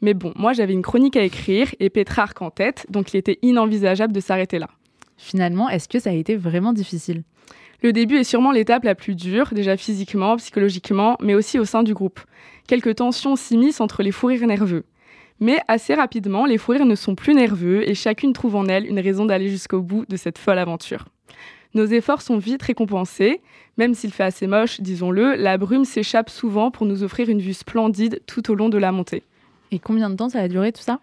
Mais 0.00 0.14
bon, 0.14 0.32
moi 0.36 0.52
j'avais 0.52 0.72
une 0.72 0.82
chronique 0.82 1.16
à 1.16 1.22
écrire 1.22 1.74
et 1.80 1.90
Pétrarque 1.90 2.42
en 2.42 2.50
tête, 2.50 2.86
donc 2.90 3.12
il 3.12 3.16
était 3.16 3.38
inenvisageable 3.42 4.12
de 4.12 4.20
s'arrêter 4.20 4.60
là. 4.60 4.68
Finalement, 5.16 5.68
est-ce 5.68 5.88
que 5.88 5.98
ça 5.98 6.10
a 6.10 6.12
été 6.12 6.36
vraiment 6.36 6.72
difficile? 6.72 7.24
Le 7.82 7.92
début 7.92 8.16
est 8.16 8.24
sûrement 8.24 8.50
l'étape 8.50 8.82
la 8.82 8.96
plus 8.96 9.14
dure, 9.14 9.50
déjà 9.52 9.76
physiquement, 9.76 10.36
psychologiquement, 10.36 11.16
mais 11.20 11.34
aussi 11.34 11.58
au 11.60 11.64
sein 11.64 11.84
du 11.84 11.94
groupe. 11.94 12.20
Quelques 12.66 12.96
tensions 12.96 13.36
s'immiscent 13.36 13.80
entre 13.80 14.02
les 14.02 14.10
fous 14.10 14.26
rires 14.26 14.46
nerveux. 14.46 14.84
Mais 15.38 15.58
assez 15.68 15.94
rapidement, 15.94 16.44
les 16.44 16.58
fous 16.58 16.72
rires 16.72 16.86
ne 16.86 16.96
sont 16.96 17.14
plus 17.14 17.34
nerveux 17.34 17.88
et 17.88 17.94
chacune 17.94 18.32
trouve 18.32 18.56
en 18.56 18.66
elle 18.66 18.86
une 18.86 18.98
raison 18.98 19.26
d'aller 19.26 19.48
jusqu'au 19.48 19.80
bout 19.80 20.04
de 20.08 20.16
cette 20.16 20.38
folle 20.38 20.58
aventure. 20.58 21.04
Nos 21.74 21.86
efforts 21.86 22.22
sont 22.22 22.38
vite 22.38 22.62
récompensés, 22.62 23.40
même 23.76 23.94
s'il 23.94 24.12
fait 24.12 24.24
assez 24.24 24.48
moche, 24.48 24.80
disons-le, 24.80 25.36
la 25.36 25.58
brume 25.58 25.84
s'échappe 25.84 26.30
souvent 26.30 26.72
pour 26.72 26.86
nous 26.86 27.04
offrir 27.04 27.28
une 27.28 27.40
vue 27.40 27.54
splendide 27.54 28.20
tout 28.26 28.50
au 28.50 28.54
long 28.56 28.68
de 28.68 28.78
la 28.78 28.90
montée. 28.90 29.22
Et 29.70 29.78
combien 29.78 30.10
de 30.10 30.16
temps 30.16 30.30
ça 30.30 30.40
a 30.40 30.48
duré 30.48 30.72
tout 30.72 30.82
ça? 30.82 30.98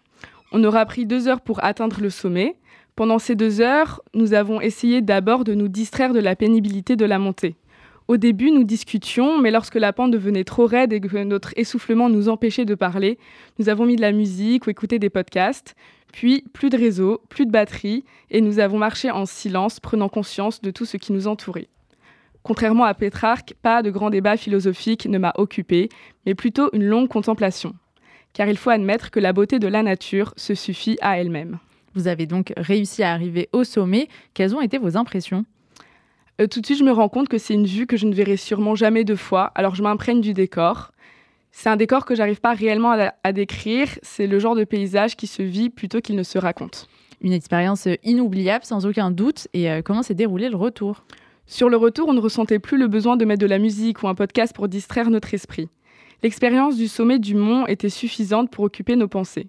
On 0.52 0.64
aura 0.64 0.86
pris 0.86 1.06
deux 1.06 1.28
heures 1.28 1.42
pour 1.42 1.64
atteindre 1.64 2.02
le 2.02 2.10
sommet. 2.10 2.56
Pendant 2.96 3.20
ces 3.20 3.36
deux 3.36 3.60
heures, 3.60 4.02
nous 4.14 4.34
avons 4.34 4.62
essayé 4.62 5.02
d'abord 5.02 5.44
de 5.44 5.54
nous 5.54 5.68
distraire 5.68 6.14
de 6.14 6.22
la 6.22 6.38
pénibilité 6.38 6.96
de 6.96 7.04
la 7.04 7.20
montée. 7.20 7.58
Au 8.08 8.16
début, 8.16 8.52
nous 8.52 8.64
discutions, 8.64 9.38
mais 9.42 9.52
lorsque 9.52 9.76
la 9.76 9.92
pente 9.92 10.12
devenait 10.12 10.46
trop 10.46 10.66
raide 10.66 10.94
et 10.94 11.02
que 11.02 11.24
notre 11.24 11.52
essoufflement 11.58 12.08
nous 12.08 12.30
empêchait 12.30 12.64
de 12.64 12.74
parler, 12.74 13.18
nous 13.60 13.68
avons 13.68 13.86
mis 13.86 13.98
de 13.98 14.02
la 14.02 14.14
musique 14.14 14.66
ou 14.66 14.70
écouté 14.70 14.98
des 14.98 15.10
podcasts. 15.10 15.76
Puis, 16.14 16.46
plus 16.54 16.70
de 16.70 16.78
réseau, 16.78 17.20
plus 17.28 17.46
de 17.46 17.52
batterie, 17.52 18.06
et 18.32 18.40
nous 18.40 18.60
avons 18.60 18.78
marché 18.78 19.12
en 19.12 19.26
silence, 19.26 19.82
prenant 19.82 20.08
conscience 20.08 20.62
de 20.62 20.72
tout 20.72 20.86
ce 20.86 20.96
qui 20.96 21.12
nous 21.12 21.28
entourait. 21.28 21.68
Contrairement 22.44 22.86
à 22.86 22.94
Pétrarque, 22.94 23.56
pas 23.62 23.84
de 23.84 23.90
grand 23.90 24.10
débat 24.10 24.38
philosophique 24.38 25.06
ne 25.08 25.18
m'a 25.18 25.34
occupé, 25.36 25.90
mais 26.26 26.36
plutôt 26.36 26.70
une 26.72 26.86
longue 26.86 27.10
contemplation. 27.10 27.74
Car 28.32 28.48
il 28.48 28.56
faut 28.56 28.70
admettre 28.70 29.12
que 29.12 29.20
la 29.20 29.34
beauté 29.34 29.60
de 29.60 29.68
la 29.68 29.84
nature 29.84 30.34
se 30.38 30.54
suffit 30.54 30.98
à 31.02 31.20
elle-même. 31.20 31.60
Vous 31.96 32.08
avez 32.08 32.26
donc 32.26 32.54
réussi 32.58 33.04
à 33.04 33.12
arriver 33.14 33.50
au 33.54 33.64
sommet. 33.64 34.10
Quelles 34.34 34.54
ont 34.56 34.62
été 34.62 34.78
vos 34.78 34.98
impressions 34.98 35.46
Euh, 36.42 36.48
tout 36.48 36.60
de 36.60 36.66
suite, 36.66 36.80
je 36.80 36.84
me 36.84 36.92
rends 36.92 37.10
compte 37.10 37.30
que 37.30 37.38
c'est 37.38 37.54
une 37.54 37.66
vue 37.66 37.88
que 37.88 37.96
je 37.96 38.06
ne 38.06 38.14
verrai 38.14 38.36
sûrement 38.36 38.76
jamais 38.76 39.06
deux 39.06 39.16
fois, 39.16 39.52
alors 39.56 39.76
je 39.76 39.82
m'imprègne 39.82 40.20
du 40.20 40.34
décor. 40.34 40.92
C'est 41.54 41.70
un 41.70 41.78
décor 41.78 42.06
que 42.06 42.14
j'arrive 42.14 42.42
pas 42.42 42.54
réellement 42.54 42.92
à, 42.92 43.14
à 43.24 43.32
décrire, 43.32 43.88
c'est 44.02 44.28
le 44.28 44.40
genre 44.40 44.56
de 44.56 44.66
paysage 44.66 45.16
qui 45.16 45.28
se 45.28 45.42
vit 45.42 45.70
plutôt 45.70 46.02
qu'il 46.02 46.18
ne 46.18 46.24
se 46.24 46.38
raconte. 46.38 46.90
Une 47.22 47.32
expérience 47.32 47.88
inoubliable 48.04 48.66
sans 48.66 48.86
aucun 48.86 49.10
doute. 49.12 49.48
Et 49.54 49.72
euh, 49.72 49.82
comment 49.82 50.04
s'est 50.04 50.14
déroulé 50.14 50.50
le 50.50 50.58
retour 50.58 51.06
Sur 51.46 51.70
le 51.70 51.78
retour, 51.78 52.10
on 52.10 52.14
ne 52.14 52.20
ressentait 52.20 52.60
plus 52.60 52.78
le 52.78 52.88
besoin 52.88 53.16
de 53.16 53.26
mettre 53.26 53.42
de 53.42 53.48
la 53.48 53.58
musique 53.60 54.04
ou 54.04 54.08
un 54.08 54.16
podcast 54.16 54.54
pour 54.54 54.68
distraire 54.68 55.10
notre 55.10 55.34
esprit. 55.34 55.70
L'expérience 56.24 56.76
du 56.76 56.88
sommet 56.88 57.20
du 57.20 57.36
mont 57.36 57.66
était 57.68 57.90
suffisante 57.90 58.52
pour 58.52 58.66
occuper 58.66 58.96
nos 58.96 59.08
pensées. 59.08 59.48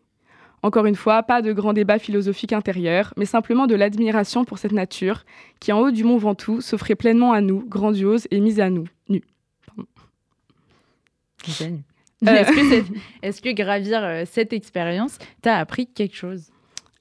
Encore 0.63 0.87
une 0.87 0.97
fois, 0.97 1.23
pas 1.23 1.43
de 1.43 1.53
grand 1.53 1.73
débat 1.73 1.99
philosophique 1.99 2.53
intérieur, 2.53 3.13
mais 3.17 3.25
simplement 3.27 3.67
de 3.67 3.75
l'admiration 3.75 4.45
pour 4.45 4.59
cette 4.59 4.73
nature 4.73 5.25
qui, 5.61 5.73
en 5.73 5.79
haut 5.81 5.91
du 5.93 6.03
mont 6.03 6.17
Ventoux, 6.17 6.61
s'offrait 6.61 6.97
pleinement 6.97 7.33
à 7.33 7.41
nous, 7.41 7.65
grandiose 7.69 8.27
et 8.31 8.41
mise 8.41 8.59
à 8.61 8.71
nous. 8.71 8.87
Génial. 11.47 11.81
Euh. 12.27 12.33
Est-ce 12.33 12.51
que, 12.53 12.69
cette- 12.71 12.93
est-ce 13.23 13.43
que 13.43 13.53
gravir 13.53 14.03
euh, 14.03 14.25
cette 14.27 14.53
expérience 14.53 15.19
t'a 15.43 15.59
appris 15.59 15.87
quelque 15.87 16.17
chose? 16.17 16.51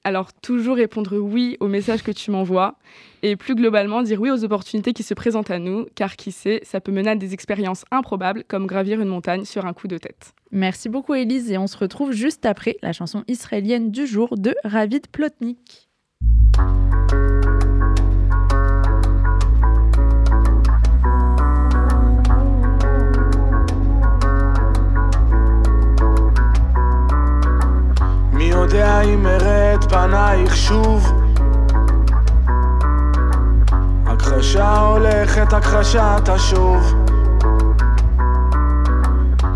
Alors, 0.05 0.33
toujours 0.33 0.77
répondre 0.77 1.17
oui 1.17 1.57
au 1.59 1.67
message 1.67 2.01
que 2.01 2.11
tu 2.11 2.31
m'envoies 2.31 2.75
et 3.21 3.35
plus 3.35 3.53
globalement 3.53 4.01
dire 4.01 4.19
oui 4.19 4.31
aux 4.31 4.43
opportunités 4.43 4.93
qui 4.93 5.03
se 5.03 5.13
présentent 5.13 5.51
à 5.51 5.59
nous, 5.59 5.85
car 5.93 6.15
qui 6.15 6.31
sait, 6.31 6.59
ça 6.63 6.81
peut 6.81 6.91
mener 6.91 7.11
à 7.11 7.15
des 7.15 7.33
expériences 7.33 7.85
improbables 7.91 8.43
comme 8.47 8.65
gravir 8.65 8.99
une 8.99 9.09
montagne 9.09 9.45
sur 9.45 9.65
un 9.65 9.73
coup 9.73 9.87
de 9.87 9.99
tête. 9.99 10.33
Merci 10.51 10.89
beaucoup 10.89 11.13
Élise 11.13 11.51
et 11.51 11.57
on 11.59 11.67
se 11.67 11.77
retrouve 11.77 12.13
juste 12.13 12.45
après 12.47 12.77
la 12.81 12.93
chanson 12.93 13.23
israélienne 13.27 13.91
du 13.91 14.07
jour 14.07 14.37
de 14.37 14.55
Ravid 14.63 15.07
Plotnik. 15.11 15.87
מי 28.41 28.49
יודע 28.49 29.01
אם 29.01 29.27
אראה 29.27 29.64
את 29.76 29.84
פנייך 29.84 30.56
שוב. 30.56 31.12
הכחשה 34.06 34.78
הולכת, 34.78 35.52
הכחשה 35.52 36.16
תשוב. 36.24 36.94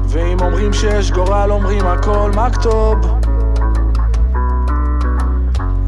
ואם 0.09 0.37
אומרים 0.41 0.73
שיש 0.73 1.11
גורל, 1.11 1.51
אומרים 1.51 1.87
הכל 1.87 2.31
מכתוב 2.37 3.21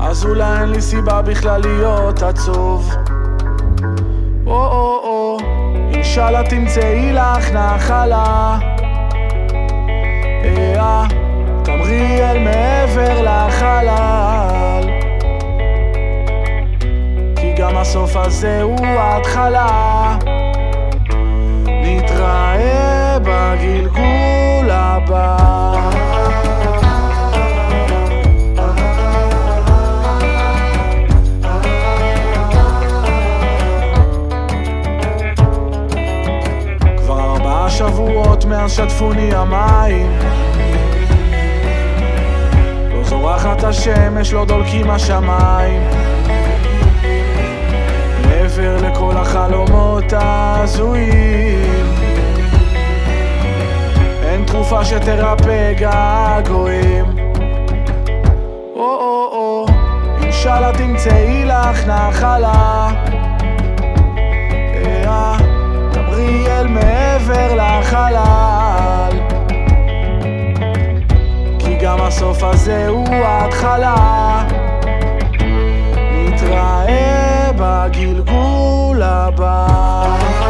אז 0.00 0.24
אולי 0.24 0.60
אין 0.60 0.68
לי 0.68 0.80
סיבה 0.80 1.22
בכלל 1.22 1.60
להיות 1.60 2.22
עצוב. 2.22 2.90
או 4.46 4.52
או 4.52 5.00
או 5.04 5.38
אינשאללה 5.94 6.42
תמצאי 6.50 7.12
לך 7.12 7.50
נחלה. 7.50 8.58
אה, 10.44 11.06
תמרי 11.64 12.20
מעבר 12.44 13.22
לחלל 13.22 14.82
כי 17.36 17.52
גם 17.58 17.76
הסוף 17.76 18.16
הזה 18.16 18.62
הוא 18.62 18.86
ההתחלה. 18.86 20.16
נתראה 21.66 23.18
בגלגול 23.22 24.70
הבא. 24.70 25.36
כבר 36.96 37.20
ארבעה 37.20 37.70
שבועות 37.70 38.44
מאז 38.44 38.72
שטפוני 38.72 39.34
המים 39.34 40.31
זורחת 43.22 43.64
השמש, 43.64 44.32
לא 44.32 44.44
דולקים 44.44 44.90
השמיים. 44.90 45.82
מעבר 48.26 48.76
לכל 48.82 49.16
החלומות 49.16 50.12
ההזויים. 50.12 51.86
אין 54.22 54.44
תרופה 54.44 54.84
שתרפא 54.84 55.72
געגועים. 55.72 57.04
או-או-או, 58.76 59.66
אינשאללה 60.22 60.72
תמצאי 60.72 61.44
לך 61.44 61.86
נחלה. 61.86 62.88
אה, 64.74 65.36
דברי 65.92 66.46
אל 66.46 66.66
מעבר 66.66 67.54
לחלל 67.54 68.16
גם 71.82 72.00
הסוף 72.00 72.42
הזה 72.42 72.88
הוא 72.88 73.14
ההתחלה. 73.14 73.94
נתראה 76.26 77.50
בגלגול 77.56 79.02
הבא 79.02 80.41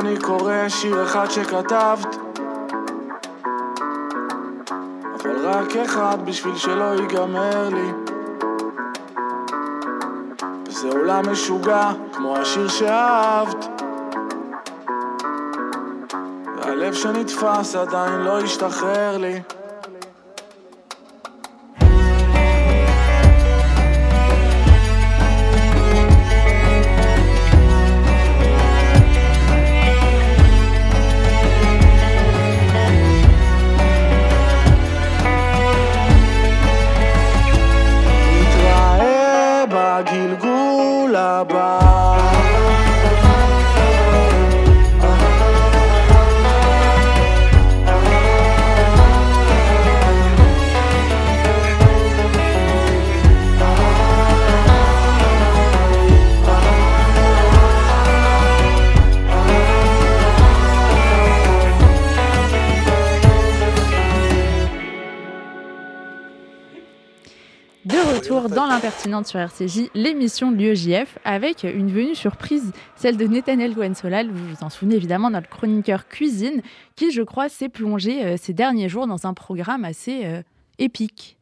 אני 0.00 0.16
קורא 0.16 0.68
שיר 0.68 1.02
אחד 1.04 1.30
שכתבת. 1.30 2.16
אבל 5.14 5.46
רק 5.46 5.76
אחד 5.76 6.18
בשביל 6.24 6.56
שלא 6.56 6.94
ייגמר 6.94 7.68
לי. 7.68 7.92
וזה 10.66 10.88
עולם 10.88 11.32
משוגע 11.32 11.90
כמו 12.12 12.36
השיר 12.36 12.68
שאהבת. 12.68 13.66
והלב 16.56 16.94
שנתפס 16.94 17.76
עדיין 17.76 18.20
לא 18.20 18.40
השתחרר 18.40 19.18
לי 19.18 19.40
Dans 68.48 68.66
l'impertinente 68.66 69.26
sur 69.26 69.40
RCJ, 69.40 69.90
l'émission 69.94 70.52
de 70.52 70.56
l'UEJF, 70.56 71.18
avec 71.24 71.62
une 71.64 71.90
venue 71.90 72.14
surprise, 72.14 72.72
celle 72.96 73.16
de 73.16 73.26
Netanel 73.26 73.74
Goensolal. 73.74 74.28
Vous 74.30 74.48
vous 74.48 74.62
en 74.64 74.70
souvenez 74.70 74.96
évidemment, 74.96 75.30
notre 75.30 75.48
chroniqueur 75.48 76.08
cuisine, 76.08 76.60
qui, 76.96 77.10
je 77.10 77.22
crois, 77.22 77.48
s'est 77.48 77.68
plongé 77.68 78.24
euh, 78.24 78.36
ces 78.38 78.52
derniers 78.52 78.88
jours 78.88 79.06
dans 79.06 79.26
un 79.26 79.34
programme 79.34 79.84
assez 79.84 80.24
euh, 80.24 80.42
épique. 80.78 81.38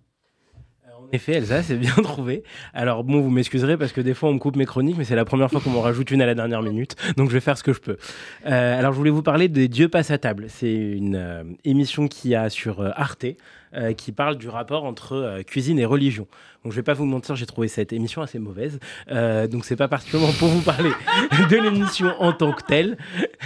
En 0.98 1.14
effet, 1.14 1.32
Elsa, 1.32 1.62
c'est 1.62 1.76
bien 1.76 1.94
trouvé. 2.02 2.44
Alors 2.72 3.02
bon, 3.04 3.20
vous 3.20 3.30
m'excuserez 3.30 3.76
parce 3.76 3.92
que 3.92 4.00
des 4.00 4.14
fois 4.14 4.30
on 4.30 4.34
me 4.34 4.38
coupe 4.38 4.56
mes 4.56 4.64
chroniques, 4.64 4.96
mais 4.96 5.04
c'est 5.04 5.16
la 5.16 5.24
première 5.24 5.50
fois 5.50 5.60
qu'on 5.60 5.70
m'en 5.70 5.80
rajoute 5.82 6.10
une 6.10 6.22
à 6.22 6.26
la 6.26 6.34
dernière 6.34 6.62
minute, 6.62 6.94
donc 7.16 7.28
je 7.28 7.34
vais 7.34 7.40
faire 7.40 7.58
ce 7.58 7.62
que 7.62 7.72
je 7.72 7.80
peux. 7.80 7.98
Euh, 8.46 8.78
alors 8.78 8.92
je 8.92 8.98
voulais 8.98 9.10
vous 9.10 9.22
parler 9.22 9.48
de 9.48 9.66
Dieu 9.66 9.88
passe 9.88 10.10
à 10.10 10.18
table. 10.18 10.46
C'est 10.48 10.72
une 10.72 11.16
euh, 11.16 11.42
émission 11.64 12.06
qui 12.08 12.34
a 12.34 12.48
sur 12.48 12.80
euh, 12.80 12.90
Arte. 12.94 13.26
euh, 13.74 13.94
qui 13.94 14.12
parle 14.12 14.36
du 14.36 14.50
rapport 14.50 14.84
entre 14.84 15.14
euh, 15.14 15.42
cuisine 15.42 15.78
et 15.78 15.86
religion. 15.86 16.26
Donc 16.64 16.72
je 16.72 16.76
vais 16.76 16.82
pas 16.82 16.94
vous 16.94 17.06
mentir, 17.06 17.34
j'ai 17.34 17.46
trouvé 17.46 17.66
cette 17.68 17.92
émission 17.92 18.22
assez 18.22 18.38
mauvaise. 18.38 18.78
Euh, 19.10 19.48
donc 19.48 19.64
c'est 19.64 19.76
pas 19.76 19.88
particulièrement 19.88 20.32
pour 20.34 20.48
vous 20.48 20.60
parler 20.60 20.90
de 21.50 21.56
l'émission 21.56 22.14
en 22.20 22.32
tant 22.32 22.52
que 22.52 22.62
telle. 22.62 22.96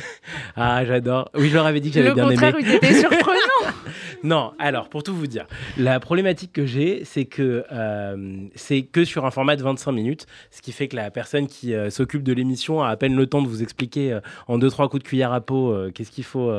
ah 0.57 0.85
j'adore. 0.85 1.31
Oui, 1.35 1.49
je 1.49 1.55
leur 1.55 1.67
avais 1.67 1.81
dit 1.81 1.91
que 1.91 1.95
j'avais 1.95 2.09
Le 2.09 2.15
bien 2.15 2.25
aimé. 2.27 2.35
contraire, 2.35 2.57
il 2.61 2.71
était 2.75 2.95
surprenant. 3.01 3.73
Non, 4.23 4.53
alors 4.59 4.89
pour 4.89 5.03
tout 5.03 5.15
vous 5.15 5.27
dire, 5.27 5.47
la 5.79 6.01
problématique 6.01 6.53
que 6.53 6.67
j'ai, 6.67 7.05
c'est 7.05 7.27
que 7.27 7.65
euh, 7.71 8.47
c'est 8.55 8.83
que 8.83 9.05
sur 9.05 9.25
un 9.25 9.31
format 9.31 9.57
de 9.57 9.63
25 9.63 9.93
minutes, 9.93 10.27
ce 10.51 10.63
qui 10.63 10.73
fait 10.73 10.89
que 10.89 10.97
la 10.97 11.11
personne 11.13 11.47
qui 11.47 11.75
euh, 11.75 11.91
s'occupe 11.91 12.25
de 12.25 12.33
l'émission 12.33 12.83
a 12.83 12.89
à 12.89 12.97
peine 12.97 13.15
le 13.15 13.27
temps 13.27 13.41
de 13.41 13.47
vous 13.47 13.63
expliquer 13.63 14.13
euh, 14.13 14.21
en 14.49 14.59
deux 14.59 14.69
trois 14.69 14.89
coups 14.89 15.05
de 15.05 15.09
cuillère 15.09 15.33
à 15.33 15.41
peau 15.41 15.73
qu'est-ce 15.95 16.11
qu'il 16.11 16.25
faut 16.25 16.53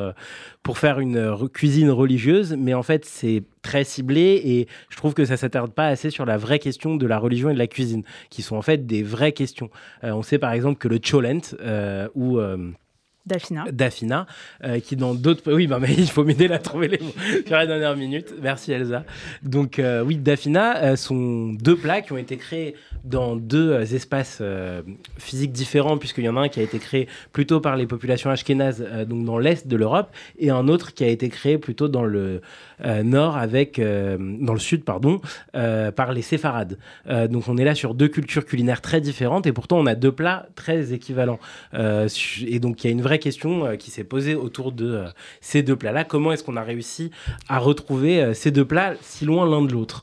pour 0.62 0.78
faire 0.78 0.98
une 0.98 1.36
cuisine 1.52 1.90
religieuse, 1.90 2.56
mais 2.58 2.72
en 2.72 2.82
fait 2.82 3.04
c'est 3.04 3.42
très 3.60 3.84
ciblé 3.84 4.40
et 4.42 4.66
je 4.88 4.96
trouve 4.96 5.12
que 5.12 5.26
ça 5.26 5.36
s'attarde 5.36 5.72
pas 5.72 5.88
assez 5.88 6.08
sur 6.08 6.24
la 6.24 6.38
vraie 6.38 6.47
question 6.56 6.96
de 6.96 7.06
la 7.06 7.18
religion 7.18 7.50
et 7.50 7.52
de 7.52 7.58
la 7.58 7.66
cuisine, 7.66 8.04
qui 8.30 8.40
sont 8.40 8.56
en 8.56 8.62
fait 8.62 8.86
des 8.86 9.02
vraies 9.02 9.32
questions. 9.32 9.68
Euh, 10.04 10.12
on 10.12 10.22
sait 10.22 10.38
par 10.38 10.52
exemple 10.52 10.78
que 10.78 10.88
le 10.88 10.98
cholent 10.98 11.54
euh, 11.60 12.08
ou 12.14 12.38
Daphina. 13.28 13.64
Dafina, 13.70 14.26
euh, 14.64 14.80
qui 14.80 14.96
dans 14.96 15.14
d'autres... 15.14 15.52
Oui, 15.58 15.66
bah, 15.66 15.78
mais 15.80 15.92
il 15.92 16.08
faut 16.08 16.24
m'aider 16.24 16.46
à 16.48 16.58
trouver 16.58 16.88
les 16.88 16.98
mots 16.98 17.12
sur 17.46 17.56
la 17.56 17.66
dernière 17.66 17.96
minute. 17.96 18.34
Merci 18.40 18.72
Elsa. 18.72 19.04
Donc 19.42 19.78
euh, 19.78 20.02
oui, 20.02 20.16
Dafina 20.16 20.82
euh, 20.82 20.96
sont 20.96 21.52
deux 21.52 21.76
plats 21.76 22.00
qui 22.00 22.12
ont 22.12 22.18
été 22.18 22.36
créés 22.36 22.74
dans 23.04 23.36
deux 23.36 23.72
euh, 23.72 23.82
espaces 23.82 24.42
physiques 25.18 25.52
différents, 25.52 25.98
puisqu'il 25.98 26.24
y 26.24 26.28
en 26.28 26.36
a 26.36 26.40
un 26.40 26.48
qui 26.48 26.60
a 26.60 26.62
été 26.62 26.78
créé 26.78 27.08
plutôt 27.32 27.60
par 27.60 27.76
les 27.76 27.86
populations 27.86 28.30
ashkénazes, 28.30 28.84
donc 29.06 29.24
dans 29.24 29.38
l'est 29.38 29.66
de 29.66 29.76
l'Europe, 29.76 30.10
et 30.38 30.50
un 30.50 30.68
autre 30.68 30.94
qui 30.94 31.04
a 31.04 31.08
été 31.08 31.28
créé 31.28 31.58
plutôt 31.58 31.88
dans 31.88 32.04
le 32.04 32.40
nord, 32.84 33.36
avec, 33.36 33.80
dans 33.80 34.52
le 34.52 34.58
sud, 34.58 34.84
pardon, 34.84 35.20
par 35.52 36.12
les 36.12 36.22
séfarades. 36.22 36.78
Donc 37.06 37.48
on 37.48 37.56
est 37.56 37.64
là 37.64 37.74
sur 37.74 37.94
deux 37.94 38.08
cultures 38.08 38.44
culinaires 38.44 38.80
très 38.80 39.00
différentes, 39.00 39.46
et 39.46 39.52
pourtant 39.52 39.78
on 39.78 39.86
a 39.86 39.94
deux 39.94 40.12
plats 40.12 40.46
très 40.54 40.92
équivalents. 40.92 41.40
Et 41.74 42.58
donc 42.60 42.84
il 42.84 42.86
y 42.86 42.90
a 42.90 42.92
une 42.92 43.02
vraie 43.02 43.17
question 43.18 43.66
euh, 43.66 43.76
qui 43.76 43.90
s'est 43.90 44.04
posée 44.04 44.34
autour 44.34 44.72
de 44.72 44.86
euh, 44.86 45.08
ces 45.40 45.62
deux 45.62 45.76
plats-là. 45.76 46.04
Comment 46.04 46.32
est-ce 46.32 46.44
qu'on 46.44 46.56
a 46.56 46.62
réussi 46.62 47.10
à 47.48 47.58
retrouver 47.58 48.22
euh, 48.22 48.34
ces 48.34 48.50
deux 48.50 48.64
plats 48.64 48.94
si 49.00 49.24
loin 49.24 49.48
l'un 49.48 49.62
de 49.62 49.72
l'autre? 49.72 50.02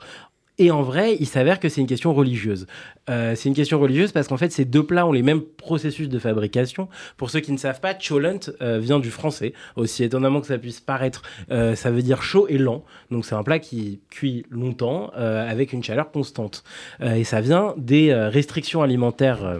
Et 0.57 0.71
en 0.71 0.83
vrai, 0.83 1.17
il 1.19 1.25
s'avère 1.25 1.59
que 1.59 1.67
c'est 1.67 1.81
une 1.81 1.87
question 1.87 2.13
religieuse. 2.13 2.65
C'est 3.09 3.43
une 3.43 3.53
question 3.53 3.77
religieuse 3.77 4.13
parce 4.13 4.29
qu'en 4.29 4.37
fait, 4.37 4.53
ces 4.53 4.63
deux 4.63 4.85
plats 4.85 5.05
ont 5.05 5.11
les 5.11 5.21
mêmes 5.21 5.41
processus 5.41 6.07
de 6.07 6.17
fabrication. 6.17 6.87
Pour 7.17 7.29
ceux 7.29 7.41
qui 7.41 7.51
ne 7.51 7.57
savent 7.57 7.81
pas, 7.81 7.93
cholent 7.93 8.39
vient 8.61 8.99
du 8.99 9.11
français. 9.11 9.51
Aussi 9.75 10.05
étonnamment 10.05 10.39
que 10.39 10.47
ça 10.47 10.57
puisse 10.57 10.79
paraître, 10.79 11.23
ça 11.49 11.91
veut 11.91 12.01
dire 12.01 12.23
chaud 12.23 12.47
et 12.47 12.57
lent. 12.57 12.85
Donc 13.11 13.25
c'est 13.25 13.35
un 13.35 13.43
plat 13.43 13.59
qui 13.59 13.99
cuit 14.09 14.45
longtemps 14.49 15.09
avec 15.09 15.73
une 15.73 15.83
chaleur 15.83 16.09
constante. 16.09 16.63
Et 17.03 17.25
ça 17.25 17.41
vient 17.41 17.73
des 17.75 18.13
restrictions 18.13 18.81
alimentaires. 18.81 19.59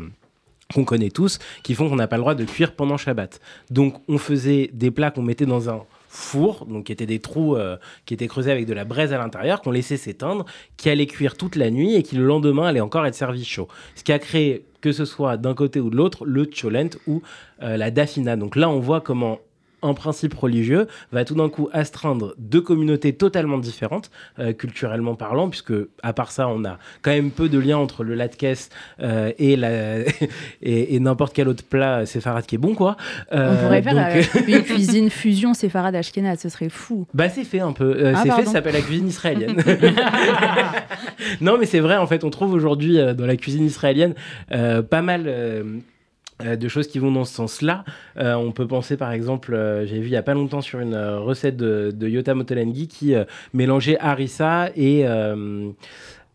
Qu'on 0.74 0.84
connaît 0.84 1.10
tous, 1.10 1.40
qui 1.64 1.76
font 1.76 1.90
qu'on 1.90 1.96
n'a 1.96 2.08
pas 2.08 2.18
le 2.18 2.22
droit 2.22 2.36
de 2.36 2.44
cuire 2.44 2.76
pendant 2.76 2.98
Shabbat. 2.98 3.40
Donc 3.70 4.02
on 4.08 4.18
faisait 4.18 4.70
des 4.74 4.92
plats 4.92 5.12
qu'on 5.12 5.22
mettait 5.22 5.46
dans 5.46 5.70
un 5.70 5.84
four, 6.16 6.66
donc 6.66 6.86
qui 6.86 6.92
étaient 6.92 7.06
des 7.06 7.20
trous 7.20 7.56
euh, 7.56 7.78
qui 8.06 8.14
étaient 8.14 8.28
creusés 8.28 8.52
avec 8.52 8.66
de 8.66 8.74
la 8.74 8.86
braise 8.86 9.14
à 9.14 9.18
l'intérieur, 9.18 9.62
qu'on 9.62 9.72
laissait 9.72 9.98
s'éteindre, 9.98 10.46
qui 10.78 10.90
allaient 10.90 11.06
cuire 11.06 11.36
toute 11.36 11.56
la 11.56 11.70
nuit 11.70 11.96
et 11.96 12.04
qui 12.04 12.16
le 12.16 12.26
lendemain 12.26 12.68
allaient 12.68 12.82
encore 12.82 13.06
être 13.06 13.16
servis 13.16 13.46
chaud. 13.46 13.68
Ce 13.96 14.04
qui 14.04 14.12
a 14.12 14.20
créé, 14.20 14.66
que 14.82 14.92
ce 14.92 15.06
soit 15.06 15.38
d'un 15.38 15.54
côté 15.54 15.80
ou 15.80 15.90
de 15.90 15.96
l'autre, 15.96 16.26
le 16.26 16.46
cholent 16.46 16.98
ou 17.06 17.22
euh, 17.62 17.78
la 17.78 17.92
dafina. 17.92 18.36
Donc 18.38 18.56
là, 18.56 18.70
on 18.70 18.80
voit 18.80 19.02
comment 19.02 19.40
un 19.86 19.94
principe 19.94 20.34
religieux 20.34 20.88
va 21.12 21.24
tout 21.26 21.36
d'un 21.36 21.50
coup 21.50 21.70
astreindre 21.74 22.34
deux 22.38 22.62
communautés 22.62 23.14
totalement 23.14 23.58
différentes, 23.58 24.10
euh, 24.40 24.54
culturellement 24.54 25.16
parlant, 25.16 25.50
puisque 25.50 25.74
à 26.04 26.14
part 26.14 26.32
ça, 26.32 26.48
on 26.48 26.66
a 26.66 26.78
quand 27.02 27.12
même 27.12 27.32
peu 27.32 27.50
de 27.50 27.60
liens 27.60 27.78
entre 27.78 28.04
le 28.04 28.16
latkes 28.16 28.70
euh, 29.02 29.32
et, 29.38 29.56
la- 29.56 30.00
et, 30.62 30.96
et 30.96 31.00
n'importe 31.00 31.34
quel 31.34 31.48
autre 31.48 31.64
plat 31.64 32.06
séfarade 32.06 32.46
qui 32.46 32.56
est 32.56 32.60
bon, 32.60 32.76
quoi. 32.76 32.98
On 33.32 33.38
Euh, 33.38 33.64
pourrait 33.64 33.82
faire 33.82 33.94
donc- 33.94 34.28
euh, 34.36 34.42
une 34.58 34.64
cuisine 34.64 35.10
fusion 35.10 35.54
séfarade 35.54 35.96
ashkénaze, 35.96 36.40
ce 36.40 36.50
serait 36.50 36.70
fou. 36.70 37.06
Bah 37.14 37.30
c'est 37.30 37.44
fait 37.44 37.60
un 37.60 37.72
peu. 37.74 37.96
Euh, 37.98 38.14
Ah, 38.16 38.22
c'est 38.24 38.32
fait, 38.32 38.46
ça 38.46 38.52
s'appelle 38.54 38.74
la 38.74 38.82
cuisine 38.82 39.08
israélienne. 39.08 39.56
non 41.42 41.58
mais 41.60 41.66
c'est 41.66 41.80
vrai, 41.80 41.98
en 41.98 42.08
fait, 42.08 42.24
on 42.24 42.30
trouve 42.30 42.54
aujourd'hui 42.54 43.00
euh, 43.00 43.14
dans 43.14 43.26
la 43.26 43.36
cuisine 43.36 43.66
israélienne 43.66 44.14
euh, 44.52 44.82
pas 44.82 45.02
mal... 45.02 45.24
euh, 46.44 46.58
de 46.58 46.68
choses 46.68 46.88
qui 46.88 47.00
vont 47.00 47.14
dans 47.14 47.24
ce 47.24 47.34
sens-là. 47.34 47.86
Euh, 48.18 48.34
on 48.34 48.52
peut 48.52 48.68
penser 48.68 48.98
par 48.98 49.14
exemple, 49.14 49.54
euh, 49.54 49.86
j'ai 49.86 50.00
vu 50.00 50.08
il 50.08 50.12
y 50.12 50.18
a 50.18 50.22
pas 50.22 50.34
longtemps 50.34 50.60
sur 50.60 50.82
une 50.82 50.98
recette 50.98 51.56
de, 51.56 51.96
Yota 52.06 52.36
Motolengi 52.36 52.90
qui 52.90 53.16
mélangeait 53.54 53.98
harissa 54.00 54.70
et 54.76 55.06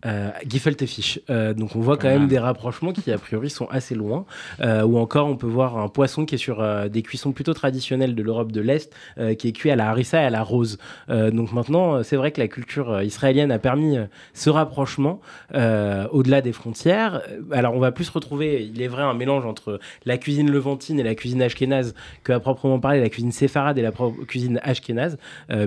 euh, 0.06 0.30
gefilte 0.48 0.86
fish. 0.86 1.20
Euh, 1.30 1.52
donc 1.54 1.76
on 1.76 1.80
voit 1.80 1.96
quand 1.96 2.08
Ah. 2.08 2.12
même 2.18 2.28
des 2.28 2.38
rapprochements 2.38 2.92
qui 2.92 3.10
a 3.12 3.18
priori 3.18 3.50
sont 3.50 3.66
assez 3.66 3.94
loin. 3.94 4.24
Euh, 4.60 4.82
ou 4.82 4.98
encore 4.98 5.26
on 5.28 5.36
peut 5.36 5.46
voir 5.46 5.76
un 5.78 5.88
poisson 5.88 6.24
qui 6.24 6.34
est 6.36 6.38
sur 6.38 6.60
euh, 6.60 6.88
des 6.88 7.02
cuissons 7.02 7.32
plutôt 7.32 7.54
traditionnelles 7.54 8.14
de 8.14 8.22
l'Europe 8.22 8.52
de 8.52 8.60
l'Est, 8.60 8.92
euh, 9.18 9.34
qui 9.34 9.48
est 9.48 9.52
cuit 9.52 9.70
à 9.70 9.76
la 9.76 9.88
harissa 9.90 10.22
et 10.22 10.24
à 10.24 10.30
la 10.30 10.42
rose. 10.42 10.78
Donc 11.08 11.52
maintenant, 11.52 12.02
c'est 12.02 12.16
vrai 12.16 12.30
que 12.32 12.40
la 12.40 12.48
culture 12.48 13.02
israélienne 13.02 13.50
a 13.52 13.58
permis 13.58 13.96
ce 14.32 14.48
rapprochement 14.50 15.20
au-delà 15.54 16.40
des 16.40 16.52
frontières. 16.52 17.22
Alors 17.50 17.74
on 17.74 17.78
va 17.78 17.92
plus 17.92 18.08
retrouver, 18.08 18.64
il 18.72 18.80
est 18.80 18.88
vrai, 18.88 19.02
un 19.02 19.14
mélange 19.14 19.44
entre 19.44 19.78
la 20.06 20.16
cuisine 20.18 20.50
levantine 20.50 20.98
et 21.00 21.02
la 21.02 21.14
cuisine 21.14 21.42
ashkénaze 21.42 21.94
que 22.24 22.32
à 22.32 22.40
proprement 22.40 22.78
parler 22.80 23.00
la 23.00 23.08
cuisine 23.08 23.32
séfarade 23.32 23.78
et 23.78 23.82
la 23.82 23.92
cuisine 24.26 24.60
ashkénaze, 24.62 25.18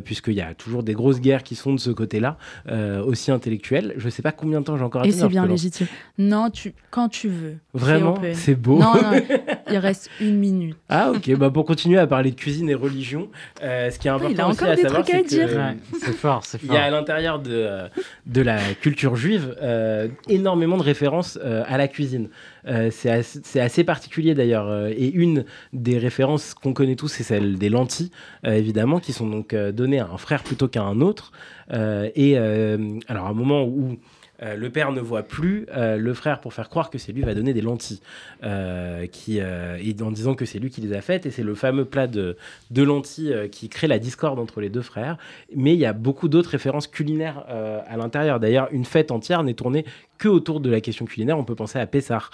puisqu'il 0.04 0.34
y 0.34 0.42
a 0.42 0.54
toujours 0.54 0.84
des 0.84 0.94
grosses 0.94 1.22
guerres 1.22 1.44
qui 1.44 1.56
sont 1.56 1.74
de 1.74 1.80
ce 1.80 1.92
côté-là, 1.92 2.38
aussi 3.06 3.32
intellectuelles. 3.32 3.94
Je 3.98 4.10
sais 4.10 4.23
pas 4.24 4.32
combien 4.32 4.60
de 4.62 4.66
temps 4.66 4.78
j'ai 4.78 4.84
encore 4.84 5.04
à 5.04 5.06
Et 5.06 5.10
tenir, 5.12 5.24
c'est 5.24 5.30
bien 5.30 5.46
légitime. 5.46 5.88
Non, 6.18 6.50
tu, 6.50 6.74
quand 6.90 7.10
tu 7.10 7.28
veux. 7.28 7.58
Vraiment, 7.74 8.18
c'est 8.34 8.56
beau. 8.56 8.80
Non, 8.80 8.94
non, 8.96 9.22
il 9.72 9.78
reste 9.78 10.10
une 10.20 10.38
minute. 10.38 10.76
Ah 10.90 11.12
ok, 11.12 11.36
bah 11.36 11.50
pour 11.52 11.66
continuer 11.66 12.00
à 12.00 12.08
parler 12.08 12.32
de 12.32 12.36
cuisine 12.36 12.70
et 12.70 12.76
religion, 12.76 13.30
euh, 13.62 13.92
ce 13.92 14.00
qui 14.00 14.08
est 14.08 14.12
important 14.12 14.34
il 14.34 14.42
a 14.42 14.48
aussi 14.48 14.58
encore 14.60 14.70
à 14.72 14.76
des 14.76 14.82
savoir, 14.82 15.04
trucs 15.04 15.16
à 15.16 15.18
c'est 15.20 15.24
dire. 15.28 15.74
C'est 16.00 16.14
fort, 16.14 16.46
c'est 16.46 16.64
Il 16.64 16.72
y 16.74 16.78
a 16.78 16.84
à 16.84 16.90
l'intérieur 16.90 17.40
de, 17.40 17.52
euh, 17.52 17.88
de 18.26 18.42
la 18.42 18.60
culture 18.82 19.16
juive 19.16 19.56
euh, 19.62 20.08
énormément 20.28 20.78
de 20.78 20.84
références 20.84 21.38
euh, 21.44 21.64
à 21.68 21.78
la 21.78 21.88
cuisine. 21.88 22.30
Euh, 22.66 22.90
c'est 22.92 23.10
assez, 23.10 23.42
c'est 23.44 23.60
assez 23.60 23.84
particulier 23.84 24.34
d'ailleurs. 24.34 24.88
et 24.88 25.10
une 25.12 25.44
des 25.74 25.98
références 25.98 26.54
qu'on 26.54 26.74
connaît 26.74 26.96
tous, 26.96 27.10
c'est 27.10 27.24
celle 27.24 27.58
des 27.58 27.70
lentilles, 27.70 28.12
euh, 28.46 28.54
évidemment, 28.54 29.00
qui 29.00 29.14
sont 29.14 29.28
donc 29.28 29.54
euh, 29.54 29.72
données 29.72 30.00
à 30.00 30.08
un 30.08 30.18
frère 30.18 30.44
plutôt 30.44 30.68
qu'à 30.68 30.84
un 30.84 31.02
autre. 31.02 31.32
Euh, 31.74 32.10
et 32.16 32.38
euh, 32.38 33.00
alors, 33.08 33.26
à 33.28 33.30
un 33.30 33.34
moment 33.34 33.64
où 33.64 33.98
euh, 34.42 34.56
le 34.56 34.70
père 34.70 34.92
ne 34.92 35.00
voit 35.00 35.24
plus 35.24 35.66
euh, 35.76 35.98
le 35.98 36.14
frère 36.14 36.42
pour 36.42 36.54
faire 36.54 36.70
croire 36.70 36.90
que 36.90 36.98
c'est 36.98 37.12
lui 37.12 37.22
va 37.22 37.34
donner 37.36 37.54
des 37.54 37.62
lentilles, 37.62 38.02
euh, 38.44 39.06
qui, 39.08 39.38
et 39.38 39.96
en 40.02 40.12
disant 40.12 40.36
que 40.36 40.46
c'est 40.46 40.60
lui 40.60 40.70
qui 40.70 40.82
les 40.82 40.94
a 40.94 41.02
faites. 41.02 41.26
Et 41.26 41.32
c'est 41.32 41.44
le 41.44 41.56
fameux 41.56 41.86
plat 41.86 42.08
de, 42.08 42.36
lentilles 42.76 43.50
qui 43.52 43.70
crée 43.70 43.88
la 43.88 44.00
discorde 44.00 44.40
entre 44.40 44.62
les 44.62 44.70
deux 44.70 44.82
frères. 44.82 45.18
Mais 45.56 45.74
il 45.74 45.80
y 45.80 45.86
a 45.86 45.94
beaucoup 45.94 46.28
d'autres 46.28 46.50
références 46.50 46.88
culinaires 46.88 47.46
à 47.88 47.98
l'intérieur. 47.98 48.40
D'ailleurs, 48.40 48.68
une 48.72 48.86
fête 48.86 49.12
entière 49.12 49.44
n'est 49.44 49.54
tournée 49.54 49.86
que 50.18 50.28
autour 50.28 50.60
de 50.60 50.70
la 50.70 50.82
question 50.82 51.06
culinaire. 51.06 51.38
On 51.38 51.44
peut 51.44 51.56
penser 51.56 51.80
à 51.80 51.86
Pessar, 51.86 52.32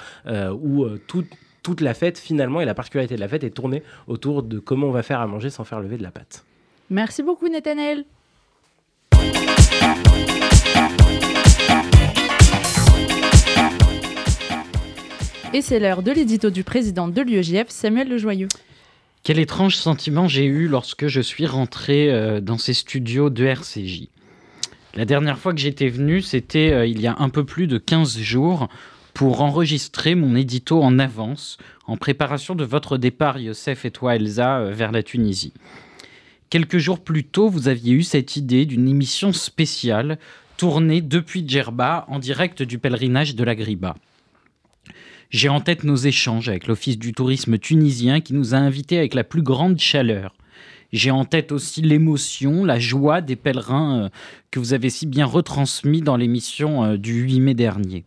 où 0.62 0.88
tout- 1.08 1.26
toute 1.64 1.82
la 1.82 1.94
fête, 1.94 2.18
finalement, 2.18 2.62
et 2.62 2.66
la 2.66 2.74
particularité 2.74 3.16
de 3.16 3.20
la 3.20 3.28
fête 3.28 3.44
est 3.44 3.50
tournée 3.50 3.84
autour 4.08 4.44
de 4.44 4.60
comment 4.60 4.88
on 4.88 4.92
va 4.92 5.04
faire 5.04 5.20
à 5.20 5.28
manger 5.28 5.50
sans 5.50 5.66
faire 5.66 5.80
lever 5.80 5.98
de 5.98 6.04
la 6.04 6.12
pâte. 6.12 6.46
Merci 6.90 7.22
beaucoup, 7.22 7.48
Nathanaël. 7.50 8.06
Et 15.52 15.64
c'est 15.64 15.80
l'heure 15.80 16.04
de 16.04 16.12
l'édito 16.12 16.52
du 16.52 16.64
président 16.64 17.08
de 17.08 17.22
l'UEJF, 17.22 17.70
Samuel 17.70 18.08
Lejoyeux. 18.08 18.50
Quel 19.24 19.40
étrange 19.40 19.76
sentiment 19.76 20.28
j'ai 20.28 20.46
eu 20.46 20.68
lorsque 20.68 21.08
je 21.08 21.22
suis 21.22 21.48
rentré 21.48 22.12
euh, 22.12 22.40
dans 22.40 22.60
ces 22.60 22.76
studios 22.76 23.32
de 23.32 23.46
RCJ. 23.46 24.10
La 24.94 25.06
dernière 25.06 25.40
fois 25.40 25.54
que 25.54 25.60
j'étais 25.60 25.90
venu, 25.90 26.22
c'était 26.22 26.72
euh, 26.72 26.86
il 26.86 27.02
y 27.02 27.08
a 27.08 27.16
un 27.18 27.30
peu 27.30 27.46
plus 27.46 27.66
de 27.66 27.80
15 27.80 28.20
jours 28.20 28.70
pour 29.16 29.42
enregistrer 29.42 30.14
mon 30.14 30.36
édito 30.36 30.84
en 30.84 31.00
avance 31.00 31.58
en 31.88 31.98
préparation 31.98 32.54
de 32.54 32.64
votre 32.64 32.98
départ, 32.98 33.40
Youssef 33.40 33.86
et 33.86 33.92
toi, 33.92 34.18
Elsa, 34.18 34.60
euh, 34.60 34.72
vers 34.72 34.92
la 34.92 35.02
Tunisie. 35.02 35.54
Quelques 36.52 36.78
jours 36.78 37.00
plus 37.00 37.24
tôt, 37.24 37.50
vous 37.50 37.68
aviez 37.68 37.94
eu 37.94 38.04
cette 38.04 38.36
idée 38.36 38.68
d'une 38.68 38.88
émission 38.88 39.34
spéciale 39.34 40.20
tournée 40.58 41.02
depuis 41.02 41.44
Djerba 41.48 42.06
en 42.08 42.20
direct 42.20 42.62
du 42.62 42.78
pèlerinage 42.78 43.36
de 43.36 43.44
la 43.44 43.56
Griba. 43.56 43.96
J'ai 45.30 45.50
en 45.50 45.62
tête 45.62 45.84
nos 45.84 45.96
échanges 45.96 46.50
avec 46.50 46.66
l'Office 46.66 46.98
du 46.98 47.14
tourisme 47.14 47.60
tunisien 47.60 48.20
qui 48.20 48.34
nous 48.34 48.56
a 48.56 48.58
invités 48.58 48.98
avec 48.98 49.14
la 49.14 49.24
plus 49.24 49.44
grande 49.44 49.78
chaleur. 49.78 50.34
J'ai 50.92 51.12
en 51.12 51.24
tête 51.24 51.52
aussi 51.52 51.84
l'émotion, 51.84 52.66
la 52.66 52.80
joie 52.80 53.22
des 53.22 53.36
pèlerins 53.36 54.06
euh, 54.06 54.10
que 54.50 54.58
vous 54.58 54.74
avez 54.74 54.90
si 54.90 55.06
bien 55.06 55.28
retransmis 55.28 56.02
dans 56.02 56.18
l'émission 56.18 56.84
euh, 56.84 56.98
du 56.98 57.22
8 57.22 57.42
mai 57.42 57.54
dernier. 57.54 58.06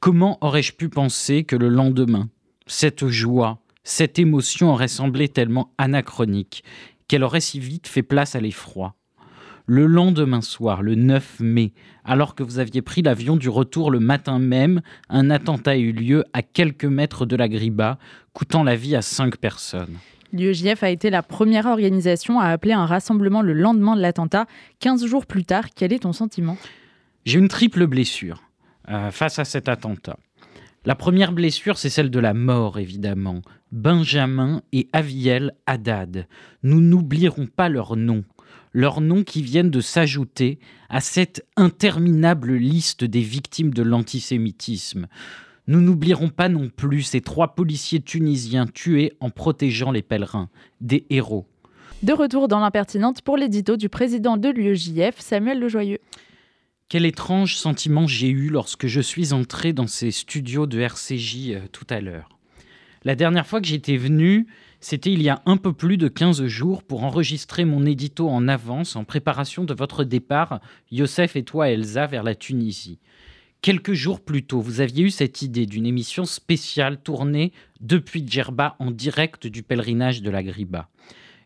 Comment 0.00 0.36
aurais-je 0.42 0.72
pu 0.72 0.90
penser 0.90 1.44
que 1.44 1.56
le 1.56 1.70
lendemain, 1.70 2.28
cette 2.66 3.06
joie, 3.06 3.60
cette 3.82 4.18
émotion 4.18 4.70
aurait 4.70 4.88
semblé 4.88 5.28
tellement 5.28 5.72
anachronique, 5.78 6.62
qu'elle 7.08 7.24
aurait 7.24 7.40
si 7.40 7.58
vite 7.58 7.88
fait 7.88 8.02
place 8.02 8.36
à 8.36 8.40
l'effroi? 8.40 8.94
Le 9.66 9.86
lendemain 9.86 10.40
soir, 10.40 10.82
le 10.82 10.94
9 10.94 11.40
mai, 11.40 11.72
alors 12.04 12.34
que 12.34 12.42
vous 12.42 12.58
aviez 12.58 12.82
pris 12.82 13.02
l'avion 13.02 13.36
du 13.36 13.48
retour 13.48 13.90
le 13.90 14.00
matin 14.00 14.38
même, 14.38 14.80
un 15.08 15.30
attentat 15.30 15.72
a 15.72 15.76
eu 15.76 15.92
lieu 15.92 16.24
à 16.32 16.42
quelques 16.42 16.84
mètres 16.84 17.26
de 17.26 17.36
la 17.36 17.48
Griba, 17.48 17.98
coûtant 18.32 18.62
la 18.62 18.76
vie 18.76 18.96
à 18.96 19.02
cinq 19.02 19.36
personnes. 19.36 19.98
L'UEJF 20.32 20.82
a 20.82 20.90
été 20.90 21.10
la 21.10 21.22
première 21.22 21.66
organisation 21.66 22.40
à 22.40 22.46
appeler 22.46 22.72
un 22.72 22.86
rassemblement 22.86 23.42
le 23.42 23.52
lendemain 23.52 23.96
de 23.96 24.00
l'attentat. 24.00 24.46
15 24.80 25.04
jours 25.04 25.26
plus 25.26 25.44
tard, 25.44 25.66
quel 25.76 25.92
est 25.92 26.00
ton 26.00 26.12
sentiment? 26.12 26.56
J'ai 27.26 27.38
une 27.38 27.48
triple 27.48 27.86
blessure 27.86 28.42
euh, 28.88 29.10
face 29.10 29.38
à 29.38 29.44
cet 29.44 29.68
attentat. 29.68 30.16
La 30.84 30.94
première 30.96 31.32
blessure, 31.32 31.78
c'est 31.78 31.90
celle 31.90 32.10
de 32.10 32.18
la 32.18 32.34
mort, 32.34 32.78
évidemment. 32.78 33.42
Benjamin 33.70 34.62
et 34.72 34.88
Aviel 34.92 35.52
Haddad. 35.66 36.26
Nous 36.64 36.80
n'oublierons 36.80 37.46
pas 37.46 37.68
leurs 37.68 37.96
noms. 37.96 38.24
Leurs 38.72 39.00
noms 39.00 39.22
qui 39.22 39.42
viennent 39.42 39.70
de 39.70 39.80
s'ajouter 39.80 40.58
à 40.88 41.00
cette 41.00 41.46
interminable 41.56 42.54
liste 42.54 43.04
des 43.04 43.20
victimes 43.20 43.74
de 43.74 43.82
l'antisémitisme. 43.82 45.06
Nous 45.66 45.80
n'oublierons 45.80 46.28
pas 46.28 46.48
non 46.48 46.68
plus 46.68 47.02
ces 47.02 47.20
trois 47.20 47.54
policiers 47.54 48.00
tunisiens 48.00 48.66
tués 48.66 49.12
en 49.20 49.30
protégeant 49.30 49.92
les 49.92 50.02
pèlerins, 50.02 50.48
des 50.80 51.06
héros. 51.10 51.46
De 52.02 52.12
retour 52.12 52.48
dans 52.48 52.58
l'impertinente 52.58 53.22
pour 53.22 53.36
l'édito 53.36 53.76
du 53.76 53.88
président 53.88 54.36
de 54.36 54.48
l'UEJF, 54.48 55.20
Samuel 55.20 55.60
Lejoyeux. 55.60 56.00
Quel 56.88 57.06
étrange 57.06 57.56
sentiment 57.56 58.06
j'ai 58.06 58.28
eu 58.28 58.48
lorsque 58.48 58.86
je 58.86 59.00
suis 59.00 59.32
entré 59.32 59.72
dans 59.72 59.86
ces 59.86 60.10
studios 60.10 60.66
de 60.66 60.80
RCJ 60.80 61.50
euh, 61.50 61.60
tout 61.70 61.86
à 61.88 62.00
l'heure. 62.00 62.28
La 63.04 63.14
dernière 63.14 63.46
fois 63.46 63.60
que 63.60 63.66
j'étais 63.66 63.96
venu, 63.96 64.46
c'était 64.82 65.12
il 65.12 65.22
y 65.22 65.28
a 65.28 65.42
un 65.46 65.56
peu 65.56 65.72
plus 65.72 65.96
de 65.96 66.08
15 66.08 66.44
jours 66.46 66.82
pour 66.82 67.04
enregistrer 67.04 67.64
mon 67.64 67.86
édito 67.86 68.28
en 68.28 68.48
avance 68.48 68.96
en 68.96 69.04
préparation 69.04 69.62
de 69.62 69.74
votre 69.74 70.02
départ, 70.02 70.60
Youssef 70.90 71.36
et 71.36 71.44
toi 71.44 71.70
Elsa, 71.70 72.08
vers 72.08 72.24
la 72.24 72.34
Tunisie. 72.34 72.98
Quelques 73.60 73.92
jours 73.92 74.20
plus 74.20 74.42
tôt, 74.42 74.60
vous 74.60 74.80
aviez 74.80 75.04
eu 75.04 75.10
cette 75.10 75.40
idée 75.40 75.66
d'une 75.66 75.86
émission 75.86 76.24
spéciale 76.24 77.00
tournée 77.00 77.52
depuis 77.80 78.26
Djerba 78.26 78.74
en 78.80 78.90
direct 78.90 79.46
du 79.46 79.62
pèlerinage 79.62 80.20
de 80.20 80.30
la 80.30 80.42
Griba. 80.42 80.88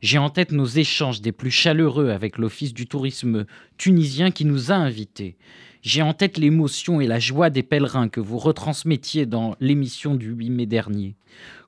J'ai 0.00 0.16
en 0.16 0.30
tête 0.30 0.52
nos 0.52 0.64
échanges 0.64 1.20
des 1.20 1.32
plus 1.32 1.50
chaleureux 1.50 2.08
avec 2.08 2.38
l'Office 2.38 2.72
du 2.72 2.86
tourisme 2.86 3.44
tunisien 3.76 4.30
qui 4.30 4.46
nous 4.46 4.72
a 4.72 4.76
invités. 4.76 5.36
J'ai 5.82 6.00
en 6.00 6.14
tête 6.14 6.38
l'émotion 6.38 7.02
et 7.02 7.06
la 7.06 7.18
joie 7.18 7.50
des 7.50 7.62
pèlerins 7.62 8.08
que 8.08 8.20
vous 8.20 8.38
retransmettiez 8.38 9.26
dans 9.26 9.56
l'émission 9.60 10.14
du 10.14 10.30
8 10.30 10.50
mai 10.50 10.66
dernier. 10.66 11.16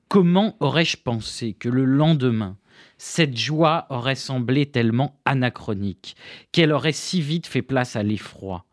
Comment 0.09 0.57
aurais-je 0.59 0.97
pensé 0.97 1.53
que 1.53 1.69
le 1.69 1.85
lendemain, 1.85 2.57
cette 2.97 3.37
joie 3.37 3.85
aurait 3.91 4.15
semblé 4.15 4.65
tellement 4.65 5.19
anachronique, 5.23 6.15
qu'elle 6.51 6.71
aurait 6.71 6.93
si 6.93 7.21
vite 7.21 7.45
fait 7.45 7.61
place 7.61 7.95
à 7.95 8.01
l'effroi? 8.01 8.65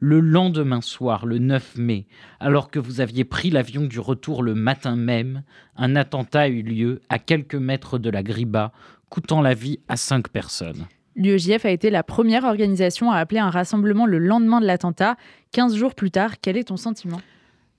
Le 0.00 0.20
lendemain 0.20 0.82
soir, 0.82 1.24
le 1.24 1.38
9 1.38 1.78
mai, 1.78 2.04
alors 2.40 2.70
que 2.70 2.78
vous 2.78 3.00
aviez 3.00 3.24
pris 3.24 3.48
l'avion 3.48 3.84
du 3.84 4.00
retour 4.00 4.42
le 4.42 4.54
matin 4.54 4.94
même, 4.94 5.44
un 5.76 5.96
attentat 5.96 6.42
a 6.42 6.48
eu 6.48 6.60
lieu 6.60 7.00
à 7.08 7.18
quelques 7.18 7.54
mètres 7.54 7.96
de 7.96 8.10
la 8.10 8.22
Griba, 8.22 8.70
coûtant 9.08 9.40
la 9.40 9.54
vie 9.54 9.80
à 9.88 9.96
cinq 9.96 10.28
personnes. 10.28 10.84
L'UEJF 11.16 11.64
a 11.64 11.70
été 11.70 11.88
la 11.88 12.02
première 12.02 12.44
organisation 12.44 13.10
à 13.10 13.16
appeler 13.16 13.40
un 13.40 13.48
rassemblement 13.48 14.04
le 14.04 14.18
lendemain 14.18 14.60
de 14.60 14.66
l'attentat. 14.66 15.16
15 15.52 15.74
jours 15.74 15.94
plus 15.94 16.10
tard, 16.10 16.34
quel 16.42 16.58
est 16.58 16.64
ton 16.64 16.76
sentiment? 16.76 17.22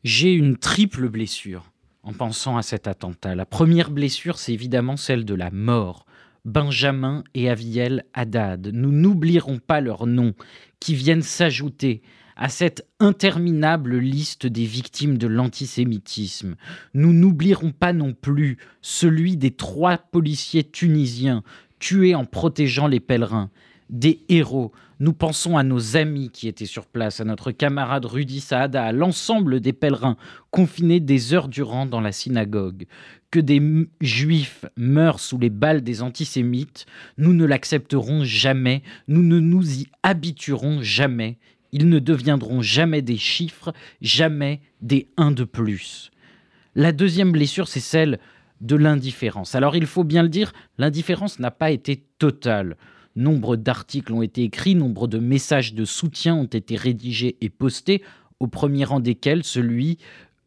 J'ai 0.03 0.33
une 0.33 0.57
triple 0.57 1.09
blessure 1.09 1.72
en 2.03 2.13
pensant 2.13 2.57
à 2.57 2.61
cet 2.61 2.87
attentat. 2.87 3.35
La 3.35 3.45
première 3.45 3.89
blessure, 3.89 4.37
c'est 4.37 4.53
évidemment 4.53 4.97
celle 4.97 5.25
de 5.25 5.33
la 5.33 5.51
mort. 5.51 6.05
Benjamin 6.45 7.23
et 7.33 7.49
Aviel 7.49 8.03
Haddad. 8.13 8.71
Nous 8.73 8.91
n'oublierons 8.91 9.59
pas 9.59 9.79
leurs 9.79 10.05
noms 10.05 10.33
qui 10.79 10.93
viennent 10.93 11.21
s'ajouter 11.21 12.01
à 12.35 12.49
cette 12.49 12.85
interminable 12.99 13.97
liste 13.97 14.45
des 14.45 14.65
victimes 14.65 15.17
de 15.17 15.27
l'antisémitisme. 15.27 16.55
Nous 16.93 17.13
n'oublierons 17.13 17.71
pas 17.71 17.93
non 17.93 18.13
plus 18.13 18.57
celui 18.81 19.37
des 19.37 19.51
trois 19.51 19.97
policiers 19.97 20.63
tunisiens 20.63 21.43
tués 21.79 22.15
en 22.15 22.25
protégeant 22.25 22.87
les 22.87 22.99
pèlerins. 22.99 23.49
Des 23.89 24.25
héros. 24.27 24.71
Nous 24.99 25.13
pensons 25.13 25.57
à 25.57 25.63
nos 25.63 25.97
amis 25.97 26.29
qui 26.29 26.47
étaient 26.47 26.65
sur 26.65 26.85
place, 26.85 27.19
à 27.19 27.25
notre 27.25 27.51
camarade 27.51 28.05
Rudy 28.05 28.39
Saada, 28.39 28.85
à 28.85 28.91
l'ensemble 28.91 29.59
des 29.59 29.73
pèlerins 29.73 30.17
confinés 30.51 30.99
des 30.99 31.33
heures 31.33 31.47
durant 31.47 31.85
dans 31.85 32.01
la 32.01 32.11
synagogue. 32.11 32.85
Que 33.31 33.39
des 33.39 33.61
juifs 34.01 34.65
meurent 34.77 35.19
sous 35.19 35.39
les 35.39 35.49
balles 35.49 35.81
des 35.81 36.01
antisémites, 36.01 36.85
nous 37.17 37.33
ne 37.33 37.45
l'accepterons 37.45 38.23
jamais, 38.23 38.83
nous 39.07 39.23
ne 39.23 39.39
nous 39.39 39.81
y 39.81 39.87
habituerons 40.03 40.81
jamais. 40.81 41.37
Ils 41.71 41.89
ne 41.89 41.97
deviendront 41.97 42.61
jamais 42.61 43.01
des 43.01 43.17
chiffres, 43.17 43.73
jamais 44.01 44.61
des 44.81 45.09
1 45.17 45.31
de 45.31 45.43
plus. 45.43 46.11
La 46.75 46.91
deuxième 46.91 47.31
blessure, 47.31 47.67
c'est 47.67 47.79
celle 47.79 48.19
de 48.61 48.75
l'indifférence. 48.75 49.55
Alors 49.55 49.75
il 49.75 49.85
faut 49.85 50.03
bien 50.03 50.23
le 50.23 50.29
dire, 50.29 50.53
l'indifférence 50.77 51.39
n'a 51.39 51.51
pas 51.51 51.71
été 51.71 52.05
totale. 52.17 52.77
Nombre 53.15 53.55
d'articles 53.55 54.13
ont 54.13 54.21
été 54.21 54.43
écrits, 54.43 54.75
nombre 54.75 55.07
de 55.07 55.19
messages 55.19 55.73
de 55.73 55.85
soutien 55.85 56.35
ont 56.35 56.45
été 56.45 56.75
rédigés 56.75 57.37
et 57.41 57.49
postés, 57.49 58.01
au 58.39 58.47
premier 58.47 58.85
rang 58.85 58.99
desquels 58.99 59.43
celui 59.43 59.99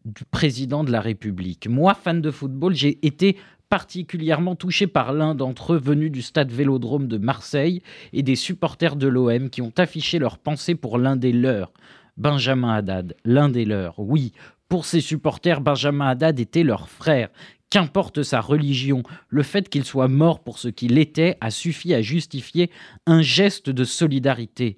du 0.04 0.24
président 0.24 0.84
de 0.84 0.90
la 0.90 1.00
République. 1.00 1.68
Moi, 1.68 1.94
fan 1.94 2.20
de 2.20 2.30
football, 2.30 2.74
j'ai 2.74 2.98
été 3.06 3.36
particulièrement 3.68 4.54
touché 4.54 4.86
par 4.86 5.12
l'un 5.12 5.34
d'entre 5.34 5.74
eux 5.74 5.78
venu 5.78 6.10
du 6.10 6.22
stade 6.22 6.50
Vélodrome 6.50 7.08
de 7.08 7.18
Marseille 7.18 7.82
et 8.12 8.22
des 8.22 8.36
supporters 8.36 8.96
de 8.96 9.08
l'OM 9.08 9.50
qui 9.50 9.62
ont 9.62 9.72
affiché 9.76 10.18
leurs 10.18 10.38
pensées 10.38 10.74
pour 10.74 10.98
l'un 10.98 11.16
des 11.16 11.32
leurs, 11.32 11.72
Benjamin 12.16 12.74
Haddad, 12.74 13.16
l'un 13.24 13.48
des 13.48 13.64
leurs. 13.64 13.98
Oui, 13.98 14.32
pour 14.68 14.84
ces 14.84 15.00
supporters, 15.00 15.60
Benjamin 15.60 16.08
Haddad 16.08 16.40
était 16.40 16.64
leur 16.64 16.88
frère. 16.88 17.28
Qu'importe 17.68 18.22
sa 18.22 18.40
religion, 18.40 19.02
le 19.28 19.42
fait 19.42 19.68
qu'il 19.68 19.84
soit 19.84 20.08
mort 20.08 20.44
pour 20.44 20.58
ce 20.58 20.68
qu'il 20.68 20.98
était 20.98 21.36
a 21.40 21.50
suffi 21.50 21.94
à 21.94 22.00
justifier 22.00 22.70
un 23.06 23.22
geste 23.22 23.70
de 23.70 23.82
solidarité. 23.82 24.76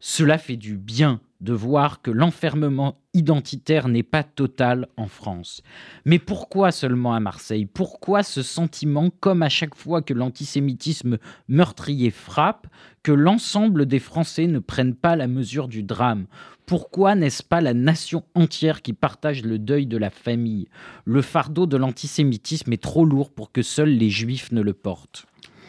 Cela 0.00 0.36
fait 0.36 0.56
du 0.56 0.76
bien 0.76 1.20
de 1.40 1.52
voir 1.52 2.02
que 2.02 2.10
l'enfermement 2.10 2.98
identitaire 3.12 3.88
n'est 3.88 4.02
pas 4.02 4.22
total 4.24 4.88
en 4.96 5.06
France. 5.06 5.62
Mais 6.04 6.18
pourquoi 6.18 6.72
seulement 6.72 7.14
à 7.14 7.20
Marseille? 7.20 7.66
Pourquoi 7.66 8.22
ce 8.22 8.42
sentiment, 8.42 9.10
comme 9.20 9.42
à 9.42 9.48
chaque 9.48 9.74
fois 9.74 10.02
que 10.02 10.14
l'antisémitisme 10.14 11.18
meurtrier 11.48 12.10
frappe, 12.10 12.66
que 13.02 13.12
l'ensemble 13.12 13.86
des 13.86 13.98
Français 13.98 14.46
ne 14.46 14.58
prennent 14.58 14.94
pas 14.94 15.16
la 15.16 15.28
mesure 15.28 15.68
du 15.68 15.82
drame? 15.82 16.26
Pourquoi 16.66 17.14
n'est-ce 17.14 17.42
pas 17.42 17.60
la 17.60 17.74
nation 17.74 18.24
entière 18.34 18.80
qui 18.80 18.94
partage 18.94 19.42
le 19.44 19.58
deuil 19.58 19.86
de 19.86 19.98
la 19.98 20.08
famille? 20.08 20.66
Le 21.04 21.20
fardeau 21.20 21.66
de 21.66 21.76
l'antisémitisme 21.76 22.72
est 22.72 22.82
trop 22.82 23.04
lourd 23.04 23.30
pour 23.30 23.52
que 23.52 23.60
seuls 23.60 23.90
les 23.90 24.08
juifs 24.08 24.50
ne 24.50 24.62
le 24.62 24.72
portent. 24.72 25.26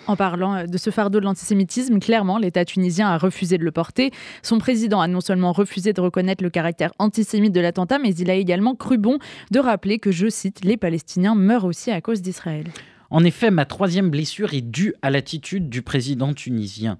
En 0.08 0.16
parlant 0.16 0.56
euh, 0.56 0.66
de 0.68 0.78
ce 0.78 0.92
fardeau 0.92 1.20
de 1.20 1.26
l'antisémitisme, 1.26 2.00
clairement, 2.00 2.38
l'État 2.38 2.64
tunisien 2.64 3.10
a 3.10 3.18
refusé 3.18 3.58
de 3.58 3.66
le 3.66 3.72
porter. 3.72 4.12
Son 4.42 4.58
président 4.58 5.02
a 5.02 5.08
non 5.08 5.20
seulement 5.20 5.52
refusé 5.52 5.92
de 5.92 6.00
reconnaître 6.00 6.44
le 6.44 6.50
caractère 6.50 6.94
antisémite 6.98 7.54
de 7.54 7.60
l'attentat, 7.60 8.00
mais 8.00 8.16
il 8.16 8.30
a 8.30 8.36
également 8.36 8.76
cru 8.76 8.98
bon 8.98 9.18
de 9.52 9.60
rappeler 9.60 10.00
que, 10.00 10.12
je 10.12 10.30
cite, 10.30 10.64
les 10.64 10.78
Palestiniens 10.78 11.36
meurent 11.36 11.66
aussi 11.66 11.92
à 11.92 12.00
cause 12.00 12.22
d'Israël. 12.22 12.68
En 13.10 13.24
effet, 13.26 13.52
ma 13.52 13.66
troisième 13.66 14.10
blessure 14.10 14.54
est 14.54 14.62
due 14.62 14.94
à 15.02 15.10
l'attitude 15.10 15.70
du 15.70 15.82
président 15.82 16.34
tunisien. 16.34 17.00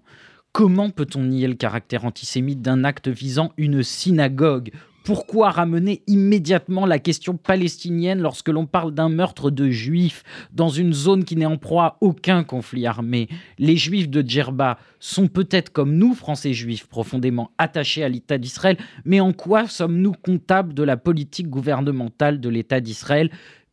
Comment 0.56 0.90
peut-on 0.90 1.22
nier 1.22 1.50
le 1.50 1.56
caractère 1.56 2.06
antisémite 2.06 2.62
d'un 2.62 2.86
acte 2.86 3.10
visant 3.10 3.52
une 3.58 3.84
synagogue? 3.84 4.72
Pourquoi 5.04 5.50
ramener 5.50 6.02
immédiatement 6.08 6.86
la 6.86 6.98
question 6.98 7.36
palestinienne 7.36 8.22
lorsque 8.22 8.48
l'on 8.48 8.66
parle 8.66 8.94
d'un 8.94 9.10
meurtre 9.10 9.52
de 9.52 9.70
juifs 9.70 10.24
dans 10.54 10.70
une 10.70 10.94
zone 10.94 11.26
qui 11.26 11.36
n'est 11.36 11.46
en 11.46 11.58
proie 11.58 11.86
à 11.86 11.98
aucun 12.00 12.46
conflit 12.46 12.88
armé? 12.88 13.28
Les 13.60 13.76
juifs 13.76 14.10
de 14.10 14.24
Djerba 14.26 14.80
sont 15.02 15.28
peut-être 15.28 15.74
comme 15.74 15.98
nous, 15.98 16.14
Français 16.14 16.54
juifs, 16.54 16.88
profondément 16.88 17.52
attachés 17.58 18.06
à 18.06 18.08
l'État 18.08 18.38
d'Israël, 18.38 18.78
mais 19.04 19.20
en 19.20 19.34
quoi 19.34 19.68
sommes-nous 19.68 20.14
comptables 20.14 20.74
de 20.74 20.84
la 20.84 20.96
politique 20.96 21.50
gouvernementale 21.50 22.40
de 22.40 22.48
l'État 22.48 22.80
d'Israël? 22.80 23.30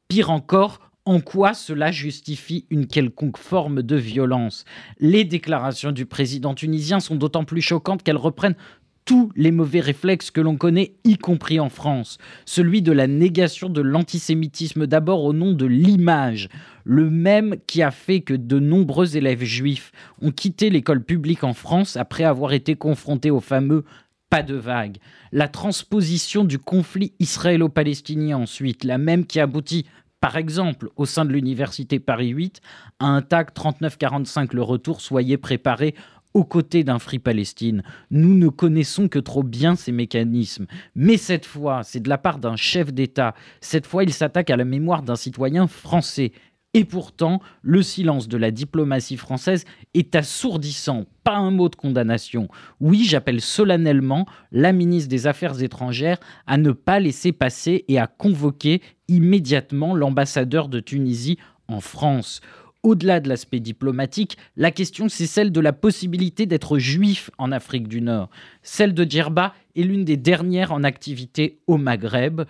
Pire 0.09 0.31
encore, 0.31 0.81
en 1.05 1.21
quoi 1.21 1.55
cela 1.55 1.91
justifie 1.91 2.67
une 2.71 2.87
quelconque 2.87 3.39
forme 3.39 3.83
de 3.83 3.97
violence? 3.97 4.65
Les 5.01 5.25
déclarations 5.25 5.93
du 5.93 6.07
président 6.07 6.55
tunisien 6.55 7.01
sont 7.01 7.17
d'autant 7.17 7.45
plus 7.45 7.63
choquantes 7.63 8.03
qu'elles 8.03 8.17
reprennent 8.17 8.57
tous 9.05 9.33
les 9.35 9.51
mauvais 9.51 9.81
réflexes 9.81 10.31
que 10.31 10.41
l'on 10.41 10.57
connaît, 10.57 10.95
y 11.03 11.19
compris 11.19 11.59
en 11.59 11.69
France. 11.69 12.19
Celui 12.45 12.83
de 12.83 12.93
la 12.93 13.09
négation 13.09 13.69
de 13.69 13.81
l'antisémitisme 13.81 14.87
d'abord 14.87 15.25
au 15.25 15.33
nom 15.33 15.53
de 15.53 15.67
l'image, 15.67 16.49
le 16.85 17.11
même 17.11 17.57
qui 17.67 17.83
a 17.83 17.91
fait 17.91 18.21
que 18.21 18.35
de 18.35 18.61
nombreux 18.61 19.17
élèves 19.17 19.43
juifs 19.43 19.91
ont 20.21 20.31
quitté 20.31 20.71
l'école 20.71 21.03
publique 21.03 21.43
en 21.43 21.53
France 21.53 21.97
après 21.97 22.23
avoir 22.25 22.53
été 22.53 22.77
confrontés 22.77 23.31
au 23.31 23.41
fameux 23.41 23.85
pas 24.31 24.43
de 24.43 24.55
vague. 24.55 24.97
La 25.31 25.47
transposition 25.47 26.45
du 26.45 26.59
conflit 26.59 27.13
israélo-palestinien 27.19 28.39
ensuite, 28.39 28.83
la 28.83 28.97
même 28.97 29.27
qui 29.27 29.41
aboutit 29.41 29.85
par 30.23 30.37
exemple, 30.37 30.89
au 30.95 31.05
sein 31.05 31.25
de 31.25 31.33
l'université 31.33 31.99
Paris 31.99 32.29
8, 32.29 32.61
à 33.01 33.07
un 33.07 33.23
tag 33.23 33.53
3945 33.53 34.55
le 34.55 34.63
retour, 34.63 35.01
soyez 35.01 35.37
préparés 35.37 35.97
aux 36.33 36.45
côtés 36.45 36.85
d'un 36.85 37.01
Free 37.01 37.19
Palestine. 37.19 37.83
Nous 38.13 38.35
ne 38.35 38.49
connaissons 38.49 39.09
que 39.09 39.19
trop 39.19 39.43
bien 39.43 39.75
ces 39.75 39.91
mécanismes. 39.91 40.67
Mais 40.95 41.17
cette 41.17 41.45
fois, 41.45 41.83
c'est 41.83 41.99
de 41.99 42.09
la 42.09 42.19
part 42.19 42.39
d'un 42.39 42.55
chef 42.55 42.95
d'État. 42.95 43.35
Cette 43.61 43.85
fois, 43.85 44.05
il 44.05 44.13
s'attaque 44.13 44.51
à 44.51 44.57
la 44.57 44.65
mémoire 44.65 45.03
d'un 45.03 45.17
citoyen 45.17 45.67
français. 45.67 46.31
Et 46.75 46.87
pourtant, 46.87 47.41
le 47.61 47.83
silence 47.83 48.29
de 48.29 48.39
la 48.39 48.51
diplomatie 48.51 49.19
française 49.19 49.67
est 49.93 50.17
assourdissant. 50.17 51.05
Pas 51.23 51.37
un 51.37 51.51
mot 51.51 51.69
de 51.69 51.77
condamnation. 51.77 52.49
Oui, 52.81 53.05
j'appelle 53.05 53.43
solennellement 53.43 54.27
la 54.53 54.73
ministre 54.73 55.11
des 55.11 55.27
Affaires 55.27 55.63
étrangères 55.63 56.19
à 56.47 56.57
ne 56.57 56.73
pas 56.73 56.99
laisser 56.99 57.33
passer 57.33 57.85
et 57.89 57.99
à 57.99 58.07
convoquer 58.07 58.81
immédiatement 59.09 59.95
l'ambassadeur 59.95 60.69
de 60.69 60.81
Tunisie 60.81 61.37
en 61.69 61.81
France. 61.81 62.41
Au-delà 62.83 63.21
de 63.21 63.29
l'aspect 63.29 63.61
diplomatique, 63.61 64.39
la 64.57 64.71
question 64.71 65.09
c'est 65.09 65.27
celle 65.27 65.53
de 65.53 65.61
la 65.61 65.73
possibilité 65.73 66.47
d'être 66.47 66.79
juif 66.79 67.31
en 67.39 67.53
Afrique 67.53 67.87
du 67.87 68.01
Nord. 68.01 68.31
Celle 68.63 68.95
de 68.95 69.09
Djerba 69.09 69.55
est 69.77 69.83
l'une 69.83 70.05
des 70.05 70.17
dernières 70.17 70.73
en 70.73 70.83
activité 70.83 71.61
au 71.67 71.77
Maghreb. 71.77 72.43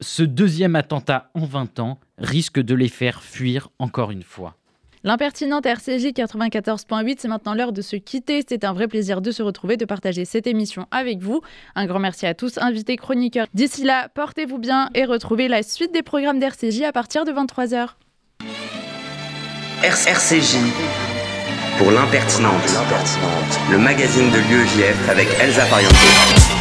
Ce 0.00 0.22
deuxième 0.22 0.76
attentat 0.76 1.28
en 1.34 1.44
20 1.44 1.80
ans 1.80 1.98
risque 2.18 2.60
de 2.60 2.74
les 2.74 2.88
faire 2.88 3.20
fuir 3.20 3.68
encore 3.80 4.12
une 4.12 4.22
fois. 4.22 4.56
L'impertinente 5.02 5.66
RCJ 5.66 6.12
94.8, 6.12 7.16
c'est 7.18 7.28
maintenant 7.28 7.54
l'heure 7.54 7.72
de 7.72 7.82
se 7.82 7.96
quitter. 7.96 8.44
C'était 8.46 8.64
un 8.64 8.72
vrai 8.72 8.86
plaisir 8.86 9.20
de 9.20 9.32
se 9.32 9.42
retrouver, 9.42 9.76
de 9.76 9.84
partager 9.84 10.24
cette 10.24 10.46
émission 10.46 10.86
avec 10.92 11.18
vous. 11.18 11.40
Un 11.74 11.86
grand 11.86 11.98
merci 11.98 12.26
à 12.26 12.34
tous, 12.34 12.58
invités, 12.58 12.96
chroniqueurs. 12.96 13.46
D'ici 13.54 13.82
là, 13.82 14.08
portez-vous 14.08 14.58
bien 14.58 14.88
et 14.94 15.04
retrouvez 15.04 15.48
la 15.48 15.64
suite 15.64 15.92
des 15.92 16.02
programmes 16.02 16.38
d'RCJ 16.38 16.82
à 16.82 16.92
partir 16.92 17.24
de 17.24 17.32
23h. 17.32 17.88
RCJ 19.82 20.58
pour 21.78 21.90
l'impertinente, 21.90 22.54
le 23.70 23.78
magazine 23.78 24.30
de 24.30 24.38
l'UEJF 24.38 25.08
avec 25.08 25.28
Elsa 25.40 25.64
Pariento. 25.66 26.57